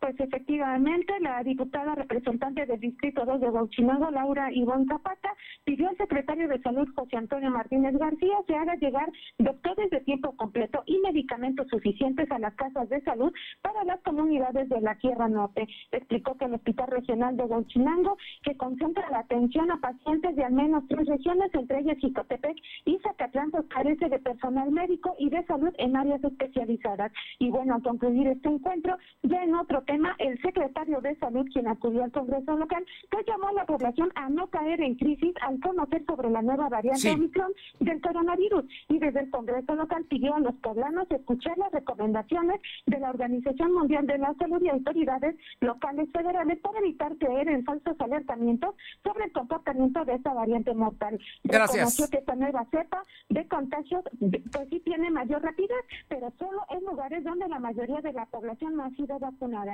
Pues 0.00 0.18
efectivamente, 0.20 1.12
la 1.20 1.42
diputada 1.42 1.94
representante 1.94 2.66
del 2.66 2.80
Distrito 2.80 3.24
2 3.24 3.40
de 3.40 3.50
Bauchinango, 3.50 4.10
Laura 4.10 4.52
Ivonne 4.52 4.86
Zapata, 4.86 5.34
pidió 5.64 5.88
al 5.88 5.96
secretario 5.96 6.46
de 6.48 6.60
Salud, 6.60 6.86
José 6.94 7.16
Antonio 7.16 7.50
Martínez 7.50 7.96
García, 7.96 8.36
que 8.46 8.54
haga 8.54 8.74
llegar 8.76 9.10
doctores 9.38 9.90
de 9.90 10.00
tiempo 10.00 10.36
completo 10.36 10.82
y 10.86 10.98
medicamentos 10.98 11.66
suficientes 11.68 12.30
a 12.30 12.38
las 12.38 12.54
casas 12.54 12.88
de 12.90 13.00
salud 13.02 13.32
para 13.62 13.84
las 13.84 14.00
comunidades 14.02 14.68
de 14.68 14.80
la 14.80 14.94
Tierra 14.96 15.28
Norte. 15.28 15.66
Explicó 15.92 16.36
que 16.36 16.44
el 16.44 16.54
Hospital 16.54 16.88
Regional 16.88 17.36
de 17.36 17.46
Bauchinango, 17.46 18.18
que 18.42 18.56
concentra 18.56 19.08
la 19.10 19.20
atención 19.20 19.70
a 19.70 19.80
pacientes 19.80 20.36
de 20.36 20.44
al 20.44 20.52
menos 20.52 20.84
tres 20.88 21.06
regiones, 21.06 21.54
entre 21.54 21.80
ellas 21.80 21.98
Jicotepec 21.98 22.56
y 22.84 22.98
Zacatlán, 22.98 23.50
pues 23.50 23.64
carece 23.68 24.08
de 24.08 24.18
personal 24.18 24.70
médico 24.70 25.14
y 25.18 25.30
de 25.30 25.44
salud 25.46 25.72
en 25.78 25.96
áreas 25.96 26.22
especializadas. 26.22 27.12
Y 27.38 27.50
bueno, 27.50 27.76
al 27.76 27.82
concluir 27.82 28.28
este 28.28 28.48
encuentro, 28.48 28.96
ya 29.22 29.42
en 29.42 29.54
otro 29.54 29.82
tema, 29.82 29.93
el 30.18 30.40
secretario 30.40 31.00
de 31.00 31.16
Salud, 31.16 31.46
quien 31.52 31.68
acudió 31.68 32.04
al 32.04 32.12
Congreso 32.12 32.56
local, 32.56 32.84
pues 33.10 33.26
llamó 33.26 33.48
a 33.48 33.52
la 33.52 33.66
población 33.66 34.10
a 34.14 34.28
no 34.28 34.46
caer 34.48 34.80
en 34.80 34.94
crisis 34.96 35.34
al 35.40 35.60
conocer 35.60 36.04
sobre 36.06 36.30
la 36.30 36.42
nueva 36.42 36.68
variante 36.68 37.10
Omicron 37.10 37.52
del 37.80 38.00
coronavirus. 38.00 38.64
Y 38.88 38.98
desde 38.98 39.20
el 39.20 39.30
Congreso 39.30 39.74
local 39.74 40.04
pidió 40.08 40.34
a 40.34 40.40
los 40.40 40.54
poblanos 40.56 41.10
escuchar 41.10 41.56
las 41.58 41.72
recomendaciones 41.72 42.60
de 42.86 42.98
la 42.98 43.10
Organización 43.10 43.72
Mundial 43.72 44.06
de 44.06 44.18
la 44.18 44.34
Salud 44.34 44.62
y 44.62 44.68
autoridades 44.68 45.36
locales 45.60 46.08
federales 46.12 46.58
para 46.60 46.78
evitar 46.78 47.16
creer 47.16 47.48
en 47.48 47.64
falsos 47.64 48.00
alertamientos 48.00 48.74
sobre 49.02 49.24
el 49.24 49.32
comportamiento 49.32 50.04
de 50.04 50.14
esta 50.14 50.32
variante 50.32 50.74
mortal. 50.74 51.18
Gracias. 51.44 51.72
Reconoció 51.72 52.08
que 52.10 52.18
esta 52.18 52.34
nueva 52.34 52.66
cepa 52.70 53.02
de 53.28 53.46
contagios 53.48 54.04
pues 54.20 54.68
sí 54.70 54.80
tiene 54.80 55.10
mayor 55.10 55.42
rapidez, 55.42 55.84
pero 56.08 56.32
solo 56.38 56.62
en 56.70 56.84
lugares 56.84 57.24
donde 57.24 57.48
la 57.48 57.58
mayoría 57.58 58.00
de 58.00 58.12
la 58.12 58.26
población 58.26 58.76
no 58.76 58.84
ha 58.84 58.90
sido 58.90 59.18
vacunada. 59.18 59.73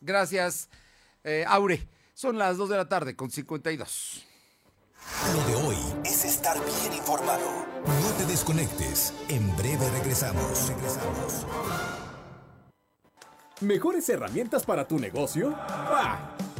Gracias, 0.00 0.68
eh, 1.24 1.44
Aure. 1.46 1.88
Son 2.14 2.38
las 2.38 2.56
2 2.56 2.68
de 2.68 2.76
la 2.76 2.88
tarde 2.88 3.16
con 3.16 3.30
52. 3.30 4.26
Lo 5.34 5.46
de 5.46 5.54
hoy 5.66 5.76
es 6.04 6.24
estar 6.24 6.56
bien 6.56 6.92
informado. 6.94 7.66
No 7.84 8.10
te 8.18 8.26
desconectes. 8.26 9.12
En 9.28 9.56
breve 9.56 9.88
regresamos. 9.90 10.68
Regresamos. 10.68 11.46
¿Mejores 13.60 14.08
herramientas 14.08 14.64
para 14.64 14.86
tu 14.86 14.98
negocio? 14.98 15.50
¡Bah! 15.50 16.36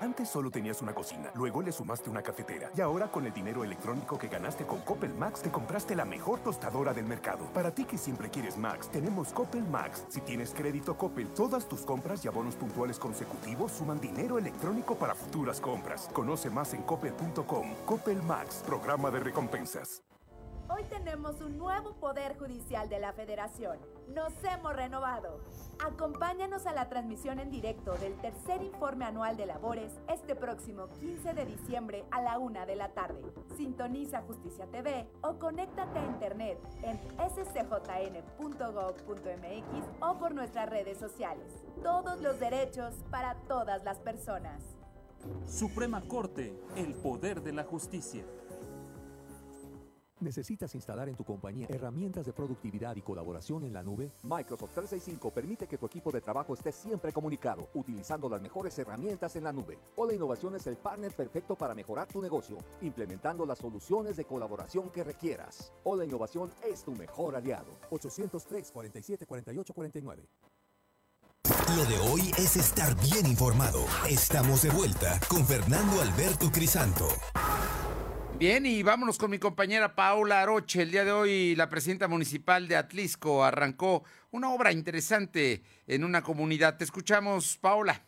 Antes 0.00 0.30
solo 0.30 0.50
tenías 0.50 0.80
una 0.80 0.94
cocina, 0.94 1.30
luego 1.34 1.60
le 1.60 1.72
sumaste 1.72 2.08
una 2.08 2.22
cafetera 2.22 2.70
y 2.74 2.80
ahora 2.80 3.10
con 3.10 3.26
el 3.26 3.34
dinero 3.34 3.64
electrónico 3.64 4.18
que 4.18 4.28
ganaste 4.28 4.64
con 4.64 4.80
Coppel 4.80 5.12
Max 5.12 5.42
te 5.42 5.50
compraste 5.50 5.94
la 5.94 6.06
mejor 6.06 6.40
tostadora 6.40 6.94
del 6.94 7.04
mercado. 7.04 7.44
Para 7.52 7.70
ti 7.74 7.84
que 7.84 7.98
siempre 7.98 8.30
quieres 8.30 8.56
Max, 8.56 8.88
tenemos 8.88 9.28
Coppel 9.28 9.64
Max. 9.64 10.06
Si 10.08 10.22
tienes 10.22 10.54
crédito 10.54 10.96
Coppel, 10.96 11.28
todas 11.34 11.68
tus 11.68 11.82
compras 11.82 12.24
y 12.24 12.28
abonos 12.28 12.56
puntuales 12.56 12.98
consecutivos 12.98 13.72
suman 13.72 14.00
dinero 14.00 14.38
electrónico 14.38 14.94
para 14.94 15.14
futuras 15.14 15.60
compras. 15.60 16.08
Conoce 16.14 16.48
más 16.48 16.72
en 16.72 16.82
coppel.com. 16.82 17.74
Coppel 17.84 18.22
Max, 18.22 18.62
programa 18.66 19.10
de 19.10 19.20
recompensas. 19.20 20.02
Hoy 20.72 20.84
tenemos 20.84 21.40
un 21.40 21.58
nuevo 21.58 21.94
Poder 21.94 22.38
Judicial 22.38 22.88
de 22.88 23.00
la 23.00 23.12
Federación. 23.12 23.76
Nos 24.14 24.32
hemos 24.44 24.72
renovado. 24.76 25.40
Acompáñanos 25.84 26.64
a 26.64 26.72
la 26.72 26.88
transmisión 26.88 27.40
en 27.40 27.50
directo 27.50 27.94
del 27.94 28.14
tercer 28.20 28.62
informe 28.62 29.04
anual 29.04 29.36
de 29.36 29.46
labores 29.46 29.92
este 30.08 30.36
próximo 30.36 30.88
15 31.00 31.34
de 31.34 31.44
diciembre 31.44 32.04
a 32.12 32.22
la 32.22 32.38
una 32.38 32.66
de 32.66 32.76
la 32.76 32.90
tarde. 32.90 33.20
Sintoniza 33.56 34.22
Justicia 34.22 34.66
TV 34.66 35.08
o 35.22 35.40
conéctate 35.40 35.98
a 35.98 36.06
internet 36.06 36.60
en 36.82 37.00
scjn.gov.mx 37.18 38.20
o 40.00 40.18
por 40.18 40.34
nuestras 40.34 40.68
redes 40.68 40.98
sociales. 40.98 41.64
Todos 41.82 42.20
los 42.20 42.38
derechos 42.38 42.94
para 43.10 43.34
todas 43.48 43.82
las 43.82 43.98
personas. 43.98 44.62
Suprema 45.46 46.00
Corte, 46.02 46.56
el 46.76 46.94
poder 46.94 47.42
de 47.42 47.54
la 47.54 47.64
justicia. 47.64 48.24
¿Necesitas 50.20 50.74
instalar 50.74 51.08
en 51.08 51.16
tu 51.16 51.24
compañía 51.24 51.66
herramientas 51.70 52.26
de 52.26 52.34
productividad 52.34 52.94
y 52.94 53.00
colaboración 53.00 53.64
en 53.64 53.72
la 53.72 53.82
nube? 53.82 54.12
Microsoft 54.22 54.72
365 54.74 55.30
permite 55.30 55.66
que 55.66 55.78
tu 55.78 55.86
equipo 55.86 56.12
de 56.12 56.20
trabajo 56.20 56.52
esté 56.52 56.72
siempre 56.72 57.10
comunicado, 57.10 57.68
utilizando 57.74 58.28
las 58.28 58.42
mejores 58.42 58.78
herramientas 58.78 59.34
en 59.36 59.44
la 59.44 59.52
nube. 59.52 59.78
Hola 59.96 60.12
Innovación 60.12 60.56
es 60.56 60.66
el 60.66 60.76
partner 60.76 61.14
perfecto 61.14 61.56
para 61.56 61.74
mejorar 61.74 62.06
tu 62.06 62.20
negocio, 62.20 62.58
implementando 62.82 63.46
las 63.46 63.58
soluciones 63.58 64.16
de 64.18 64.26
colaboración 64.26 64.90
que 64.90 65.04
requieras. 65.04 65.72
Hola 65.84 66.04
Innovación 66.04 66.50
es 66.70 66.84
tu 66.84 66.92
mejor 66.92 67.34
aliado. 67.34 67.78
803 67.90 68.70
47 68.72 69.24
48 69.24 69.72
49. 69.72 70.28
Lo 71.76 71.84
de 71.84 71.98
hoy 72.10 72.32
es 72.36 72.56
estar 72.56 72.94
bien 73.00 73.26
informado. 73.26 73.84
Estamos 74.08 74.62
de 74.62 74.70
vuelta 74.70 75.18
con 75.28 75.46
Fernando 75.46 76.02
Alberto 76.02 76.50
Crisanto. 76.50 77.08
Bien, 78.40 78.64
y 78.64 78.82
vámonos 78.82 79.18
con 79.18 79.30
mi 79.30 79.38
compañera 79.38 79.94
Paula 79.94 80.40
Aroche. 80.40 80.80
El 80.80 80.90
día 80.90 81.04
de 81.04 81.12
hoy 81.12 81.54
la 81.56 81.68
presidenta 81.68 82.08
municipal 82.08 82.68
de 82.68 82.76
Atlisco 82.76 83.44
arrancó 83.44 84.02
una 84.30 84.48
obra 84.48 84.72
interesante 84.72 85.62
en 85.86 86.04
una 86.04 86.22
comunidad. 86.22 86.78
Te 86.78 86.84
escuchamos, 86.84 87.58
Paula. 87.58 88.02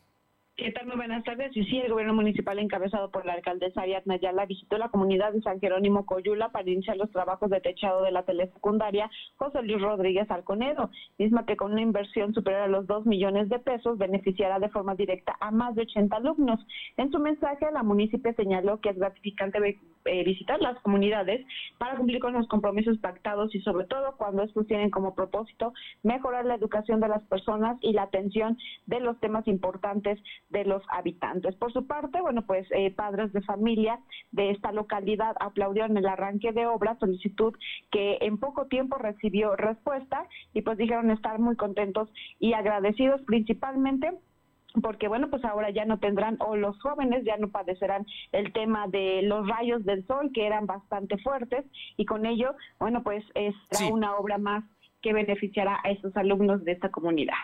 ¿Qué 0.54 0.70
tal? 0.70 0.86
Muy 0.86 0.96
buenas 0.96 1.24
tardes. 1.24 1.56
Y 1.56 1.64
sí, 1.64 1.78
el 1.78 1.90
gobierno 1.90 2.12
municipal 2.12 2.58
encabezado 2.58 3.10
por 3.10 3.24
la 3.24 3.32
alcaldesa 3.32 3.80
Ariadna 3.80 4.14
Ayala 4.14 4.44
visitó 4.44 4.76
la 4.76 4.90
comunidad 4.90 5.32
de 5.32 5.40
San 5.40 5.58
Jerónimo 5.60 6.04
Coyula 6.04 6.50
para 6.50 6.68
iniciar 6.68 6.98
los 6.98 7.10
trabajos 7.10 7.48
de 7.48 7.62
techado 7.62 8.02
de 8.02 8.12
la 8.12 8.24
telesecundaria 8.24 9.10
José 9.36 9.62
Luis 9.62 9.80
Rodríguez 9.80 10.30
Alconedo, 10.30 10.90
misma 11.18 11.46
que 11.46 11.56
con 11.56 11.72
una 11.72 11.80
inversión 11.80 12.34
superior 12.34 12.62
a 12.64 12.68
los 12.68 12.86
2 12.86 13.06
millones 13.06 13.48
de 13.48 13.60
pesos 13.60 13.96
beneficiará 13.96 14.58
de 14.58 14.68
forma 14.68 14.94
directa 14.94 15.34
a 15.40 15.50
más 15.50 15.74
de 15.74 15.82
80 15.82 16.16
alumnos. 16.16 16.60
En 16.98 17.10
su 17.10 17.18
mensaje, 17.18 17.66
la 17.72 17.82
municipio 17.82 18.34
señaló 18.34 18.78
que 18.78 18.90
es 18.90 18.98
gratificante 18.98 19.58
eh, 20.04 20.24
visitar 20.24 20.60
las 20.60 20.78
comunidades 20.80 21.46
para 21.78 21.96
cumplir 21.96 22.18
con 22.20 22.34
los 22.34 22.48
compromisos 22.48 22.98
pactados 22.98 23.54
y 23.54 23.60
sobre 23.60 23.86
todo 23.86 24.16
cuando 24.16 24.42
estos 24.42 24.66
tienen 24.66 24.90
como 24.90 25.14
propósito 25.14 25.72
mejorar 26.02 26.44
la 26.44 26.56
educación 26.56 27.00
de 27.00 27.08
las 27.08 27.22
personas 27.24 27.78
y 27.80 27.92
la 27.92 28.02
atención 28.02 28.58
de 28.86 28.98
los 28.98 29.18
temas 29.20 29.46
importantes 29.46 30.18
de 30.52 30.64
los 30.64 30.82
habitantes. 30.88 31.56
Por 31.56 31.72
su 31.72 31.86
parte, 31.86 32.20
bueno, 32.20 32.42
pues 32.42 32.66
eh, 32.70 32.90
padres 32.90 33.32
de 33.32 33.42
familia 33.42 33.98
de 34.30 34.50
esta 34.50 34.70
localidad 34.72 35.34
aplaudieron 35.40 35.96
el 35.96 36.06
arranque 36.06 36.52
de 36.52 36.66
obra, 36.66 36.96
solicitud 37.00 37.54
que 37.90 38.18
en 38.20 38.38
poco 38.38 38.66
tiempo 38.66 38.98
recibió 38.98 39.56
respuesta 39.56 40.26
y 40.52 40.62
pues 40.62 40.78
dijeron 40.78 41.10
estar 41.10 41.38
muy 41.38 41.56
contentos 41.56 42.08
y 42.38 42.52
agradecidos 42.52 43.20
principalmente 43.22 44.12
porque 44.80 45.08
bueno, 45.08 45.28
pues 45.28 45.44
ahora 45.44 45.70
ya 45.70 45.84
no 45.84 45.98
tendrán, 45.98 46.36
o 46.40 46.56
los 46.56 46.80
jóvenes 46.80 47.24
ya 47.24 47.36
no 47.36 47.50
padecerán 47.50 48.06
el 48.32 48.52
tema 48.54 48.86
de 48.88 49.20
los 49.22 49.46
rayos 49.46 49.84
del 49.84 50.06
sol, 50.06 50.30
que 50.32 50.46
eran 50.46 50.64
bastante 50.64 51.18
fuertes, 51.18 51.66
y 51.98 52.06
con 52.06 52.24
ello, 52.24 52.54
bueno, 52.78 53.02
pues 53.02 53.22
es 53.34 53.54
una 53.90 54.16
obra 54.16 54.38
más 54.38 54.64
que 55.02 55.12
beneficiará 55.12 55.78
a 55.84 55.90
esos 55.90 56.16
alumnos 56.16 56.64
de 56.64 56.72
esta 56.72 56.90
comunidad. 56.90 57.34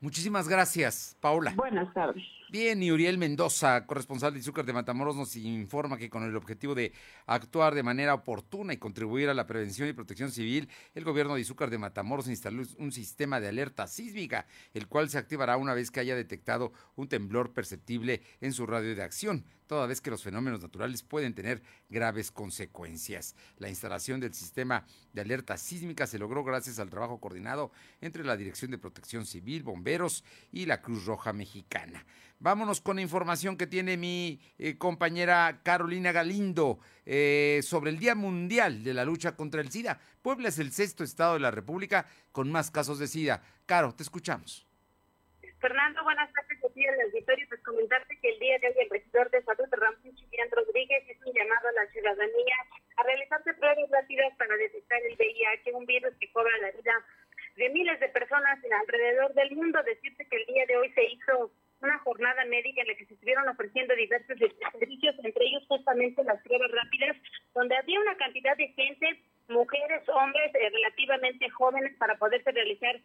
Muchísimas 0.00 0.48
gracias, 0.48 1.16
Paula. 1.20 1.52
Buenas 1.54 1.94
tardes. 1.94 2.24
Bien, 2.52 2.82
y 2.82 2.92
Uriel 2.92 3.16
Mendoza, 3.16 3.86
corresponsal 3.86 4.34
de 4.34 4.40
Izúcar 4.40 4.66
de 4.66 4.74
Matamoros, 4.74 5.16
nos 5.16 5.36
informa 5.36 5.96
que 5.96 6.10
con 6.10 6.22
el 6.22 6.36
objetivo 6.36 6.74
de 6.74 6.92
actuar 7.24 7.74
de 7.74 7.82
manera 7.82 8.12
oportuna 8.12 8.74
y 8.74 8.76
contribuir 8.76 9.30
a 9.30 9.34
la 9.34 9.46
prevención 9.46 9.88
y 9.88 9.94
protección 9.94 10.30
civil, 10.30 10.68
el 10.94 11.02
gobierno 11.02 11.34
de 11.34 11.40
Izúcar 11.40 11.70
de 11.70 11.78
Matamoros 11.78 12.28
instaló 12.28 12.62
un 12.76 12.92
sistema 12.92 13.40
de 13.40 13.48
alerta 13.48 13.86
sísmica, 13.86 14.46
el 14.74 14.86
cual 14.86 15.08
se 15.08 15.16
activará 15.16 15.56
una 15.56 15.72
vez 15.72 15.90
que 15.90 16.00
haya 16.00 16.14
detectado 16.14 16.74
un 16.94 17.08
temblor 17.08 17.54
perceptible 17.54 18.20
en 18.42 18.52
su 18.52 18.66
radio 18.66 18.94
de 18.94 19.02
acción 19.02 19.46
toda 19.72 19.86
vez 19.86 20.02
que 20.02 20.10
los 20.10 20.22
fenómenos 20.22 20.60
naturales 20.60 21.02
pueden 21.02 21.32
tener 21.32 21.62
graves 21.88 22.30
consecuencias. 22.30 23.34
La 23.56 23.70
instalación 23.70 24.20
del 24.20 24.34
sistema 24.34 24.84
de 25.14 25.22
alerta 25.22 25.56
sísmica 25.56 26.06
se 26.06 26.18
logró 26.18 26.44
gracias 26.44 26.78
al 26.78 26.90
trabajo 26.90 27.20
coordinado 27.20 27.72
entre 28.02 28.22
la 28.22 28.36
Dirección 28.36 28.70
de 28.70 28.76
Protección 28.76 29.24
Civil, 29.24 29.62
bomberos 29.62 30.24
y 30.50 30.66
la 30.66 30.82
Cruz 30.82 31.06
Roja 31.06 31.32
Mexicana. 31.32 32.04
Vámonos 32.38 32.82
con 32.82 32.96
la 32.96 33.02
información 33.02 33.56
que 33.56 33.66
tiene 33.66 33.96
mi 33.96 34.42
eh, 34.58 34.76
compañera 34.76 35.62
Carolina 35.62 36.12
Galindo 36.12 36.78
eh, 37.06 37.60
sobre 37.62 37.92
el 37.92 37.98
Día 37.98 38.14
Mundial 38.14 38.84
de 38.84 38.92
la 38.92 39.06
Lucha 39.06 39.36
contra 39.36 39.62
el 39.62 39.70
SIDA. 39.70 39.98
Puebla 40.20 40.50
es 40.50 40.58
el 40.58 40.70
sexto 40.72 41.02
estado 41.02 41.32
de 41.32 41.40
la 41.40 41.50
República 41.50 42.06
con 42.30 42.52
más 42.52 42.70
casos 42.70 42.98
de 42.98 43.08
SIDA. 43.08 43.42
Caro, 43.64 43.94
te 43.94 44.02
escuchamos. 44.02 44.66
Fernando, 45.62 46.02
buenas 46.02 46.26
tardes 46.32 46.58
aquí 46.58 46.82
en 46.82 46.92
el 46.94 47.02
auditorio. 47.02 47.46
Pues 47.48 47.62
comentarte 47.62 48.18
que 48.18 48.30
el 48.30 48.38
día 48.40 48.58
de 48.58 48.66
hoy 48.66 48.74
el 48.82 48.90
regidor 48.90 49.30
de 49.30 49.42
salud, 49.44 49.70
Ramón 49.70 50.16
Chivián 50.16 50.50
Rodríguez, 50.50 51.06
hizo 51.08 51.30
un 51.30 51.36
llamado 51.38 51.68
a 51.68 51.72
la 51.78 51.86
ciudadanía 51.92 52.56
a 52.96 53.02
realizarse 53.04 53.54
pruebas 53.54 53.88
rápidas 53.88 54.34
para 54.38 54.56
detectar 54.56 54.98
el 55.06 55.14
VIH, 55.14 55.72
un 55.72 55.86
virus 55.86 56.14
que 56.18 56.32
cobra 56.32 56.50
la 56.58 56.72
vida 56.72 56.92
de 57.54 57.70
miles 57.70 58.00
de 58.00 58.08
personas 58.08 58.58
alrededor 58.82 59.32
del 59.34 59.54
mundo. 59.54 59.80
Decirte 59.84 60.26
que 60.26 60.36
el 60.36 60.46
día 60.46 60.66
de 60.66 60.78
hoy 60.78 60.90
se 60.94 61.04
hizo 61.04 61.52
una 61.80 61.96
jornada 62.00 62.44
médica 62.46 62.82
en 62.82 62.88
la 62.88 62.94
que 62.96 63.06
se 63.06 63.14
estuvieron 63.14 63.48
ofreciendo 63.48 63.94
diversos 63.94 64.36
servicios, 64.36 65.14
entre 65.22 65.46
ellos 65.46 65.62
justamente 65.68 66.24
las 66.24 66.42
pruebas 66.42 66.72
rápidas, 66.72 67.16
donde 67.54 67.76
había 67.76 68.00
una 68.00 68.16
cantidad 68.16 68.56
de 68.56 68.66
gente, 68.74 69.22
mujeres, 69.46 70.02
hombres 70.08 70.52
eh, 70.56 70.70
relativamente 70.70 71.48
jóvenes 71.50 71.94
para 71.98 72.18
poderse 72.18 72.50
realizar 72.50 72.98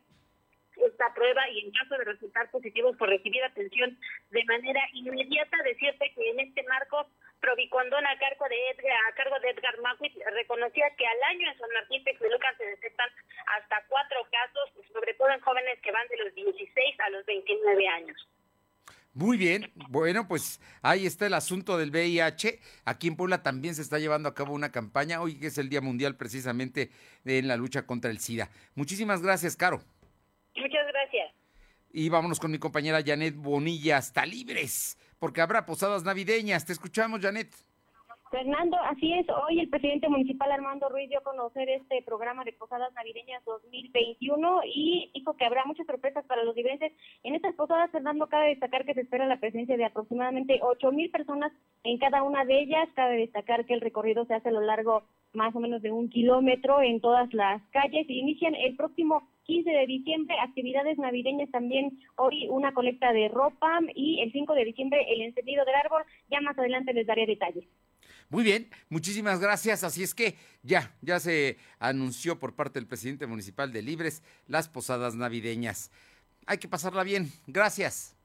esta 0.86 1.13
prueba 1.13 1.49
y 1.49 1.65
en 1.65 1.71
caso 1.71 1.97
de 1.97 2.05
resultar 2.05 2.49
positivos 2.51 2.95
por 2.97 3.09
recibir 3.09 3.43
atención 3.43 3.97
de 4.32 4.43
manera 4.45 4.82
inmediata, 4.93 5.57
decirte 5.63 6.11
que 6.13 6.30
en 6.30 6.39
este 6.39 6.63
marco 6.63 7.07
Provicondón 7.39 8.05
a 8.05 8.17
cargo 8.17 8.45
de 8.49 8.69
Edgar, 8.71 8.97
a 9.05 9.49
Edgar 9.49 10.34
reconocía 10.34 10.89
que 10.97 11.05
al 11.05 11.23
año 11.36 11.51
en 11.51 11.57
San 11.57 11.69
Martín 11.71 12.03
Texmelucan 12.03 12.57
se 12.57 12.65
detectan 12.65 13.09
hasta 13.57 13.84
cuatro 13.88 14.28
casos, 14.32 14.86
sobre 14.91 15.13
todo 15.13 15.30
en 15.30 15.39
jóvenes 15.41 15.80
que 15.82 15.91
van 15.91 16.07
de 16.07 16.17
los 16.17 16.34
16 16.34 16.99
a 16.99 17.09
los 17.11 17.25
29 17.25 17.88
años. 17.88 18.28
Muy 19.13 19.36
bien, 19.38 19.71
bueno, 19.89 20.28
pues 20.28 20.61
ahí 20.84 21.07
está 21.07 21.25
el 21.25 21.34
asunto 21.34 21.78
del 21.80 21.89
VIH. 21.89 22.59
Aquí 22.86 23.07
en 23.07 23.15
Puebla 23.15 23.41
también 23.41 23.73
se 23.73 23.82
está 23.82 23.97
llevando 23.97 24.30
a 24.30 24.36
cabo 24.36 24.53
una 24.53 24.71
campaña, 24.71 25.21
hoy 25.21 25.39
que 25.39 25.47
es 25.47 25.57
el 25.57 25.69
Día 25.69 25.82
Mundial 25.82 26.17
precisamente 26.17 26.91
en 27.25 27.47
la 27.47 27.57
lucha 27.57 27.88
contra 27.88 28.11
el 28.11 28.19
SIDA. 28.19 28.51
Muchísimas 28.75 29.23
gracias, 29.23 29.55
Caro. 29.55 29.82
Muchas 30.58 30.88
gracias. 30.88 31.34
Y 31.91 32.10
vámonos 32.10 32.39
con 32.39 32.51
mi 32.51 32.60
compañera 32.60 33.01
Janet 33.05 33.36
Bonilla, 33.36 33.97
hasta 33.97 34.26
libres, 34.26 34.97
porque 35.20 35.41
habrá 35.41 35.66
posadas 35.66 36.03
navideñas. 36.03 36.66
Te 36.66 36.74
escuchamos, 36.74 37.22
Janet. 37.22 37.49
Fernando, 38.30 38.78
así 38.84 39.14
es. 39.14 39.26
Hoy 39.30 39.60
el 39.62 39.70
presidente 39.70 40.10
municipal 40.10 40.51
Armando 40.51 40.89
Ruiz 40.89 41.10
dio 41.10 41.20
a 41.20 41.24
conocer 41.24 41.70
este 41.70 42.01
programa 42.01 42.43
de 42.43 42.51
Posadas 42.51 42.93
Navideñas 42.93 43.43
2021 43.45 44.62
y 44.66 45.12
dijo 45.14 45.38
que 45.38 45.45
habrá 45.45 45.64
muchas 45.66 45.88
sorpresas 45.88 46.26
para 46.26 46.43
los 46.43 46.55
libenses. 46.55 46.91
En 47.24 47.36
estas 47.36 47.55
posadas, 47.55 47.89
Fernando, 47.91 48.28
cabe 48.28 48.49
destacar 48.49 48.86
que 48.86 48.93
se 48.95 49.01
espera 49.01 49.26
la 49.26 49.39
presencia 49.39 49.78
de 49.78 49.86
aproximadamente 49.86 50.60
ocho 50.62 50.91
mil 50.91 51.10
personas 51.10 51.53
en 51.84 51.97
cada 51.99 52.24
una 52.24 52.43
de 52.43 52.60
ellas. 52.60 52.89
Cabe 52.95 53.18
destacar 53.18 53.66
que 53.66 53.74
el 53.74 53.82
recorrido 53.82 54.26
se 54.26 54.34
hace 54.34 54.49
a 54.49 54.53
lo 54.53 54.62
largo 54.62 55.03
más 55.34 55.55
o 55.55 55.60
menos 55.60 55.82
de 55.82 55.91
un 55.91 56.10
kilómetro 56.10 56.82
en 56.82 56.99
todas 56.99 57.34
las 57.34 57.62
calles 57.72 58.10
y 58.10 58.20
inician 58.20 58.55
el 58.55 58.76
próximo 58.76 59.30
15 59.47 59.69
de 59.69 59.87
diciembre 59.87 60.35
actividades 60.41 60.97
navideñas 60.97 61.49
también 61.51 61.99
hoy 62.17 62.47
una 62.49 62.73
colecta 62.73 63.11
de 63.13 63.29
ropa 63.29 63.79
y 63.95 64.21
el 64.21 64.31
5 64.31 64.53
de 64.53 64.65
diciembre 64.65 65.05
el 65.07 65.21
encendido 65.21 65.65
del 65.65 65.75
árbol. 65.75 66.03
Ya 66.29 66.41
más 66.41 66.57
adelante 66.57 66.93
les 66.93 67.07
daré 67.07 67.25
detalles. 67.25 67.65
Muy 68.29 68.43
bien, 68.43 68.69
muchísimas 68.89 69.39
gracias. 69.39 69.85
Así 69.85 70.03
es 70.03 70.13
que 70.13 70.35
ya, 70.63 70.93
ya 71.01 71.19
se 71.19 71.57
anunció 71.79 72.39
por 72.39 72.55
parte 72.55 72.79
del 72.79 72.87
presidente 72.87 73.25
municipal 73.25 73.71
de 73.71 73.81
Libres 73.81 74.21
las 74.47 74.67
posadas 74.67 75.15
navideñas. 75.15 75.91
Hay 76.45 76.57
que 76.57 76.67
pasarla 76.67 77.03
bien. 77.03 77.27
Gracias 77.47 78.16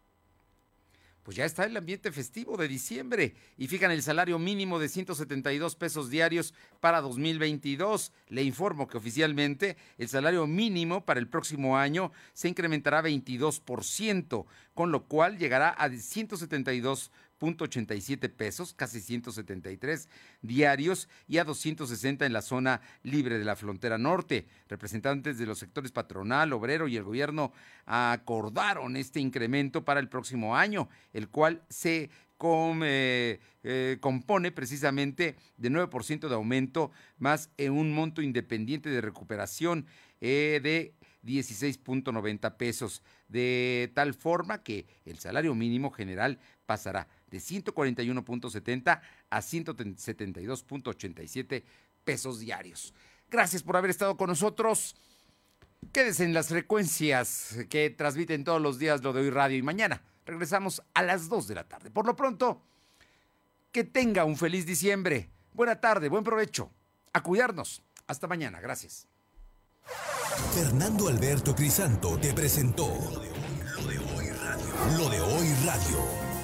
pues 1.22 1.36
ya 1.36 1.44
está 1.44 1.64
el 1.64 1.76
ambiente 1.76 2.10
festivo 2.10 2.56
de 2.56 2.68
diciembre 2.68 3.34
y 3.56 3.68
fijan 3.68 3.90
el 3.90 4.02
salario 4.02 4.38
mínimo 4.38 4.78
de 4.78 4.88
172 4.88 5.76
pesos 5.76 6.10
diarios 6.10 6.54
para 6.80 7.00
2022. 7.00 8.12
Le 8.28 8.42
informo 8.42 8.88
que 8.88 8.98
oficialmente 8.98 9.76
el 9.98 10.08
salario 10.08 10.46
mínimo 10.46 11.04
para 11.04 11.20
el 11.20 11.28
próximo 11.28 11.76
año 11.76 12.12
se 12.32 12.48
incrementará 12.48 13.02
22%, 13.02 14.46
con 14.74 14.90
lo 14.90 15.04
cual 15.04 15.38
llegará 15.38 15.70
a 15.70 15.88
172 15.88 17.10
87 17.42 18.28
pesos, 18.28 18.74
casi 18.74 19.00
173 19.00 20.08
diarios 20.40 21.08
y 21.26 21.38
a 21.38 21.44
260 21.44 22.24
en 22.24 22.32
la 22.32 22.42
zona 22.42 22.80
libre 23.02 23.38
de 23.38 23.44
la 23.44 23.56
frontera 23.56 23.98
norte. 23.98 24.46
Representantes 24.68 25.38
de 25.38 25.46
los 25.46 25.58
sectores 25.58 25.92
patronal, 25.92 26.52
obrero 26.52 26.88
y 26.88 26.96
el 26.96 27.04
gobierno 27.04 27.52
acordaron 27.84 28.96
este 28.96 29.20
incremento 29.20 29.84
para 29.84 30.00
el 30.00 30.08
próximo 30.08 30.56
año, 30.56 30.88
el 31.12 31.28
cual 31.28 31.62
se 31.68 32.10
eh, 32.84 33.38
eh, 33.62 33.98
compone 34.00 34.50
precisamente 34.50 35.36
de 35.56 35.70
9% 35.70 36.28
de 36.28 36.34
aumento 36.34 36.90
más 37.18 37.50
en 37.56 37.72
un 37.72 37.94
monto 37.94 38.20
independiente 38.20 38.90
de 38.90 39.00
recuperación 39.00 39.86
eh, 40.20 40.60
de 40.60 40.94
16.90 41.24 42.56
pesos, 42.56 43.02
de 43.28 43.92
tal 43.94 44.14
forma 44.14 44.64
que 44.64 44.86
el 45.04 45.20
salario 45.20 45.54
mínimo 45.54 45.92
general 45.92 46.40
pasará 46.66 47.06
de 47.32 47.38
141.70 47.38 49.00
a 49.30 49.40
172.87 49.40 51.64
pesos 52.04 52.38
diarios. 52.38 52.94
Gracias 53.30 53.62
por 53.62 53.76
haber 53.76 53.90
estado 53.90 54.16
con 54.16 54.28
nosotros. 54.28 54.94
Quédese 55.90 56.24
en 56.24 56.34
las 56.34 56.48
frecuencias 56.48 57.56
que 57.68 57.90
transmiten 57.90 58.44
todos 58.44 58.60
los 58.60 58.78
días 58.78 59.02
lo 59.02 59.12
de 59.12 59.22
hoy 59.22 59.30
radio 59.30 59.56
y 59.56 59.62
mañana. 59.62 60.02
Regresamos 60.26 60.82
a 60.94 61.02
las 61.02 61.28
2 61.28 61.48
de 61.48 61.54
la 61.56 61.64
tarde. 61.64 61.90
Por 61.90 62.06
lo 62.06 62.14
pronto, 62.14 62.62
que 63.72 63.82
tenga 63.82 64.24
un 64.24 64.36
feliz 64.36 64.64
diciembre. 64.66 65.28
Buena 65.54 65.80
tarde, 65.80 66.08
buen 66.08 66.22
provecho. 66.22 66.70
A 67.12 67.20
cuidarnos. 67.22 67.82
Hasta 68.06 68.28
mañana. 68.28 68.60
Gracias. 68.60 69.08
Fernando 70.54 71.08
Alberto 71.08 71.54
Crisanto 71.54 72.18
te 72.18 72.32
presentó 72.32 72.86
lo 72.86 73.88
de 73.88 73.98
hoy 73.98 74.30
radio. 74.30 74.98
Lo 74.98 75.08
de 75.08 75.20
hoy 75.20 75.52
radio. 75.64 76.21